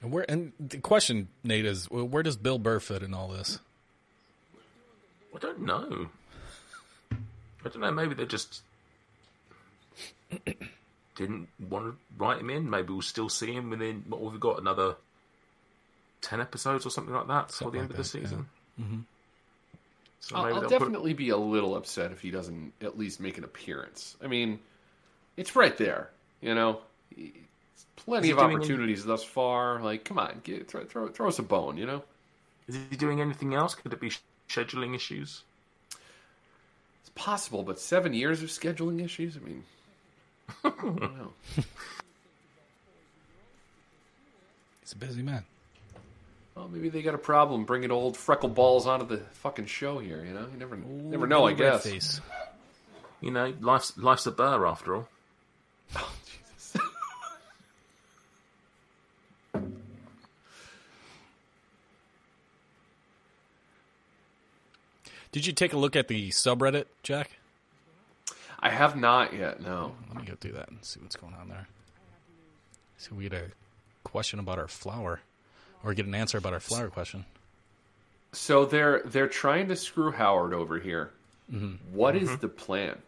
And 0.00 0.10
where 0.10 0.24
and 0.28 0.52
the 0.58 0.78
question, 0.78 1.28
Nate, 1.44 1.66
is 1.66 1.90
where 1.90 2.22
does 2.22 2.36
Bill 2.36 2.58
Burr 2.58 2.80
fit 2.80 3.02
in 3.02 3.12
all 3.12 3.28
this? 3.28 3.58
I 5.34 5.38
don't 5.38 5.60
know. 5.60 6.08
I 7.64 7.68
don't 7.68 7.80
know. 7.80 7.90
Maybe 7.92 8.14
they 8.14 8.26
just 8.26 8.62
didn't 11.14 11.48
want 11.70 11.86
to 11.86 11.96
write 12.18 12.40
him 12.40 12.50
in. 12.50 12.68
Maybe 12.68 12.92
we'll 12.92 13.02
still 13.02 13.28
see 13.28 13.52
him 13.52 13.70
within. 13.70 14.04
What 14.08 14.22
have 14.22 14.32
we 14.32 14.38
got? 14.38 14.60
Another 14.60 14.96
ten 16.20 16.40
episodes 16.40 16.86
or 16.86 16.90
something 16.90 17.14
like 17.14 17.26
that 17.28 17.48
before 17.48 17.70
the 17.70 17.78
Something 17.78 17.80
end 17.80 17.90
like 17.90 17.98
of 17.98 18.04
the 18.06 18.12
that, 18.12 18.18
yeah. 18.18 18.24
season. 18.26 18.46
Mm-hmm. 18.80 18.98
So 20.20 20.36
I'll, 20.36 20.44
I'll 20.44 20.52
they'll 20.52 20.62
put- 20.62 20.70
definitely 20.78 21.14
be 21.14 21.30
a 21.30 21.36
little 21.36 21.76
upset 21.76 22.12
if 22.12 22.20
he 22.20 22.30
doesn't 22.30 22.72
at 22.80 22.98
least 22.98 23.20
make 23.20 23.38
an 23.38 23.44
appearance. 23.44 24.16
I 24.22 24.28
mean, 24.28 24.58
it's 25.36 25.54
right 25.56 25.76
there. 25.76 26.10
You 26.40 26.54
know, 26.54 26.80
plenty 27.96 28.30
of 28.30 28.36
he 28.38 28.40
doing 28.40 28.44
any- 28.46 28.54
opportunities 28.56 29.04
thus 29.04 29.22
far. 29.24 29.80
Like, 29.80 30.04
come 30.04 30.18
on, 30.18 30.40
get, 30.44 30.68
throw, 30.68 30.84
throw, 30.84 31.08
throw 31.08 31.28
us 31.28 31.38
a 31.38 31.42
bone. 31.42 31.76
You 31.76 31.86
know, 31.86 32.02
Is 32.68 32.76
he 32.90 32.96
doing 32.96 33.20
anything 33.20 33.54
else? 33.54 33.74
Could 33.74 33.92
it 33.92 34.00
be 34.00 34.10
scheduling 34.48 34.94
issues? 34.94 35.42
It's 37.14 37.22
possible, 37.22 37.62
but 37.62 37.78
seven 37.78 38.14
years 38.14 38.42
of 38.42 38.48
scheduling 38.48 39.04
issues. 39.04 39.36
I 39.36 39.40
mean, 39.40 39.64
I 40.64 40.70
don't 40.70 41.00
know. 41.00 41.32
He's 44.80 44.92
a 44.92 44.96
busy 44.96 45.22
man. 45.22 45.44
Well, 46.54 46.68
maybe 46.68 46.90
they 46.90 47.02
got 47.02 47.14
a 47.14 47.18
problem 47.18 47.64
bringing 47.64 47.90
old 47.90 48.16
freckle 48.16 48.50
balls 48.50 48.86
onto 48.86 49.06
the 49.06 49.18
fucking 49.18 49.66
show 49.66 49.98
here. 49.98 50.22
You 50.24 50.34
know, 50.34 50.46
you 50.52 50.58
never 50.58 50.76
never 50.76 51.26
know. 51.26 51.46
I 51.46 51.54
guess. 51.54 51.86
Redface. 51.86 52.20
You 53.20 53.30
know, 53.30 53.54
life's 53.60 53.96
life's 53.96 54.26
a 54.26 54.32
burr 54.32 54.66
after 54.66 54.96
all. 54.96 55.08
Did 65.32 65.46
you 65.46 65.52
take 65.52 65.72
a 65.72 65.78
look 65.78 65.96
at 65.96 66.08
the 66.08 66.30
subreddit, 66.30 66.84
Jack? 67.02 67.30
I 68.60 68.68
have 68.68 68.96
not 68.96 69.34
yet. 69.34 69.60
No. 69.60 69.94
Let 70.08 70.22
me 70.22 70.26
go 70.28 70.34
do 70.38 70.52
that 70.52 70.68
and 70.68 70.84
see 70.84 71.00
what's 71.00 71.16
going 71.16 71.34
on 71.34 71.48
there. 71.48 71.66
So 72.98 73.16
we 73.16 73.28
get 73.28 73.32
a 73.32 73.50
question 74.04 74.38
about 74.38 74.58
our 74.58 74.68
flower, 74.68 75.20
or 75.82 75.94
get 75.94 76.06
an 76.06 76.14
answer 76.14 76.38
about 76.38 76.52
our 76.52 76.60
flower 76.60 76.88
question. 76.88 77.24
So 78.32 78.64
they're 78.64 79.02
they're 79.04 79.26
trying 79.26 79.68
to 79.68 79.76
screw 79.76 80.12
Howard 80.12 80.54
over 80.54 80.78
here. 80.78 81.10
Mm-hmm. 81.52 81.96
What 81.96 82.14
is 82.14 82.28
mm-hmm. 82.28 82.40
the 82.40 82.48
plan? 82.48 82.98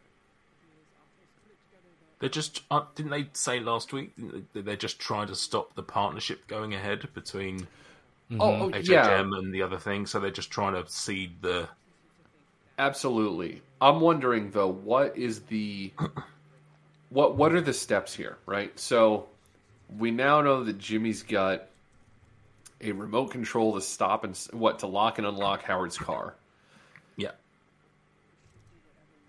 They're 2.18 2.28
just 2.28 2.62
uh, 2.70 2.82
didn't 2.94 3.10
they 3.10 3.28
say 3.32 3.60
last 3.60 3.92
week 3.92 4.16
didn't 4.16 4.52
they- 4.52 4.62
they're 4.62 4.76
just 4.76 4.98
trying 4.98 5.28
to 5.28 5.34
stop 5.34 5.74
the 5.74 5.82
partnership 5.82 6.46
going 6.46 6.74
ahead 6.74 7.08
between 7.14 7.60
mm-hmm. 7.60 8.40
Oh, 8.40 8.64
oh 8.64 8.70
HHM 8.70 8.88
yeah, 8.88 9.20
and 9.20 9.52
the 9.52 9.62
other 9.62 9.78
thing, 9.78 10.06
so 10.06 10.20
they're 10.20 10.30
just 10.30 10.50
trying 10.50 10.74
to 10.74 10.90
seed 10.90 11.40
the. 11.40 11.68
Absolutely. 12.78 13.62
I'm 13.80 14.00
wondering 14.00 14.50
though, 14.50 14.68
what 14.70 15.16
is 15.16 15.40
the 15.42 15.92
what 17.10 17.36
what 17.36 17.52
are 17.54 17.60
the 17.60 17.72
steps 17.72 18.14
here, 18.14 18.38
right? 18.46 18.78
So 18.78 19.26
we 19.98 20.10
now 20.10 20.40
know 20.40 20.64
that 20.64 20.78
Jimmy's 20.78 21.22
got 21.22 21.66
a 22.80 22.92
remote 22.92 23.30
control 23.30 23.74
to 23.74 23.80
stop 23.80 24.24
and 24.24 24.36
what 24.52 24.80
to 24.80 24.86
lock 24.86 25.18
and 25.18 25.26
unlock 25.26 25.62
Howard's 25.62 25.96
car. 25.98 26.34
Yeah, 27.16 27.30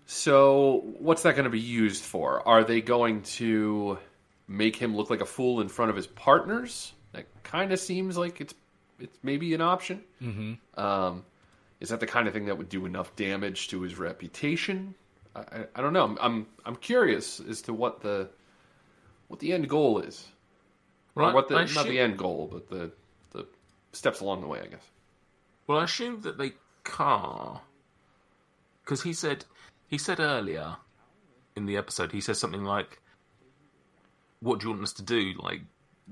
So, 0.06 0.82
what's 0.98 1.22
that 1.22 1.34
going 1.34 1.44
to 1.44 1.50
be 1.50 1.60
used 1.60 2.04
for? 2.04 2.46
Are 2.46 2.64
they 2.64 2.80
going 2.80 3.22
to 3.22 3.98
make 4.48 4.76
him 4.76 4.96
look 4.96 5.10
like 5.10 5.20
a 5.20 5.26
fool 5.26 5.60
in 5.60 5.68
front 5.68 5.90
of 5.90 5.96
his 5.96 6.06
partners? 6.06 6.92
That 7.12 7.26
kind 7.42 7.72
of 7.72 7.80
seems 7.80 8.16
like 8.16 8.40
it's 8.40 8.54
it's 8.98 9.18
maybe 9.22 9.52
an 9.54 9.60
option. 9.60 10.02
Mm-hmm. 10.22 10.80
Um, 10.80 11.24
is 11.86 11.90
that 11.90 12.00
the 12.00 12.06
kind 12.08 12.26
of 12.26 12.34
thing 12.34 12.46
that 12.46 12.58
would 12.58 12.68
do 12.68 12.84
enough 12.84 13.14
damage 13.14 13.68
to 13.68 13.80
his 13.82 13.96
reputation? 13.96 14.92
I, 15.36 15.40
I, 15.40 15.66
I 15.76 15.80
don't 15.80 15.92
know. 15.92 16.02
I'm, 16.02 16.18
I'm 16.20 16.46
I'm 16.64 16.74
curious 16.74 17.38
as 17.38 17.62
to 17.62 17.72
what 17.72 18.00
the 18.00 18.28
what 19.28 19.38
the 19.38 19.52
end 19.52 19.68
goal 19.68 20.00
is. 20.00 20.26
Or 21.14 21.22
Right, 21.22 21.32
what 21.32 21.46
the 21.46 21.54
I 21.54 21.64
not 21.76 21.86
the 21.86 22.00
end 22.00 22.18
goal, 22.18 22.48
but 22.52 22.68
the 22.68 22.90
the 23.30 23.46
steps 23.92 24.20
along 24.20 24.40
the 24.40 24.48
way, 24.48 24.58
I 24.62 24.66
guess. 24.66 24.82
Well, 25.68 25.78
I 25.78 25.84
assume 25.84 26.22
that 26.22 26.38
they 26.38 26.54
car 26.82 27.60
because 28.82 29.04
he 29.04 29.12
said 29.12 29.44
he 29.86 29.96
said 29.96 30.18
earlier 30.18 30.78
in 31.54 31.66
the 31.66 31.76
episode 31.76 32.10
he 32.10 32.20
says 32.20 32.40
something 32.40 32.64
like, 32.64 33.00
"What 34.40 34.58
do 34.58 34.66
you 34.66 34.72
want 34.72 34.82
us 34.82 34.92
to 34.94 35.04
do? 35.04 35.34
Like, 35.38 35.60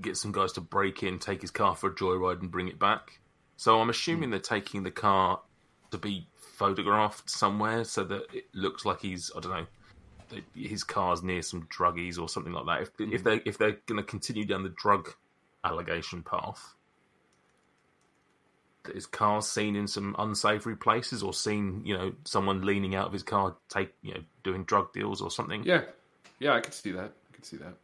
get 0.01 0.17
some 0.17 0.31
guys 0.31 0.53
to 0.53 0.61
break 0.61 1.03
in, 1.03 1.19
take 1.19 1.41
his 1.41 1.51
car 1.51 1.75
for 1.75 1.91
a 1.91 1.93
joyride, 1.93 2.43
and 2.43 2.51
bring 2.53 2.69
it 2.69 2.79
back?" 2.79 3.19
So 3.57 3.81
I'm 3.81 3.91
assuming 3.91 4.29
hmm. 4.29 4.31
they're 4.31 4.39
taking 4.39 4.85
the 4.85 4.93
car 4.93 5.41
to 5.95 5.99
be 5.99 6.27
photographed 6.37 7.31
somewhere 7.31 7.85
so 7.85 8.05
that 8.05 8.23
it 8.33 8.47
looks 8.53 8.85
like 8.85 9.01
he's 9.01 9.31
I 9.37 9.41
don't 9.41 9.53
know 9.53 9.67
his 10.55 10.83
car's 10.83 11.23
near 11.23 11.43
some 11.43 11.67
druggies 11.67 12.19
or 12.19 12.29
something 12.29 12.53
like 12.53 12.67
that. 12.67 12.83
If 12.83 13.13
if 13.13 13.21
hmm. 13.21 13.29
they 13.29 13.41
if 13.45 13.59
they're 13.59 13.79
going 13.87 14.01
to 14.01 14.03
continue 14.03 14.45
down 14.45 14.63
the 14.63 14.71
drug 14.71 15.11
allegation 15.65 16.23
path, 16.23 16.75
that 18.85 18.95
his 18.95 19.07
car's 19.07 19.47
seen 19.49 19.77
in 19.77 19.87
some 19.87 20.15
unsavory 20.19 20.77
places 20.77 21.23
or 21.23 21.33
seen, 21.33 21.83
you 21.85 21.97
know, 21.97 22.13
someone 22.25 22.63
leaning 22.63 22.95
out 22.95 23.07
of 23.07 23.13
his 23.13 23.23
car, 23.23 23.57
take, 23.69 23.93
you 24.03 24.15
know, 24.15 24.21
doing 24.43 24.65
drug 24.65 24.93
deals 24.93 25.21
or 25.21 25.31
something. 25.31 25.63
Yeah, 25.65 25.83
yeah, 26.39 26.55
I 26.55 26.61
could 26.61 26.75
see 26.75 26.93
that. 26.93 27.13
I 27.33 27.35
could 27.35 27.45
see 27.45 27.57
that. 27.59 27.75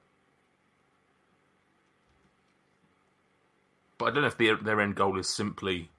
But 3.99 4.07
I 4.07 4.11
don't 4.13 4.23
know 4.23 4.29
if 4.29 4.39
their 4.39 4.57
their 4.57 4.81
end 4.81 4.97
goal 4.97 5.19
is 5.19 5.29
simply 5.29 5.91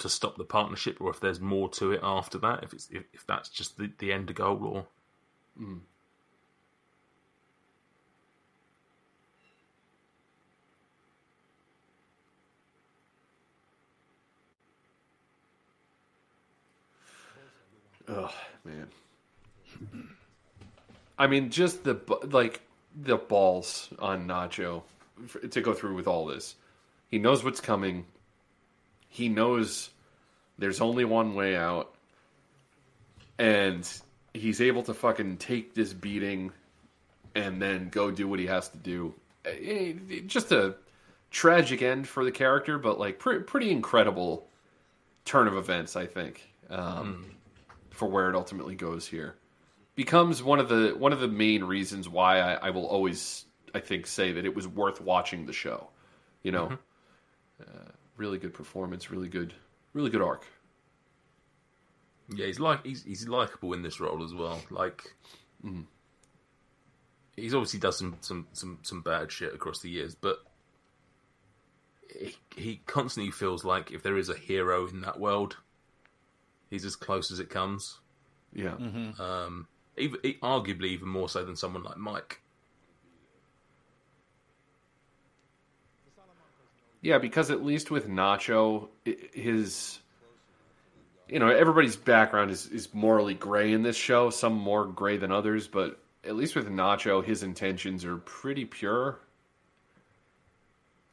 to 0.00 0.08
stop 0.08 0.36
the 0.36 0.44
partnership 0.44 1.00
or 1.00 1.10
if 1.10 1.20
there's 1.20 1.40
more 1.40 1.68
to 1.68 1.92
it 1.92 2.00
after 2.02 2.38
that. 2.38 2.64
If 2.64 2.72
it's 2.72 2.88
if, 2.90 3.04
if 3.12 3.26
that's 3.26 3.48
just 3.48 3.78
the, 3.78 3.90
the 3.98 4.12
end 4.12 4.34
goal 4.34 4.64
or 4.64 4.86
Oh 18.08 18.34
man. 18.64 18.88
I 21.18 21.26
mean, 21.26 21.50
just 21.50 21.84
the 21.84 22.00
like 22.30 22.62
the 23.00 23.16
balls 23.16 23.88
on 23.98 24.26
Nacho 24.26 24.82
to 25.48 25.60
go 25.60 25.74
through 25.74 25.94
with 25.94 26.08
all 26.08 26.26
this. 26.26 26.56
He 27.08 27.18
knows 27.18 27.44
what's 27.44 27.60
coming. 27.60 28.06
He 29.10 29.28
knows 29.28 29.90
there's 30.58 30.80
only 30.80 31.04
one 31.04 31.34
way 31.34 31.56
out, 31.56 31.94
and 33.38 33.86
he's 34.32 34.60
able 34.60 34.82
to 34.84 34.94
fucking 34.94 35.36
take 35.36 35.74
this 35.74 35.92
beating 35.92 36.52
and 37.34 37.60
then 37.60 37.88
go 37.90 38.10
do 38.10 38.26
what 38.26 38.38
he 38.38 38.46
has 38.46 38.68
to 38.70 38.78
do. 38.78 39.14
Eh, 39.44 39.94
eh, 40.10 40.20
Just 40.26 40.52
a 40.52 40.74
tragic 41.30 41.82
end 41.82 42.08
for 42.08 42.24
the 42.24 42.32
character, 42.32 42.78
but 42.78 42.98
like 42.98 43.18
pre- 43.18 43.40
pretty 43.40 43.70
incredible 43.70 44.46
turn 45.24 45.46
of 45.48 45.56
events, 45.56 45.96
I 45.96 46.06
think. 46.06 46.48
Um, 46.70 47.26
for 47.90 48.08
where 48.08 48.30
it 48.30 48.36
ultimately 48.36 48.76
goes 48.76 49.06
here 49.06 49.34
becomes 49.96 50.42
one 50.42 50.58
of 50.58 50.68
the 50.70 50.94
one 50.96 51.12
of 51.12 51.20
the 51.20 51.28
main 51.28 51.62
reasons 51.64 52.08
why 52.08 52.38
I, 52.40 52.54
I 52.54 52.70
will 52.70 52.86
always 52.86 53.44
I 53.74 53.80
think 53.80 54.06
say 54.06 54.32
that 54.32 54.44
it 54.46 54.54
was 54.54 54.66
worth 54.66 55.00
watching 55.00 55.44
the 55.44 55.52
show. 55.52 55.88
You 56.42 56.52
know, 56.52 56.78
uh, 57.60 57.90
really 58.20 58.38
good 58.38 58.52
performance, 58.54 59.10
really 59.10 59.28
good, 59.28 59.54
really 59.94 60.10
good 60.10 60.20
arc. 60.22 60.44
Yeah, 62.28 62.46
he's 62.46 62.60
like 62.60 62.86
he's 62.86 63.02
he's 63.02 63.26
likable 63.26 63.72
in 63.72 63.82
this 63.82 63.98
role 63.98 64.22
as 64.22 64.32
well. 64.34 64.60
Like 64.70 65.02
he's 67.34 67.54
obviously 67.54 67.80
does 67.80 67.98
some 67.98 68.16
some 68.20 68.46
some 68.52 68.78
some 68.82 69.00
bad 69.02 69.32
shit 69.32 69.54
across 69.54 69.80
the 69.80 69.90
years, 69.90 70.14
but 70.14 70.38
he, 72.16 72.36
he 72.56 72.80
constantly 72.86 73.32
feels 73.32 73.64
like 73.64 73.90
if 73.90 74.02
there 74.02 74.16
is 74.16 74.28
a 74.28 74.34
hero 74.36 74.86
in 74.86 75.00
that 75.00 75.18
world, 75.18 75.56
he's 76.68 76.84
as 76.84 76.94
close 76.96 77.32
as 77.32 77.40
it 77.40 77.50
comes. 77.50 77.98
Yeah, 78.52 78.74
Um, 79.20 79.66
even, 79.96 80.18
e- 80.24 80.38
arguably 80.42 80.86
even 80.88 81.08
more 81.08 81.28
so 81.28 81.44
than 81.44 81.56
someone 81.56 81.82
like 81.84 81.96
Mike. 81.96 82.40
Yeah, 87.02 87.18
because 87.18 87.50
at 87.50 87.64
least 87.64 87.90
with 87.90 88.08
Nacho, 88.08 88.88
his 89.04 89.98
you 91.28 91.38
know 91.38 91.48
everybody's 91.48 91.96
background 91.96 92.50
is 92.50 92.66
is 92.66 92.92
morally 92.92 93.34
gray 93.34 93.72
in 93.72 93.82
this 93.82 93.96
show. 93.96 94.30
Some 94.30 94.54
more 94.54 94.84
gray 94.84 95.16
than 95.16 95.32
others, 95.32 95.66
but 95.68 95.98
at 96.24 96.36
least 96.36 96.54
with 96.54 96.68
Nacho, 96.68 97.24
his 97.24 97.42
intentions 97.42 98.04
are 98.04 98.18
pretty 98.18 98.64
pure. 98.64 99.18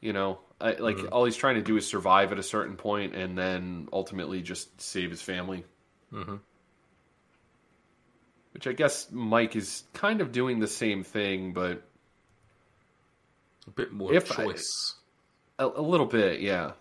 You 0.01 0.13
know, 0.13 0.39
I, 0.59 0.73
like 0.73 0.97
all 1.11 1.25
he's 1.25 1.37
trying 1.37 1.55
to 1.55 1.61
do 1.61 1.77
is 1.77 1.87
survive 1.87 2.31
at 2.31 2.39
a 2.39 2.43
certain 2.43 2.75
point, 2.75 3.15
and 3.15 3.37
then 3.37 3.87
ultimately 3.93 4.41
just 4.41 4.79
save 4.81 5.09
his 5.09 5.21
family. 5.21 5.63
Mm-hmm. 6.13 6.35
Which 8.51 8.67
I 8.67 8.73
guess 8.73 9.11
Mike 9.11 9.55
is 9.55 9.83
kind 9.93 10.19
of 10.19 10.31
doing 10.31 10.59
the 10.59 10.67
same 10.67 11.03
thing, 11.03 11.53
but 11.53 11.83
A 13.67 13.71
bit 13.71 13.91
more 13.91 14.13
If 14.13 14.29
choice. 14.29 14.96
A, 15.59 15.65
a 15.67 15.81
little 15.81 16.05
bit, 16.05 16.39
yeah. 16.41 16.71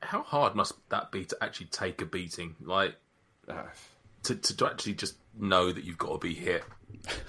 How 0.00 0.22
hard 0.22 0.54
must 0.54 0.74
that 0.90 1.10
be 1.10 1.24
to 1.24 1.36
actually 1.42 1.66
take 1.66 2.00
a 2.02 2.06
beating? 2.06 2.56
Like 2.60 2.96
Uh, 3.48 3.64
to 4.24 4.34
to 4.36 4.66
actually 4.66 4.94
just 4.94 5.16
know 5.38 5.72
that 5.72 5.84
you've 5.84 5.98
got 5.98 6.12
to 6.12 6.18
be 6.18 6.34
hit. 6.34 6.62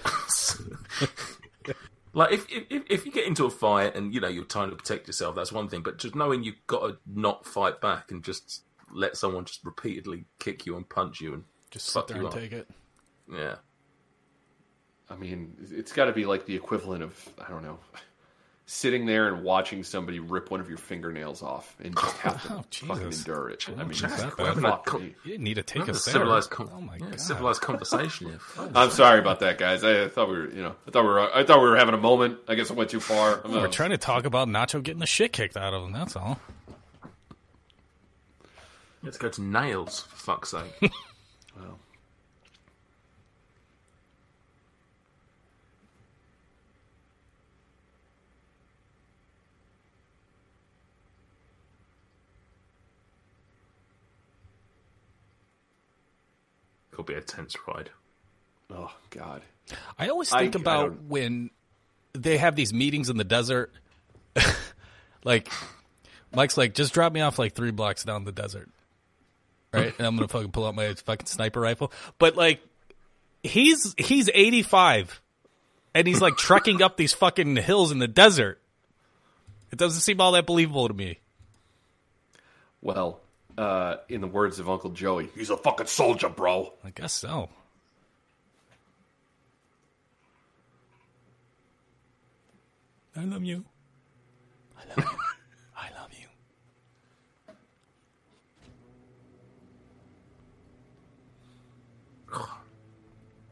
like 2.12 2.32
if, 2.32 2.46
if 2.50 2.82
if 2.88 3.06
you 3.06 3.12
get 3.12 3.26
into 3.26 3.44
a 3.46 3.50
fight 3.50 3.94
and 3.96 4.14
you 4.14 4.20
know 4.20 4.28
you're 4.28 4.44
trying 4.44 4.70
to 4.70 4.76
protect 4.76 5.06
yourself, 5.06 5.34
that's 5.34 5.52
one 5.52 5.68
thing. 5.68 5.82
But 5.82 5.98
just 5.98 6.14
knowing 6.14 6.42
you've 6.44 6.64
got 6.66 6.86
to 6.86 6.96
not 7.06 7.46
fight 7.46 7.80
back 7.80 8.10
and 8.10 8.22
just 8.22 8.62
let 8.92 9.16
someone 9.16 9.44
just 9.46 9.64
repeatedly 9.64 10.24
kick 10.38 10.64
you 10.66 10.76
and 10.76 10.88
punch 10.88 11.20
you 11.20 11.34
and 11.34 11.44
Just 11.70 11.86
sit 11.88 12.06
there 12.08 12.18
you 12.18 12.26
and 12.26 12.34
up. 12.34 12.40
take 12.40 12.52
it. 12.52 12.68
Yeah, 13.32 13.56
I 15.10 15.16
mean, 15.16 15.56
it's 15.72 15.92
got 15.92 16.04
to 16.04 16.12
be 16.12 16.24
like 16.26 16.46
the 16.46 16.54
equivalent 16.54 17.02
of 17.02 17.28
I 17.44 17.50
don't 17.50 17.62
know, 17.64 17.78
sitting 18.68 19.06
there 19.06 19.28
and 19.28 19.44
watching 19.44 19.84
somebody 19.84 20.18
rip 20.18 20.50
one 20.50 20.58
of 20.60 20.68
your 20.68 20.76
fingernails 20.78 21.40
off 21.40 21.76
and 21.82 21.94
just 21.96 22.16
have 22.18 22.42
to 22.42 22.52
Oh, 22.52 22.64
fucking 22.88 23.04
Jesus. 23.10 23.20
endure 23.26 23.48
it. 23.50 23.64
I 23.68 23.84
mean, 23.84 23.92
Jack, 23.92 24.10
fuck 24.10 24.38
we're 24.38 24.46
having 24.46 24.64
a 24.64 24.76
co- 24.84 24.98
me. 24.98 25.14
You 25.24 25.30
didn't 25.32 25.44
need 25.44 25.54
to 25.54 25.62
take 25.62 25.86
a 25.86 25.94
civilized, 25.94 26.50
con- 26.50 26.68
oh 26.74 26.80
my 26.80 26.94
yeah, 26.96 27.10
god! 27.10 27.20
civilized 27.20 27.60
conversation. 27.62 28.38
Oh, 28.58 28.70
I'm 28.74 28.90
sorry 28.90 29.20
about 29.20 29.40
that, 29.40 29.58
guys. 29.58 29.84
I 29.84 30.08
thought 30.08 30.28
we 30.28 30.36
were, 30.36 30.50
you 30.50 30.62
know, 30.62 30.74
I 30.86 30.90
thought 30.90 31.02
we 31.04 31.08
were, 31.10 31.20
I 31.36 31.44
thought 31.44 31.60
we 31.62 31.68
were 31.68 31.76
having 31.76 31.94
a 31.94 31.98
moment. 31.98 32.38
I 32.48 32.54
guess 32.56 32.70
I 32.70 32.74
went 32.74 32.90
too 32.90 33.00
far. 33.00 33.40
I'm, 33.44 33.52
We're 33.52 33.68
trying 33.68 33.90
to 33.90 33.98
talk 33.98 34.24
about 34.24 34.48
Nacho 34.48 34.82
getting 34.82 35.00
the 35.00 35.06
shit 35.06 35.32
kicked 35.32 35.56
out 35.56 35.72
of 35.72 35.84
him. 35.84 35.92
That's 35.92 36.16
all. 36.16 36.38
Let's 39.02 39.18
go 39.18 39.28
to 39.28 39.42
nails 39.42 40.00
for 40.00 40.16
fuck's 40.16 40.50
sake. 40.50 40.72
well, 41.56 41.78
be 57.06 57.14
a 57.14 57.20
tense 57.20 57.56
ride. 57.66 57.90
oh 58.70 58.92
god. 59.10 59.42
I 59.98 60.08
always 60.08 60.30
think 60.30 60.54
I 60.56 60.60
about 60.60 60.88
don't- 60.90 61.08
when 61.08 61.50
they 62.12 62.36
have 62.38 62.56
these 62.56 62.72
meetings 62.72 63.10
in 63.10 63.16
the 63.16 63.24
desert. 63.24 63.72
like, 65.24 65.48
Mike's 66.34 66.56
like, 66.56 66.74
just 66.74 66.94
drop 66.94 67.12
me 67.12 67.20
off 67.20 67.38
like 67.38 67.54
three 67.54 67.70
blocks 67.72 68.04
down 68.04 68.24
the 68.24 68.32
desert. 68.32 68.68
Right? 69.72 69.92
and 69.98 70.06
I'm 70.06 70.16
going 70.16 70.26
to 70.26 70.32
fucking 70.32 70.52
pull 70.52 70.64
out 70.66 70.74
my 70.74 70.94
fucking 70.94 71.26
sniper 71.26 71.60
rifle. 71.60 71.92
But, 72.18 72.36
like, 72.36 72.60
he's 73.42 73.94
he's 73.98 74.30
85 74.32 75.20
and 75.94 76.06
he's 76.06 76.20
like 76.22 76.36
trekking 76.36 76.80
up 76.80 76.96
these 76.96 77.12
fucking 77.12 77.56
hills 77.56 77.90
in 77.92 77.98
the 77.98 78.08
desert. 78.08 78.60
It 79.72 79.78
doesn't 79.78 80.00
seem 80.00 80.20
all 80.20 80.32
that 80.32 80.46
believable 80.46 80.88
to 80.88 80.94
me. 80.94 81.18
Well, 82.80 83.20
uh, 83.58 83.96
in 84.08 84.20
the 84.20 84.26
words 84.26 84.58
of 84.58 84.68
Uncle 84.68 84.90
Joey, 84.90 85.28
he's 85.34 85.50
a 85.50 85.56
fucking 85.56 85.86
soldier, 85.86 86.28
bro. 86.28 86.72
I 86.84 86.90
guess 86.90 87.12
so. 87.12 87.48
I 93.16 93.24
love 93.24 93.44
you. 93.44 93.64
I 94.78 94.82
love 94.88 94.98
you. 95.10 95.18
I 95.76 95.88
love 95.98 96.10
you. 96.12 96.26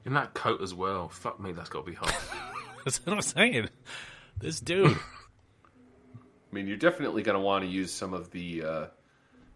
In 0.04 0.12
that 0.12 0.34
coat 0.34 0.60
as 0.60 0.74
well. 0.74 1.08
Fuck 1.08 1.40
me, 1.40 1.52
that's 1.52 1.70
got 1.70 1.86
to 1.86 1.90
be 1.90 1.96
hot. 1.96 2.14
That's 2.84 2.98
what 3.06 3.14
I'm 3.14 3.22
saying. 3.22 3.70
This 4.38 4.60
dude. 4.60 4.90
I 6.14 6.54
mean, 6.54 6.66
you're 6.66 6.76
definitely 6.76 7.22
going 7.22 7.36
to 7.36 7.40
want 7.40 7.64
to 7.64 7.70
use 7.70 7.90
some 7.90 8.12
of 8.12 8.30
the, 8.30 8.62
uh, 8.62 8.86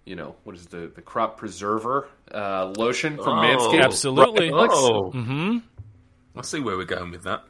you 0.08 0.16
know, 0.16 0.34
what 0.44 0.56
is 0.56 0.66
the 0.66 0.90
the 0.94 1.02
crop 1.02 1.36
preserver 1.36 2.08
uh, 2.32 2.72
lotion 2.76 3.16
from 3.16 3.38
Oh. 3.38 3.42
Manscaped? 3.42 3.84
Absolutely. 3.84 4.50
Right, 4.50 4.68
Alyx? 4.68 4.72
oh, 4.72 5.12
mm-hmm. 5.14 5.58
I 6.36 6.42
see 6.42 6.60
where 6.60 6.76
we're 6.76 6.84
going 6.84 7.10
with 7.10 7.24
that. 7.24 7.44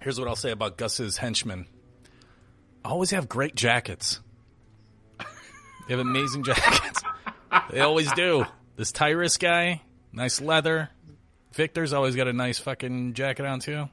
Here's 0.00 0.18
what 0.18 0.26
I'll 0.28 0.36
say 0.36 0.50
about 0.50 0.76
Gus's 0.78 1.16
henchmen. 1.18 1.66
Always 2.84 3.10
have 3.10 3.28
great 3.28 3.54
jackets. 3.54 4.20
They 5.18 5.94
have 5.94 6.00
amazing 6.00 6.42
jackets. 6.44 7.02
they 7.70 7.80
always 7.80 8.10
do. 8.12 8.44
This 8.76 8.90
Tyrus 8.90 9.36
guy, 9.36 9.82
nice 10.12 10.40
leather. 10.40 10.88
Victor's 11.52 11.92
always 11.92 12.16
got 12.16 12.26
a 12.26 12.32
nice 12.32 12.58
fucking 12.58 13.12
jacket 13.14 13.44
on 13.44 13.60
too. 13.60 13.88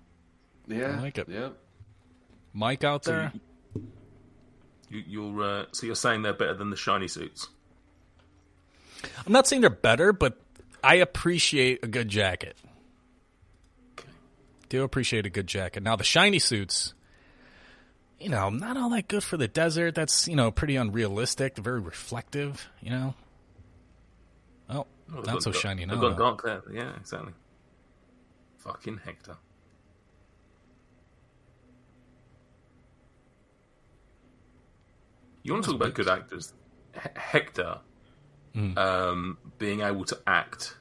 Yeah, 0.67 0.95
I 0.97 1.01
like 1.01 1.17
it. 1.17 1.27
Yeah, 1.29 1.49
Mike 2.53 2.83
out 2.83 3.03
there. 3.03 3.33
You, 4.89 5.03
you're 5.07 5.43
uh, 5.43 5.65
so 5.71 5.85
you're 5.85 5.95
saying 5.95 6.23
they're 6.23 6.33
better 6.33 6.53
than 6.53 6.69
the 6.69 6.77
shiny 6.77 7.07
suits. 7.07 7.47
I'm 9.25 9.31
not 9.31 9.47
saying 9.47 9.61
they're 9.61 9.69
better, 9.69 10.11
but 10.11 10.37
I 10.83 10.95
appreciate 10.95 11.83
a 11.83 11.87
good 11.87 12.09
jacket. 12.09 12.57
Do 14.69 14.83
appreciate 14.83 15.25
a 15.25 15.29
good 15.29 15.47
jacket. 15.47 15.83
Now 15.83 15.95
the 15.95 16.03
shiny 16.03 16.39
suits, 16.39 16.93
you 18.19 18.29
know, 18.29 18.49
not 18.49 18.77
all 18.77 18.89
that 18.91 19.07
good 19.07 19.23
for 19.23 19.37
the 19.37 19.47
desert. 19.47 19.95
That's 19.95 20.27
you 20.27 20.35
know 20.35 20.51
pretty 20.51 20.75
unrealistic. 20.75 21.57
Very 21.57 21.79
reflective. 21.79 22.67
You 22.81 22.91
know. 22.91 23.13
Oh, 24.69 24.85
they've 25.07 25.25
not 25.25 25.43
so 25.43 25.51
shiny 25.51 25.85
now. 25.85 25.93
They've 25.93 26.01
gone 26.01 26.17
dark 26.17 26.43
there. 26.43 26.61
Yeah, 26.71 26.95
exactly. 26.99 27.33
Fucking 28.59 28.99
Hector. 29.03 29.37
You 35.49 35.53
want 35.53 35.65
to 35.65 35.71
talk 35.71 35.81
about 35.81 35.95
good 35.95 36.07
actors? 36.07 36.53
H- 36.95 37.11
Hector 37.15 37.79
Hmm. 38.53 38.77
um, 38.77 39.37
being 39.57 39.81
able 39.81 40.05
to 40.05 40.19
act 40.27 40.75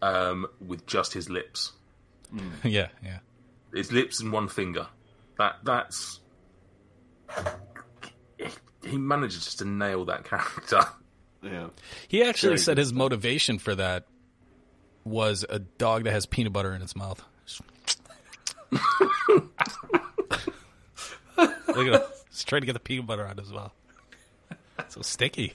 um, 0.00 0.46
with 0.64 0.86
just 0.86 1.12
his 1.12 1.28
lips, 1.28 1.72
yeah, 2.62 2.88
yeah. 3.02 3.18
his 3.72 3.90
lips 3.90 4.20
and 4.20 4.30
one 4.32 4.46
finger. 4.46 4.86
That 5.38 5.56
that's 5.64 6.20
he 8.84 8.96
manages 8.96 9.44
just 9.44 9.58
to 9.58 9.64
nail 9.64 10.04
that 10.04 10.24
character. 10.24 10.82
yeah. 11.42 11.68
He 12.06 12.22
actually 12.22 12.50
Very 12.50 12.58
said 12.58 12.76
good 12.76 12.82
his 12.82 12.92
motivation 12.92 13.58
for 13.58 13.74
that 13.74 14.06
was 15.04 15.44
a 15.48 15.58
dog 15.58 16.04
that 16.04 16.12
has 16.12 16.26
peanut 16.26 16.52
butter 16.52 16.74
in 16.74 16.80
its 16.82 16.94
mouth. 16.94 17.24
Look 18.72 19.48
at 21.68 21.76
him. 21.76 22.00
He's 22.34 22.42
trying 22.42 22.62
to 22.62 22.66
get 22.66 22.72
the 22.72 22.80
peanut 22.80 23.06
butter 23.06 23.24
out 23.24 23.38
as 23.38 23.52
well. 23.52 23.72
So 24.88 25.02
sticky. 25.02 25.54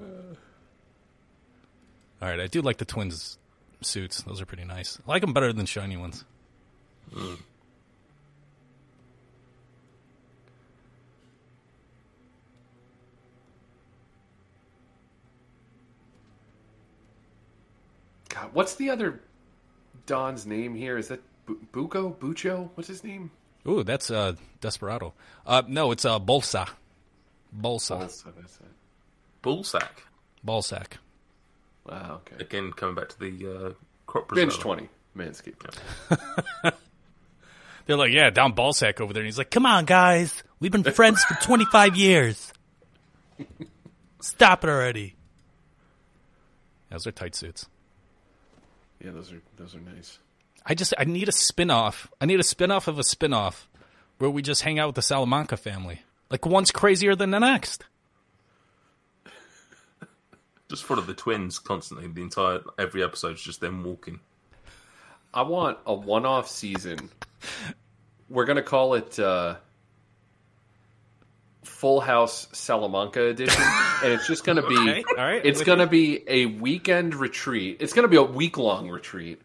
All 0.00 0.06
right, 2.20 2.38
I 2.38 2.46
do 2.46 2.62
like 2.62 2.76
the 2.76 2.84
twins 2.84 3.38
suits. 3.80 4.22
Those 4.22 4.40
are 4.40 4.46
pretty 4.46 4.64
nice. 4.64 5.00
I 5.04 5.10
like 5.10 5.22
them 5.22 5.32
better 5.32 5.52
than 5.52 5.66
shiny 5.66 5.96
ones. 5.96 6.24
God, 18.28 18.50
what's 18.52 18.76
the 18.76 18.90
other 18.90 19.20
Don's 20.06 20.46
name 20.46 20.76
here? 20.76 20.96
Is 20.98 21.08
that 21.08 21.20
Bu- 21.46 21.58
Buko? 21.72 22.14
Bucho? 22.16 22.70
What's 22.76 22.88
his 22.88 23.02
name? 23.02 23.32
Ooh, 23.66 23.82
that's 23.82 24.10
uh, 24.10 24.34
Desperado. 24.60 25.14
Uh, 25.46 25.62
no, 25.66 25.92
it's 25.92 26.04
uh, 26.04 26.18
Bolsa. 26.18 26.68
Bolsa. 27.56 27.98
Balsa, 28.00 28.32
that's 28.36 28.56
it. 28.56 28.66
Bullsack 29.42 29.88
Ballsack. 30.46 30.98
Wow, 31.86 32.20
okay. 32.26 32.42
again, 32.42 32.72
coming 32.72 32.94
back 32.94 33.08
to 33.08 33.18
the 33.18 33.48
uh, 33.48 33.72
crop 34.06 34.28
Binge 34.28 34.52
preserver. 34.58 34.86
20, 34.86 34.88
Manscaped. 35.16 35.78
They're 37.86 37.96
like, 37.96 38.12
yeah, 38.12 38.30
down 38.30 38.54
Ballsack 38.54 39.00
over 39.00 39.12
there. 39.12 39.22
And 39.22 39.26
he's 39.26 39.38
like, 39.38 39.50
come 39.50 39.66
on, 39.66 39.84
guys. 39.84 40.44
We've 40.60 40.70
been 40.70 40.84
friends 40.84 41.24
for 41.24 41.34
25 41.42 41.96
years. 41.96 42.52
Stop 44.20 44.62
it 44.62 44.70
already. 44.70 45.16
Those 46.90 47.06
are 47.08 47.12
tight 47.12 47.34
suits. 47.34 47.66
Yeah, 49.04 49.10
those 49.10 49.32
are 49.32 49.42
those 49.56 49.74
are 49.74 49.80
nice. 49.80 50.18
I 50.64 50.74
just, 50.74 50.94
I 50.98 51.04
need 51.04 51.28
a 51.28 51.32
spin-off. 51.32 52.10
I 52.20 52.26
need 52.26 52.40
a 52.40 52.44
spin-off 52.44 52.88
of 52.88 52.98
a 52.98 53.04
spin-off 53.04 53.68
where 54.18 54.30
we 54.30 54.42
just 54.42 54.62
hang 54.62 54.78
out 54.78 54.88
with 54.88 54.96
the 54.96 55.02
Salamanca 55.02 55.56
family. 55.56 56.02
Like, 56.30 56.46
one's 56.46 56.70
crazier 56.70 57.14
than 57.14 57.30
the 57.30 57.40
next. 57.40 57.84
Just 60.68 60.84
follow 60.84 61.02
the 61.02 61.12
twins 61.14 61.58
constantly. 61.58 62.06
The 62.08 62.22
entire 62.22 62.60
every 62.78 63.02
episode's 63.04 63.42
just 63.42 63.60
them 63.60 63.84
walking. 63.84 64.20
I 65.34 65.42
want 65.42 65.78
a 65.84 65.92
one-off 65.92 66.48
season. 66.48 67.10
We're 68.30 68.46
gonna 68.46 68.62
call 68.62 68.94
it 68.94 69.18
uh, 69.18 69.56
Full 71.64 72.00
House 72.00 72.48
Salamanca 72.52 73.22
Edition, 73.26 73.62
and 74.02 74.12
it's 74.14 74.26
just 74.26 74.44
gonna 74.44 74.66
be. 74.66 74.74
Okay, 74.78 75.04
all 75.10 75.24
right, 75.24 75.44
It's 75.44 75.60
I'm 75.60 75.66
gonna 75.66 75.86
be 75.86 76.22
a 76.26 76.46
weekend 76.46 77.14
retreat. 77.14 77.78
It's 77.80 77.92
gonna 77.92 78.08
be 78.08 78.16
a 78.16 78.22
week-long 78.22 78.88
retreat, 78.88 79.42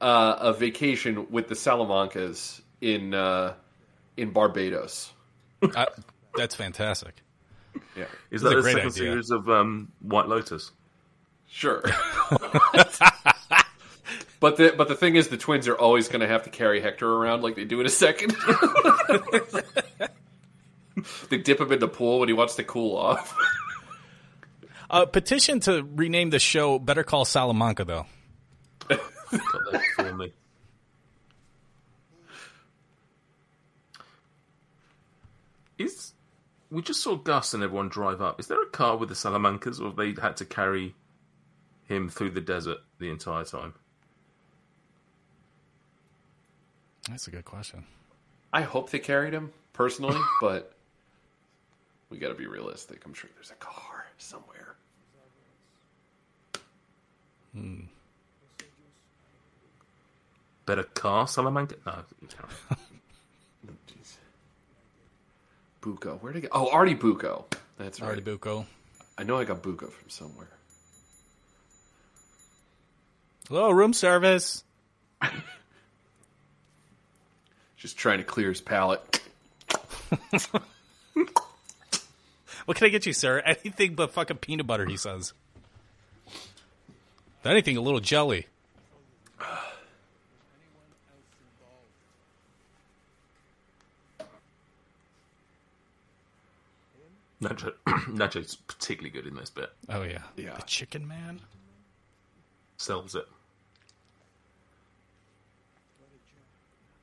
uh, 0.00 0.36
a 0.40 0.52
vacation 0.52 1.26
with 1.30 1.48
the 1.48 1.54
Salamancas 1.54 2.60
in 2.80 3.14
uh, 3.14 3.54
in 4.16 4.30
Barbados. 4.30 5.12
I, 5.62 5.88
that's 6.34 6.54
fantastic. 6.54 7.22
Yeah, 7.96 8.04
Is 8.30 8.42
This 8.42 8.42
that 8.42 8.48
is 8.48 8.52
a 8.52 8.56
the 8.56 8.62
great 8.62 8.72
second 8.74 8.90
idea. 8.92 9.12
series 9.12 9.30
of 9.30 9.48
um, 9.50 9.90
White 10.00 10.28
Lotus? 10.28 10.70
sure. 11.48 11.82
But 14.38 14.58
the 14.58 14.74
but 14.76 14.88
the 14.88 14.94
thing 14.94 15.16
is, 15.16 15.28
the 15.28 15.38
twins 15.38 15.66
are 15.66 15.74
always 15.74 16.08
going 16.08 16.20
to 16.20 16.28
have 16.28 16.42
to 16.42 16.50
carry 16.50 16.82
Hector 16.82 17.10
around 17.10 17.42
like 17.42 17.56
they 17.56 17.64
do 17.64 17.80
in 17.80 17.86
a 17.86 17.88
second. 17.88 18.36
they 21.30 21.38
dip 21.38 21.58
him 21.58 21.72
in 21.72 21.78
the 21.78 21.88
pool 21.88 22.18
when 22.20 22.28
he 22.28 22.34
wants 22.34 22.56
to 22.56 22.62
cool 22.64 22.96
off. 22.98 23.34
Uh, 24.90 25.06
petition 25.06 25.58
to 25.60 25.82
rename 25.94 26.28
the 26.30 26.38
show 26.38 26.78
Better 26.78 27.02
Call 27.02 27.24
Salamanca, 27.24 27.86
though. 27.86 28.04
Got 29.30 29.72
that 29.72 29.82
for 29.96 30.12
me. 30.14 30.32
Is 35.78 36.12
we 36.70 36.82
just 36.82 37.02
saw 37.02 37.16
Gus 37.16 37.54
and 37.54 37.62
everyone 37.62 37.88
drive 37.88 38.20
up? 38.20 38.40
Is 38.40 38.46
there 38.46 38.62
a 38.62 38.66
car 38.66 38.96
with 38.96 39.08
the 39.08 39.14
Salamancas, 39.14 39.80
or 39.80 39.88
have 39.88 39.96
they 39.96 40.14
had 40.20 40.36
to 40.38 40.44
carry 40.44 40.94
him 41.84 42.08
through 42.08 42.30
the 42.30 42.40
desert 42.40 42.78
the 42.98 43.10
entire 43.10 43.44
time? 43.44 43.74
That's 47.08 47.28
a 47.28 47.30
good 47.30 47.44
question. 47.44 47.84
I 48.52 48.62
hope 48.62 48.90
they 48.90 48.98
carried 48.98 49.32
him 49.32 49.52
personally, 49.72 50.18
but 50.40 50.72
we 52.10 52.18
got 52.18 52.28
to 52.28 52.34
be 52.34 52.46
realistic. 52.46 53.02
I'm 53.04 53.14
sure 53.14 53.30
there's 53.34 53.50
a 53.50 53.54
car 53.54 54.06
somewhere. 54.18 54.76
Hmm. 57.52 57.80
Better 60.66 60.82
car 60.82 61.26
Salamanca? 61.28 61.76
No. 61.86 61.92
Jeez. 63.88 64.16
Buko, 65.80 66.20
where'd 66.20 66.36
I 66.36 66.40
get? 66.40 66.50
Oh, 66.52 66.70
Artie 66.70 66.94
Bucco. 66.94 67.46
That's 67.78 68.00
right. 68.00 68.08
Artie 68.08 68.22
Bucco. 68.22 68.66
I 69.16 69.22
know 69.22 69.38
I 69.38 69.44
got 69.44 69.62
Buko 69.62 69.90
from 69.90 70.10
somewhere. 70.10 70.48
Hello, 73.48 73.70
room 73.70 73.92
service. 73.92 74.64
Just 77.76 77.96
trying 77.96 78.18
to 78.18 78.24
clear 78.24 78.48
his 78.48 78.60
palate. 78.60 79.22
What 82.66 82.76
can 82.76 82.86
I 82.86 82.90
get 82.90 83.06
you, 83.06 83.12
sir? 83.12 83.38
Anything 83.38 83.94
but 83.94 84.10
fucking 84.10 84.38
peanut 84.38 84.66
butter, 84.66 84.86
he 84.86 84.96
says. 84.96 85.32
If 86.26 87.46
Anything 87.46 87.76
a 87.76 87.80
little 87.80 88.00
jelly. 88.00 88.46
Nacho, 97.42 97.72
Nacho's 98.08 98.54
particularly 98.56 99.10
good 99.10 99.26
in 99.26 99.34
this 99.34 99.50
bit. 99.50 99.70
Oh 99.88 100.02
yeah. 100.02 100.22
Yeah. 100.36 100.54
The 100.56 100.62
chicken 100.62 101.06
man. 101.06 101.40
Sells 102.78 103.14
it. 103.14 103.26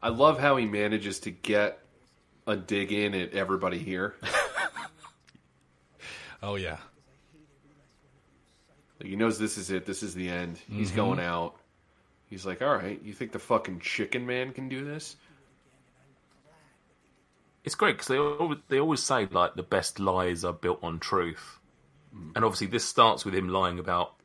I 0.02 0.10
love 0.10 0.40
how 0.40 0.58
he 0.58 0.66
manages 0.66 1.20
to 1.22 1.32
get 1.32 1.80
a 2.46 2.56
dig 2.56 2.92
in 2.92 3.14
at 3.14 3.34
everybody 3.34 3.78
here. 3.80 4.16
Oh 6.46 6.56
yeah. 6.56 6.76
He 9.02 9.16
knows 9.16 9.40
this 9.40 9.58
is 9.58 9.72
it. 9.72 9.86
This 9.86 10.04
is 10.04 10.14
the 10.14 10.28
end. 10.28 10.60
He's 10.70 10.90
Mm-hmm. 10.90 10.96
going 10.98 11.20
out. 11.22 11.56
He's 12.30 12.46
like, 12.46 12.62
all 12.62 12.76
right, 12.76 13.02
you 13.02 13.14
think 13.14 13.32
the 13.32 13.40
fucking 13.40 13.80
chicken 13.80 14.26
man 14.26 14.52
can 14.52 14.68
do 14.68 14.84
this? 14.84 15.16
It's 17.64 17.76
great 17.76 17.94
because 17.94 18.08
they 18.08 18.18
always, 18.18 18.60
they 18.68 18.80
always 18.80 19.02
say 19.02 19.26
like 19.26 19.56
the 19.56 19.64
best 19.64 20.00
lies 20.00 20.44
are 20.44 20.54
built 20.54 20.80
on 20.84 21.00
truth, 21.00 21.60
mm. 22.16 22.32
and 22.36 22.44
obviously 22.44 22.68
this 22.68 22.86
starts 22.86 23.24
with 23.24 23.34
him 23.34 23.50
lying 23.50 23.80
about 23.80 24.16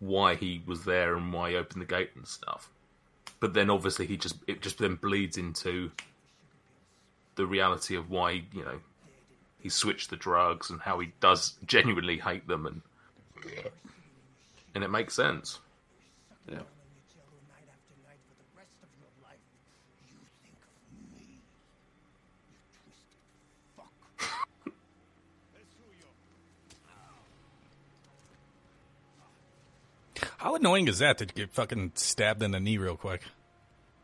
why 0.00 0.34
he 0.34 0.62
was 0.66 0.84
there 0.84 1.16
and 1.16 1.32
why 1.32 1.50
he 1.50 1.56
opened 1.56 1.80
the 1.80 1.86
gate 1.86 2.10
and 2.16 2.26
stuff. 2.26 2.70
But 3.38 3.54
then 3.54 3.70
obviously 3.70 4.06
he 4.06 4.16
just 4.16 4.36
it 4.46 4.60
just 4.62 4.78
then 4.78 4.96
bleeds 4.96 5.36
into 5.36 5.92
the 7.36 7.46
reality 7.46 7.96
of 7.96 8.10
why 8.10 8.42
you 8.52 8.64
know 8.64 8.80
he 9.60 9.68
switched 9.68 10.10
the 10.10 10.16
drugs 10.16 10.70
and 10.70 10.80
how 10.80 10.98
he 10.98 11.12
does 11.20 11.54
genuinely 11.66 12.18
hate 12.18 12.46
them 12.48 12.66
and 12.66 12.82
and 14.74 14.84
it 14.84 14.90
makes 14.90 15.14
sense. 15.14 15.60
Yeah. 16.50 16.60
How 30.38 30.54
annoying 30.54 30.88
is 30.88 30.98
that 30.98 31.18
to 31.18 31.26
get 31.26 31.50
fucking 31.52 31.92
stabbed 31.94 32.42
in 32.42 32.50
the 32.50 32.60
knee 32.60 32.78
real 32.78 32.96
quick? 32.96 33.22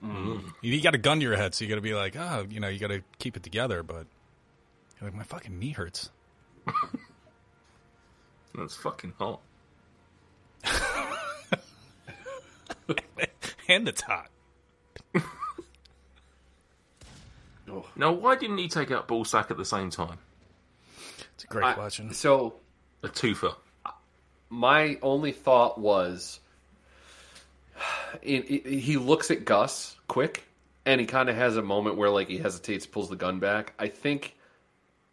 Mm-hmm. 0.05 0.49
You, 0.62 0.80
got 0.83 0.95
a 0.95 0.99
gun 0.99 1.20
to 1.20 1.24
your 1.24 1.37
head, 1.37 1.55
so 1.55 1.64
you 1.64 1.68
got 1.68 1.76
to 1.76 1.80
be 1.80 1.95
like, 1.95 2.16
oh, 2.16 2.47
you 2.51 2.59
know, 2.59 2.68
you 2.68 2.78
got 2.78 2.89
to 2.89 3.03
keep 3.18 3.37
it 3.37 3.43
together. 3.43 3.83
But 3.83 4.07
you're 5.01 5.11
like, 5.11 5.14
my 5.14 5.22
fucking 5.22 5.59
knee 5.59 5.70
hurts. 5.70 6.11
That's 8.55 8.76
fucking 8.76 9.14
hot. 9.18 9.41
and 13.68 13.89
it's 13.89 14.03
hot. 14.03 14.28
Oh. 17.70 17.87
Now, 17.97 18.12
why 18.12 18.37
didn't 18.37 18.59
he 18.59 18.68
take 18.68 18.91
out 18.91 19.09
Ballsack 19.09 19.51
at 19.51 19.57
the 19.57 19.64
same 19.64 19.89
time? 19.89 20.18
It's 21.35 21.45
a 21.45 21.47
great 21.47 21.64
I- 21.64 21.72
question. 21.72 22.12
So 22.12 22.57
A 23.03 23.09
twofer. 23.09 23.55
My 24.53 24.98
only 25.00 25.32
thought 25.32 25.80
was, 25.80 26.38
it, 28.20 28.50
it, 28.50 28.66
he 28.66 28.98
looks 28.98 29.30
at 29.30 29.46
Gus 29.46 29.96
quick, 30.09 30.44
and 30.84 31.00
he 31.00 31.07
kind 31.07 31.30
of 31.30 31.36
has 31.36 31.57
a 31.57 31.62
moment 31.62 31.96
where 31.96 32.11
like 32.11 32.28
he 32.28 32.36
hesitates, 32.36 32.84
pulls 32.84 33.09
the 33.09 33.16
gun 33.16 33.38
back. 33.38 33.72
I 33.78 33.88
think 33.88 34.36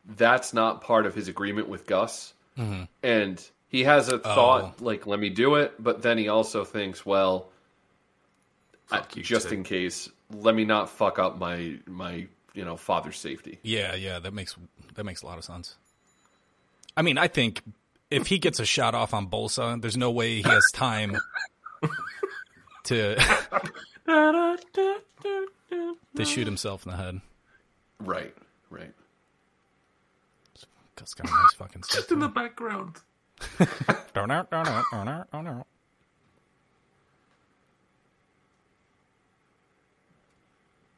that's 0.06 0.54
not 0.54 0.82
part 0.82 1.06
of 1.06 1.16
his 1.16 1.30
agreement 1.30 1.70
with 1.70 1.88
Gus, 1.88 2.34
mm-hmm. 2.58 2.84
and 3.02 3.50
he 3.70 3.86
has 3.86 4.10
a 4.10 4.16
oh. 4.16 4.20
thought 4.20 4.82
like, 4.82 5.08
"Let 5.08 5.22
me 5.22 5.30
do 5.30 5.56
it," 5.56 5.74
but 5.80 6.02
then 6.02 6.18
he 6.18 6.28
also 6.28 6.66
thinks, 6.66 7.06
"Well, 7.06 7.48
I- 8.92 9.04
just 9.16 9.48
too. 9.48 9.56
in 9.56 9.64
case, 9.64 10.10
let 10.32 10.54
me 10.54 10.66
not 10.66 10.90
fuck 10.90 11.18
up 11.18 11.40
my 11.40 11.78
my 11.88 12.28
you 12.54 12.66
know 12.66 12.76
father's 12.76 13.18
safety." 13.18 13.58
Yeah, 13.64 13.96
yeah, 13.96 14.20
that 14.20 14.34
makes 14.34 14.58
that 14.96 15.06
makes 15.06 15.22
a 15.22 15.28
lot 15.28 15.38
of 15.38 15.46
sense. 15.46 15.78
I 16.98 17.04
mean, 17.04 17.18
I 17.18 17.30
think 17.30 17.62
if 18.12 18.28
he 18.28 18.40
gets 18.40 18.60
a 18.60 18.66
shot 18.66 18.96
off 18.96 19.14
on 19.14 19.28
Bolsa, 19.28 19.82
there's 19.82 19.98
no 19.98 20.12
way 20.12 20.38
he 20.38 20.42
has 20.44 20.64
time 20.74 21.18
to 22.86 23.16
to 26.16 26.26
shoot 26.26 26.46
himself 26.46 26.86
in 26.86 26.92
the 26.92 26.98
head. 26.98 27.22
Right, 28.00 28.36
right. 28.70 28.94
Gus 30.96 31.14
got 31.14 31.28
a 31.28 31.32
nice 31.32 31.54
fucking 31.58 31.84
Just 31.90 32.12
in 32.12 32.20
the 32.20 32.28
background. 32.28 32.98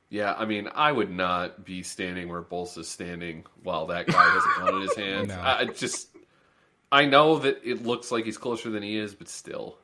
Yeah, 0.10 0.34
I 0.38 0.46
mean, 0.46 0.68
I 0.76 0.92
would 0.92 1.10
not 1.10 1.64
be 1.64 1.84
standing 1.84 2.28
where 2.28 2.42
Bolsa's 2.42 2.90
standing 2.90 3.46
while 3.64 3.86
that 3.88 4.08
guy 4.08 4.24
has 4.30 4.44
a 4.44 4.60
gun 4.60 4.76
in 4.76 4.82
his 4.82 4.96
hand. 4.96 5.28
No. 5.30 5.40
I 5.40 5.60
I 5.60 5.66
just, 5.66 6.10
I 6.92 7.06
know 7.06 7.40
that 7.40 7.62
it 7.64 7.84
looks 7.86 8.12
like 8.12 8.26
he's 8.26 8.38
closer 8.38 8.70
than 8.70 8.84
he 8.84 8.98
is, 8.98 9.16
but 9.16 9.30
still. 9.30 9.78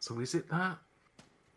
So 0.00 0.18
is 0.18 0.34
it 0.34 0.48
that? 0.50 0.78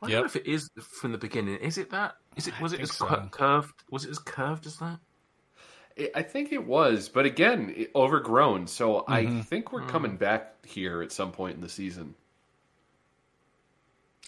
I 0.02 0.08
Yep. 0.08 0.12
don't 0.12 0.20
know 0.22 0.26
if 0.26 0.36
it 0.36 0.46
is 0.48 0.70
from 1.00 1.14
the 1.14 1.18
beginning. 1.18 1.56
Is 1.58 1.78
it 1.78 1.90
that? 1.92 2.18
Is 2.36 2.48
it? 2.48 2.60
Was 2.60 2.74
it 2.74 2.82
as 2.82 2.92
so. 2.96 3.06
cur- 3.06 3.28
curved? 3.32 3.74
Was 3.90 4.06
it 4.06 4.12
as 4.12 4.20
curved 4.20 4.66
as 4.68 4.78
that? 4.78 5.00
I- 5.98 6.12
I 6.16 6.22
think 6.24 6.52
it 6.52 6.66
was, 6.66 7.08
but 7.08 7.26
again, 7.26 7.74
it, 7.76 7.92
overgrown. 7.96 8.68
So 8.68 9.06
I 9.08 9.24
Mm-hmm. 9.26 9.42
think 9.42 9.72
we're 9.72 9.86
coming 9.88 10.18
back 10.18 10.66
here 10.66 11.02
at 11.02 11.12
some 11.12 11.32
point 11.32 11.56
in 11.56 11.62
the 11.62 11.70
season. 11.70 12.16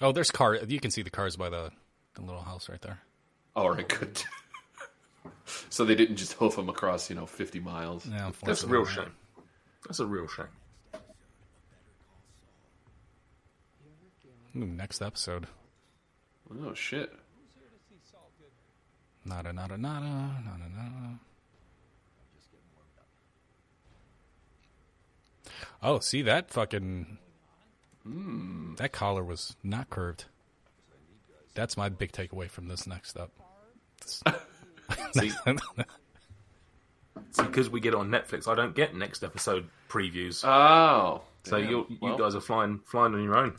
Oh, 0.02 0.12
there's 0.12 0.32
car. 0.32 0.56
You 0.56 0.80
can 0.80 0.92
see 0.92 1.02
the 1.02 1.10
cars 1.10 1.36
by 1.36 1.50
the, 1.50 1.72
the 2.14 2.22
little 2.22 2.42
house 2.42 2.70
right 2.70 2.82
there. 2.82 3.00
All 3.56 3.70
right, 3.72 3.88
good. 3.88 4.24
so 5.70 5.86
they 5.86 5.96
didn't 5.96 6.18
just 6.18 6.34
hoof 6.34 6.58
him 6.58 6.70
across, 6.70 7.10
you 7.10 7.16
know, 7.16 7.26
fifty 7.26 7.60
miles. 7.60 8.06
Yeah, 8.06 8.32
That's 8.44 8.64
a 8.64 8.68
real 8.68 8.86
shame. 8.86 9.12
That's 9.86 10.00
a 10.00 10.06
real 10.06 10.28
shame. 10.28 10.48
Ooh, 14.58 14.66
next 14.66 15.02
episode. 15.02 15.48
Oh 16.64 16.74
shit! 16.74 17.12
Nada, 19.26 19.52
nada, 19.52 19.78
nada, 19.78 20.06
nada, 20.06 20.70
nada. 20.74 21.20
Oh, 25.82 26.00
see 26.00 26.22
that 26.22 26.50
fucking 26.50 27.18
hmm. 28.04 28.76
that 28.76 28.92
collar 28.92 29.24
was 29.24 29.56
not 29.64 29.90
curved. 29.90 30.26
That's 31.54 31.76
my 31.78 31.90
big 31.90 32.12
takeaway 32.12 32.50
from 32.50 32.68
this 32.68 32.88
next 32.88 33.18
up. 33.18 33.32
See, 35.22 35.30
see, 37.32 37.44
because 37.44 37.70
we 37.70 37.80
get 37.80 37.94
it 37.94 37.98
on 38.00 38.10
Netflix, 38.10 38.48
I 38.48 38.56
don't 38.56 38.76
get 38.76 38.96
next 38.96 39.24
episode 39.24 39.68
previews. 39.90 40.44
Oh, 40.48 41.22
so 41.44 41.60
damn. 41.60 41.70
you 41.70 41.86
you 42.02 42.18
guys 42.18 42.36
are 42.36 42.42
flying 42.42 42.80
flying 42.86 43.14
on 43.14 43.24
your 43.24 43.38
own. 43.38 43.56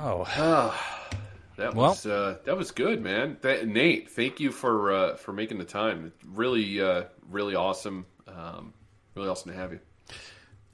Oh, 0.00 0.24
That 1.56 1.74
Well- 1.74 1.88
was 1.88 2.06
uh, 2.06 2.38
that 2.44 2.56
was 2.56 2.70
good, 2.70 3.02
man. 3.02 3.36
That, 3.40 3.66
Nate, 3.66 4.08
thank 4.10 4.38
you 4.38 4.52
for 4.52 4.92
uh, 4.92 5.16
for 5.16 5.32
making 5.32 5.58
the 5.58 5.64
time. 5.64 6.12
Really, 6.24 6.80
uh, 6.80 7.04
really 7.28 7.56
awesome. 7.56 8.06
Um, 8.28 8.72
really 9.16 9.28
awesome 9.28 9.50
to 9.50 9.58
have 9.58 9.72
you. 9.72 9.80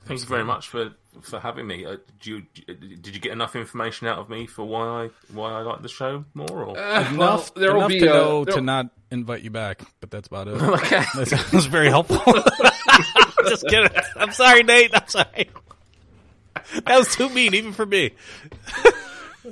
Thank 0.05 0.21
you 0.21 0.27
very 0.27 0.45
much 0.45 0.69
for 0.69 0.91
for 1.23 1.39
having 1.41 1.67
me. 1.67 1.85
Uh, 1.87 1.97
did 2.21 2.27
you 2.27 2.43
did 2.67 3.15
you 3.15 3.21
get 3.21 3.33
enough 3.33 3.57
information 3.57 4.07
out 4.07 4.19
of 4.19 4.29
me 4.29 4.47
for 4.47 4.65
why 4.65 5.05
I 5.05 5.11
why 5.33 5.53
I 5.53 5.63
like 5.63 5.83
the 5.83 5.89
show 5.89 6.25
more? 6.35 6.49
Or 6.65 6.79
enough, 6.79 7.55
there 7.55 7.71
will 7.73 7.79
enough 7.81 7.89
be 7.89 8.01
to 8.01 8.07
a- 8.11 8.13
know 8.15 8.45
there- 8.45 8.55
to 8.57 8.61
not 8.61 8.91
invite 9.11 9.43
you 9.43 9.51
back, 9.51 9.83
but 10.01 10.11
that's 10.11 10.29
about 10.29 10.49
it. 10.49 10.53
okay, 10.63 11.01
that 11.17 11.51
was 11.53 11.67
very 11.67 11.89
helpful. 11.89 12.17
Just 13.49 13.67
kidding. 13.69 13.91
I'm 14.17 14.33
sorry, 14.33 14.63
Nate. 14.63 14.91
I'm 14.95 15.09
sorry. 15.09 15.51
That 16.87 16.99
was 16.99 17.15
too 17.15 17.29
mean, 17.29 17.55
even 17.55 17.73
for 17.73 17.85
me. 17.87 18.13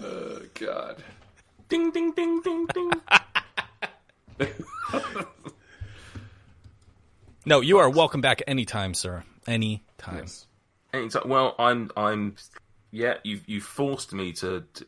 Oh 0.02 0.40
God. 0.54 1.02
ding 1.68 1.90
ding 1.90 2.12
ding 2.12 2.40
ding 2.40 2.66
ding. 2.66 2.90
No, 7.44 7.60
you 7.60 7.78
are 7.78 7.90
welcome 7.90 8.20
back 8.20 8.40
anytime, 8.46 8.94
sir. 8.94 9.24
Anytime. 9.46 10.26
Anytime- 10.92 11.28
well, 11.28 11.54
I'm 11.58 11.90
I'm 11.96 12.36
yeah. 12.90 13.14
You 13.24 13.40
you 13.46 13.60
forced 13.60 14.12
me 14.12 14.32
to, 14.34 14.64
to 14.74 14.86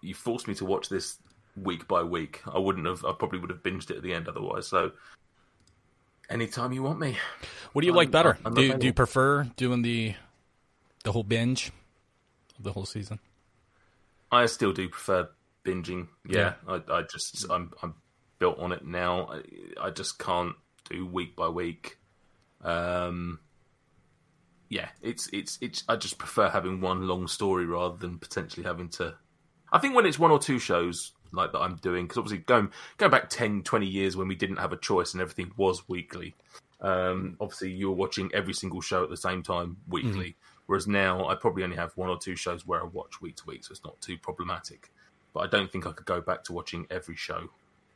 you 0.00 0.14
forced 0.14 0.48
me 0.48 0.54
to 0.56 0.64
watch 0.64 0.88
this 0.88 1.18
week 1.56 1.86
by 1.86 2.02
week. 2.02 2.42
I 2.52 2.58
wouldn't 2.58 2.86
have. 2.86 3.04
I 3.04 3.12
probably 3.12 3.38
would 3.38 3.50
have 3.50 3.62
binged 3.62 3.90
it 3.90 3.96
at 3.98 4.02
the 4.02 4.12
end 4.12 4.28
otherwise. 4.28 4.66
So 4.66 4.92
anytime 6.28 6.72
you 6.72 6.82
want 6.82 6.98
me. 6.98 7.16
What 7.72 7.82
do 7.82 7.86
you 7.86 7.92
I'm- 7.92 7.96
like 7.96 8.10
better? 8.10 8.38
I'm 8.44 8.54
do 8.54 8.62
you, 8.62 8.68
do 8.68 8.70
available. 8.72 8.86
you 8.86 8.92
prefer 8.92 9.44
doing 9.56 9.82
the 9.82 10.14
the 11.04 11.12
whole 11.12 11.22
binge 11.24 11.70
the 12.58 12.72
whole 12.72 12.86
season? 12.86 13.18
I 14.32 14.46
still 14.46 14.72
do 14.72 14.88
prefer 14.88 15.28
binging. 15.64 16.08
Yeah, 16.26 16.54
I, 16.66 16.80
I 16.90 17.02
just 17.02 17.46
I'm 17.50 17.72
I'm 17.82 17.94
built 18.40 18.58
on 18.58 18.72
it 18.72 18.84
now. 18.84 19.28
I, 19.30 19.86
I 19.86 19.90
just 19.90 20.18
can't 20.18 20.56
do 20.90 21.06
week 21.06 21.36
by 21.36 21.48
week. 21.48 21.98
Um, 22.62 23.38
yeah, 24.74 24.88
it's 25.02 25.28
it's 25.32 25.56
it's. 25.60 25.84
I 25.88 25.94
just 25.94 26.18
prefer 26.18 26.48
having 26.48 26.80
one 26.80 27.06
long 27.06 27.28
story 27.28 27.64
rather 27.64 27.96
than 27.96 28.18
potentially 28.18 28.64
having 28.66 28.88
to. 28.90 29.14
I 29.72 29.78
think 29.78 29.94
when 29.94 30.04
it's 30.04 30.18
one 30.18 30.32
or 30.32 30.40
two 30.40 30.58
shows 30.58 31.12
like 31.32 31.52
that 31.52 31.60
I'm 31.60 31.76
doing 31.76 32.06
because 32.06 32.18
obviously 32.18 32.38
going 32.38 32.70
going 32.96 33.12
back 33.12 33.30
10, 33.30 33.62
20 33.62 33.86
years 33.86 34.16
when 34.16 34.26
we 34.26 34.34
didn't 34.34 34.56
have 34.56 34.72
a 34.72 34.76
choice 34.76 35.12
and 35.12 35.20
everything 35.20 35.52
was 35.56 35.88
weekly. 35.88 36.34
Um, 36.80 37.36
obviously, 37.40 37.70
you 37.70 37.88
were 37.88 37.94
watching 37.94 38.32
every 38.34 38.52
single 38.52 38.80
show 38.80 39.04
at 39.04 39.10
the 39.10 39.16
same 39.16 39.44
time 39.44 39.76
weekly. 39.88 40.34
Whereas 40.66 40.88
now, 40.88 41.28
I 41.28 41.36
probably 41.36 41.62
only 41.62 41.76
have 41.76 41.92
one 41.94 42.08
or 42.08 42.18
two 42.18 42.34
shows 42.34 42.66
where 42.66 42.80
I 42.80 42.84
watch 42.84 43.20
week 43.20 43.36
to 43.36 43.46
week, 43.46 43.64
so 43.64 43.70
it's 43.70 43.84
not 43.84 44.00
too 44.00 44.18
problematic. 44.18 44.90
But 45.32 45.40
I 45.40 45.46
don't 45.46 45.70
think 45.70 45.86
I 45.86 45.92
could 45.92 46.06
go 46.06 46.20
back 46.20 46.42
to 46.44 46.52
watching 46.52 46.88
every 46.90 47.14
show 47.14 47.48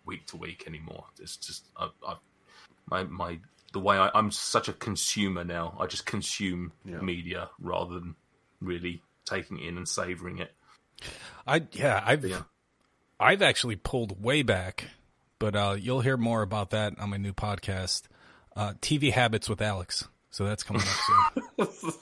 week 0.07 0.27
to 0.27 0.37
week 0.37 0.63
anymore. 0.69 1.07
It's 1.19 1.37
just 1.39 1.65
I, 1.77 1.89
I, 2.07 2.15
my 2.89 3.03
my 3.03 3.41
the 3.73 3.81
way 3.81 3.97
I, 3.99 4.11
I'm 4.15 4.31
such 4.31 4.69
a 4.69 4.73
consumer 4.73 5.45
now. 5.45 5.77
I 5.81 5.87
just 5.87 6.07
consume 6.07 6.73
Yeah. 6.85 7.01
media 7.01 7.51
rather 7.61 7.95
than 7.95 8.15
really 8.61 9.03
taking 9.25 9.59
it 9.59 9.69
in 9.69 9.77
and 9.77 9.89
savoring 9.89 10.39
it. 10.39 10.53
I 11.47 11.63
yeah, 11.73 12.03
I've 12.05 12.25
Yeah. 12.25 12.43
I've 13.21 13.43
actually 13.43 13.77
pulled 13.77 14.23
way 14.23 14.43
back, 14.43 14.85
but 15.39 15.55
uh, 15.57 15.77
you'll 15.79 16.01
hear 16.03 16.17
more 16.17 16.43
about 16.43 16.71
that 16.71 16.99
on 17.01 17.11
my 17.11 17.17
new 17.17 17.33
podcast, 17.33 18.03
uh, 18.57 18.75
TV 18.81 19.13
Habits 19.13 19.49
with 19.49 19.59
Alyx. 19.59 20.07
So 20.31 20.45
that's 20.45 20.63
coming 20.63 20.83
up 20.83 20.89
soon. 21.69 21.69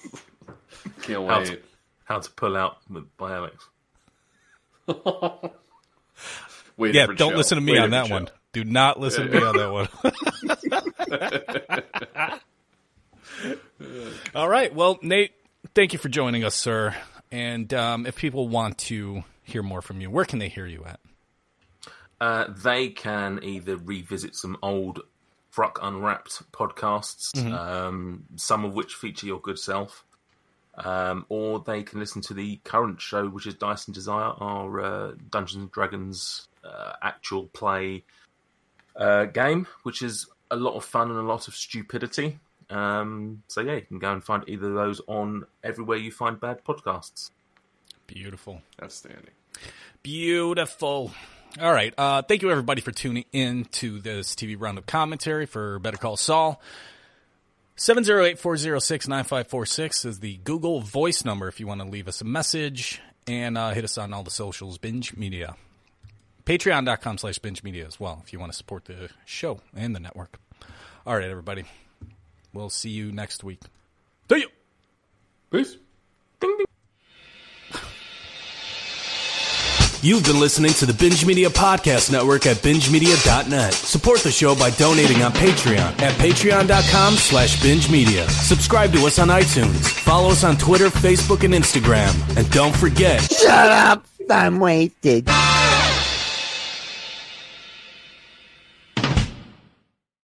Can't 1.03 1.27
How 1.29 1.39
wait. 1.39 1.47
to, 1.47 1.59
how 2.05 2.19
to 2.19 2.31
pull 2.33 2.57
out 2.57 2.79
with, 2.91 3.05
by 3.17 3.31
Alyx. 3.33 3.55
Wait, 6.77 6.95
yeah, 6.95 7.07
don't 7.07 7.31
show. 7.33 7.37
listen 7.37 7.57
to 7.57 7.63
me 7.63 7.73
Way 7.73 7.79
on 7.79 7.91
that 7.91 8.03
different 8.05 8.25
one. 8.31 8.35
Do 8.53 8.65
not 8.65 9.01
listen 9.01 9.27
to 9.29 9.33
me 9.33 9.45
on 9.45 9.57
that 9.57 9.73
one. 9.73 9.89
All 14.35 14.49
right. 14.49 14.75
Well, 14.75 14.99
Nate, 15.03 15.33
thank 15.75 15.93
you 15.93 15.99
for 15.99 16.09
joining 16.09 16.45
us, 16.45 16.55
sir. 16.55 16.95
And 17.31 17.73
um, 17.75 18.07
if 18.07 18.17
people 18.17 18.49
want 18.49 18.79
to 18.79 19.25
hear 19.43 19.63
more 19.63 19.83
from 19.83 20.01
you, 20.01 20.11
where 20.11 20.25
can 20.25 20.39
they 20.39 20.49
hear 20.49 20.67
you 20.67 20.85
at? 20.85 21.01
Uh, 22.21 22.47
they 22.49 22.89
can 22.89 23.41
either 23.43 23.77
revisit 23.77 24.35
some 24.35 24.57
old 24.63 25.01
Fruck 25.51 25.79
Unwrapped 25.83 26.51
podcasts, 26.53 27.35
um, 27.53 28.25
some 28.37 28.65
of 28.65 28.75
which 28.75 28.95
feature 28.95 29.27
your 29.27 29.41
good 29.41 29.59
self, 29.59 30.05
um, 30.77 31.25
or 31.29 31.61
they 31.61 31.83
can 31.83 31.99
listen 31.99 32.21
to 32.23 32.35
the 32.35 32.57
current 32.65 33.01
show, 33.01 33.27
which 33.29 33.47
is 33.47 33.55
Dice 33.55 33.87
and 33.87 33.95
Desire, 33.95 34.33
our 34.39 34.81
uh, 34.81 35.13
Dungeons 35.31 35.63
and 35.63 35.73
Dragons 35.73 36.49
uh, 36.65 36.93
actual 37.03 37.47
play 37.47 38.05
uh, 38.97 39.25
game, 39.27 39.67
which 39.83 40.03
is 40.03 40.27
a 40.51 40.57
lot 40.57 40.75
of 40.75 40.85
fun 40.85 41.11
and 41.11 41.19
a 41.19 41.23
lot 41.23 41.49
of 41.49 41.55
stupidity. 41.55 42.39
Um, 42.69 43.43
so 43.49 43.61
yeah, 43.61 43.75
you 43.75 43.83
can 43.83 43.99
go 43.99 44.13
and 44.13 44.25
find 44.25 44.45
either 44.47 44.69
of 44.69 44.75
those 44.75 45.01
on 45.07 45.45
everywhere 45.63 45.99
you 45.99 46.11
find 46.11 46.41
bad 46.41 46.65
podcasts. 46.65 47.31
Beautiful. 48.07 48.63
Outstanding. 48.83 49.35
Beautiful. 50.03 51.13
All 51.61 51.73
right. 51.73 51.95
Uh, 51.97 52.23
thank 52.23 52.43
you, 52.43 52.51
everybody, 52.51 52.83
for 52.83 52.93
tuning 52.93 53.25
in 53.33 53.65
to 53.73 53.99
this 53.99 54.35
TV 54.35 54.57
roundup 54.59 54.87
commentary 54.87 55.47
for 55.47 55.79
Better 55.79 55.97
Call 55.97 56.17
Saul. 56.17 56.61
708-406-9546 57.77 60.07
is 60.07 60.21
the 60.21 60.39
Google 60.39 60.81
voice 60.81 61.25
number 61.25 61.47
if 61.49 61.61
you 61.61 61.67
want 61.67 61.83
to 61.83 61.87
leave 61.87 62.09
us 62.09 62.21
a 62.21 62.25
message. 62.25 63.01
And 63.27 63.59
uh, 63.59 63.71
hit 63.71 63.85
us 63.85 63.99
on 63.99 64.13
all 64.13 64.23
the 64.23 64.31
socials, 64.31 64.79
Binge 64.79 65.17
Media. 65.17 65.57
Patreon.com 66.47 67.19
slash 67.19 67.39
Binge 67.41 67.63
Media 67.63 67.85
as 67.87 67.99
well 67.99 68.23
if 68.25 68.33
you 68.33 68.39
want 68.39 68.53
to 68.53 68.57
support 68.57 68.85
the 68.87 69.11
show 69.25 69.61
and 69.75 69.95
the 69.95 70.01
network. 70.01 70.39
All 71.05 71.17
right, 71.17 71.29
everybody. 71.29 71.65
We'll 72.53 72.71
see 72.71 72.91
you 72.91 73.13
next 73.13 73.45
week. 73.45 73.61
See 74.31 74.39
you. 74.39 74.49
Peace. 75.51 75.77
You've 80.03 80.25
been 80.25 80.39
listening 80.39 80.73
to 80.75 80.87
the 80.87 80.95
Binge 80.95 81.27
Media 81.27 81.49
Podcast 81.49 82.13
Network 82.13 82.47
at 82.47 82.59
bingemedia.net. 82.59 83.73
Support 83.75 84.21
the 84.21 84.31
show 84.31 84.55
by 84.55 84.71
donating 84.71 85.23
on 85.23 85.33
Patreon 85.33 86.01
at 86.01 86.13
patreon.com 86.15 87.15
slash 87.15 87.61
binge 87.61 87.91
media. 87.91 88.29
Subscribe 88.29 88.93
to 88.93 89.05
us 89.07 89.19
on 89.19 89.29
iTunes. 89.29 89.89
Follow 89.89 90.31
us 90.31 90.45
on 90.45 90.57
Twitter, 90.59 90.91
Facebook, 90.91 91.43
and 91.45 91.53
Instagram. 91.55 92.37
And 92.37 92.49
don't 92.53 92.77
forget, 92.77 93.21
Shut 93.23 93.49
up! 93.51 94.07
I'm 94.31 94.61
wasted. 94.61 95.29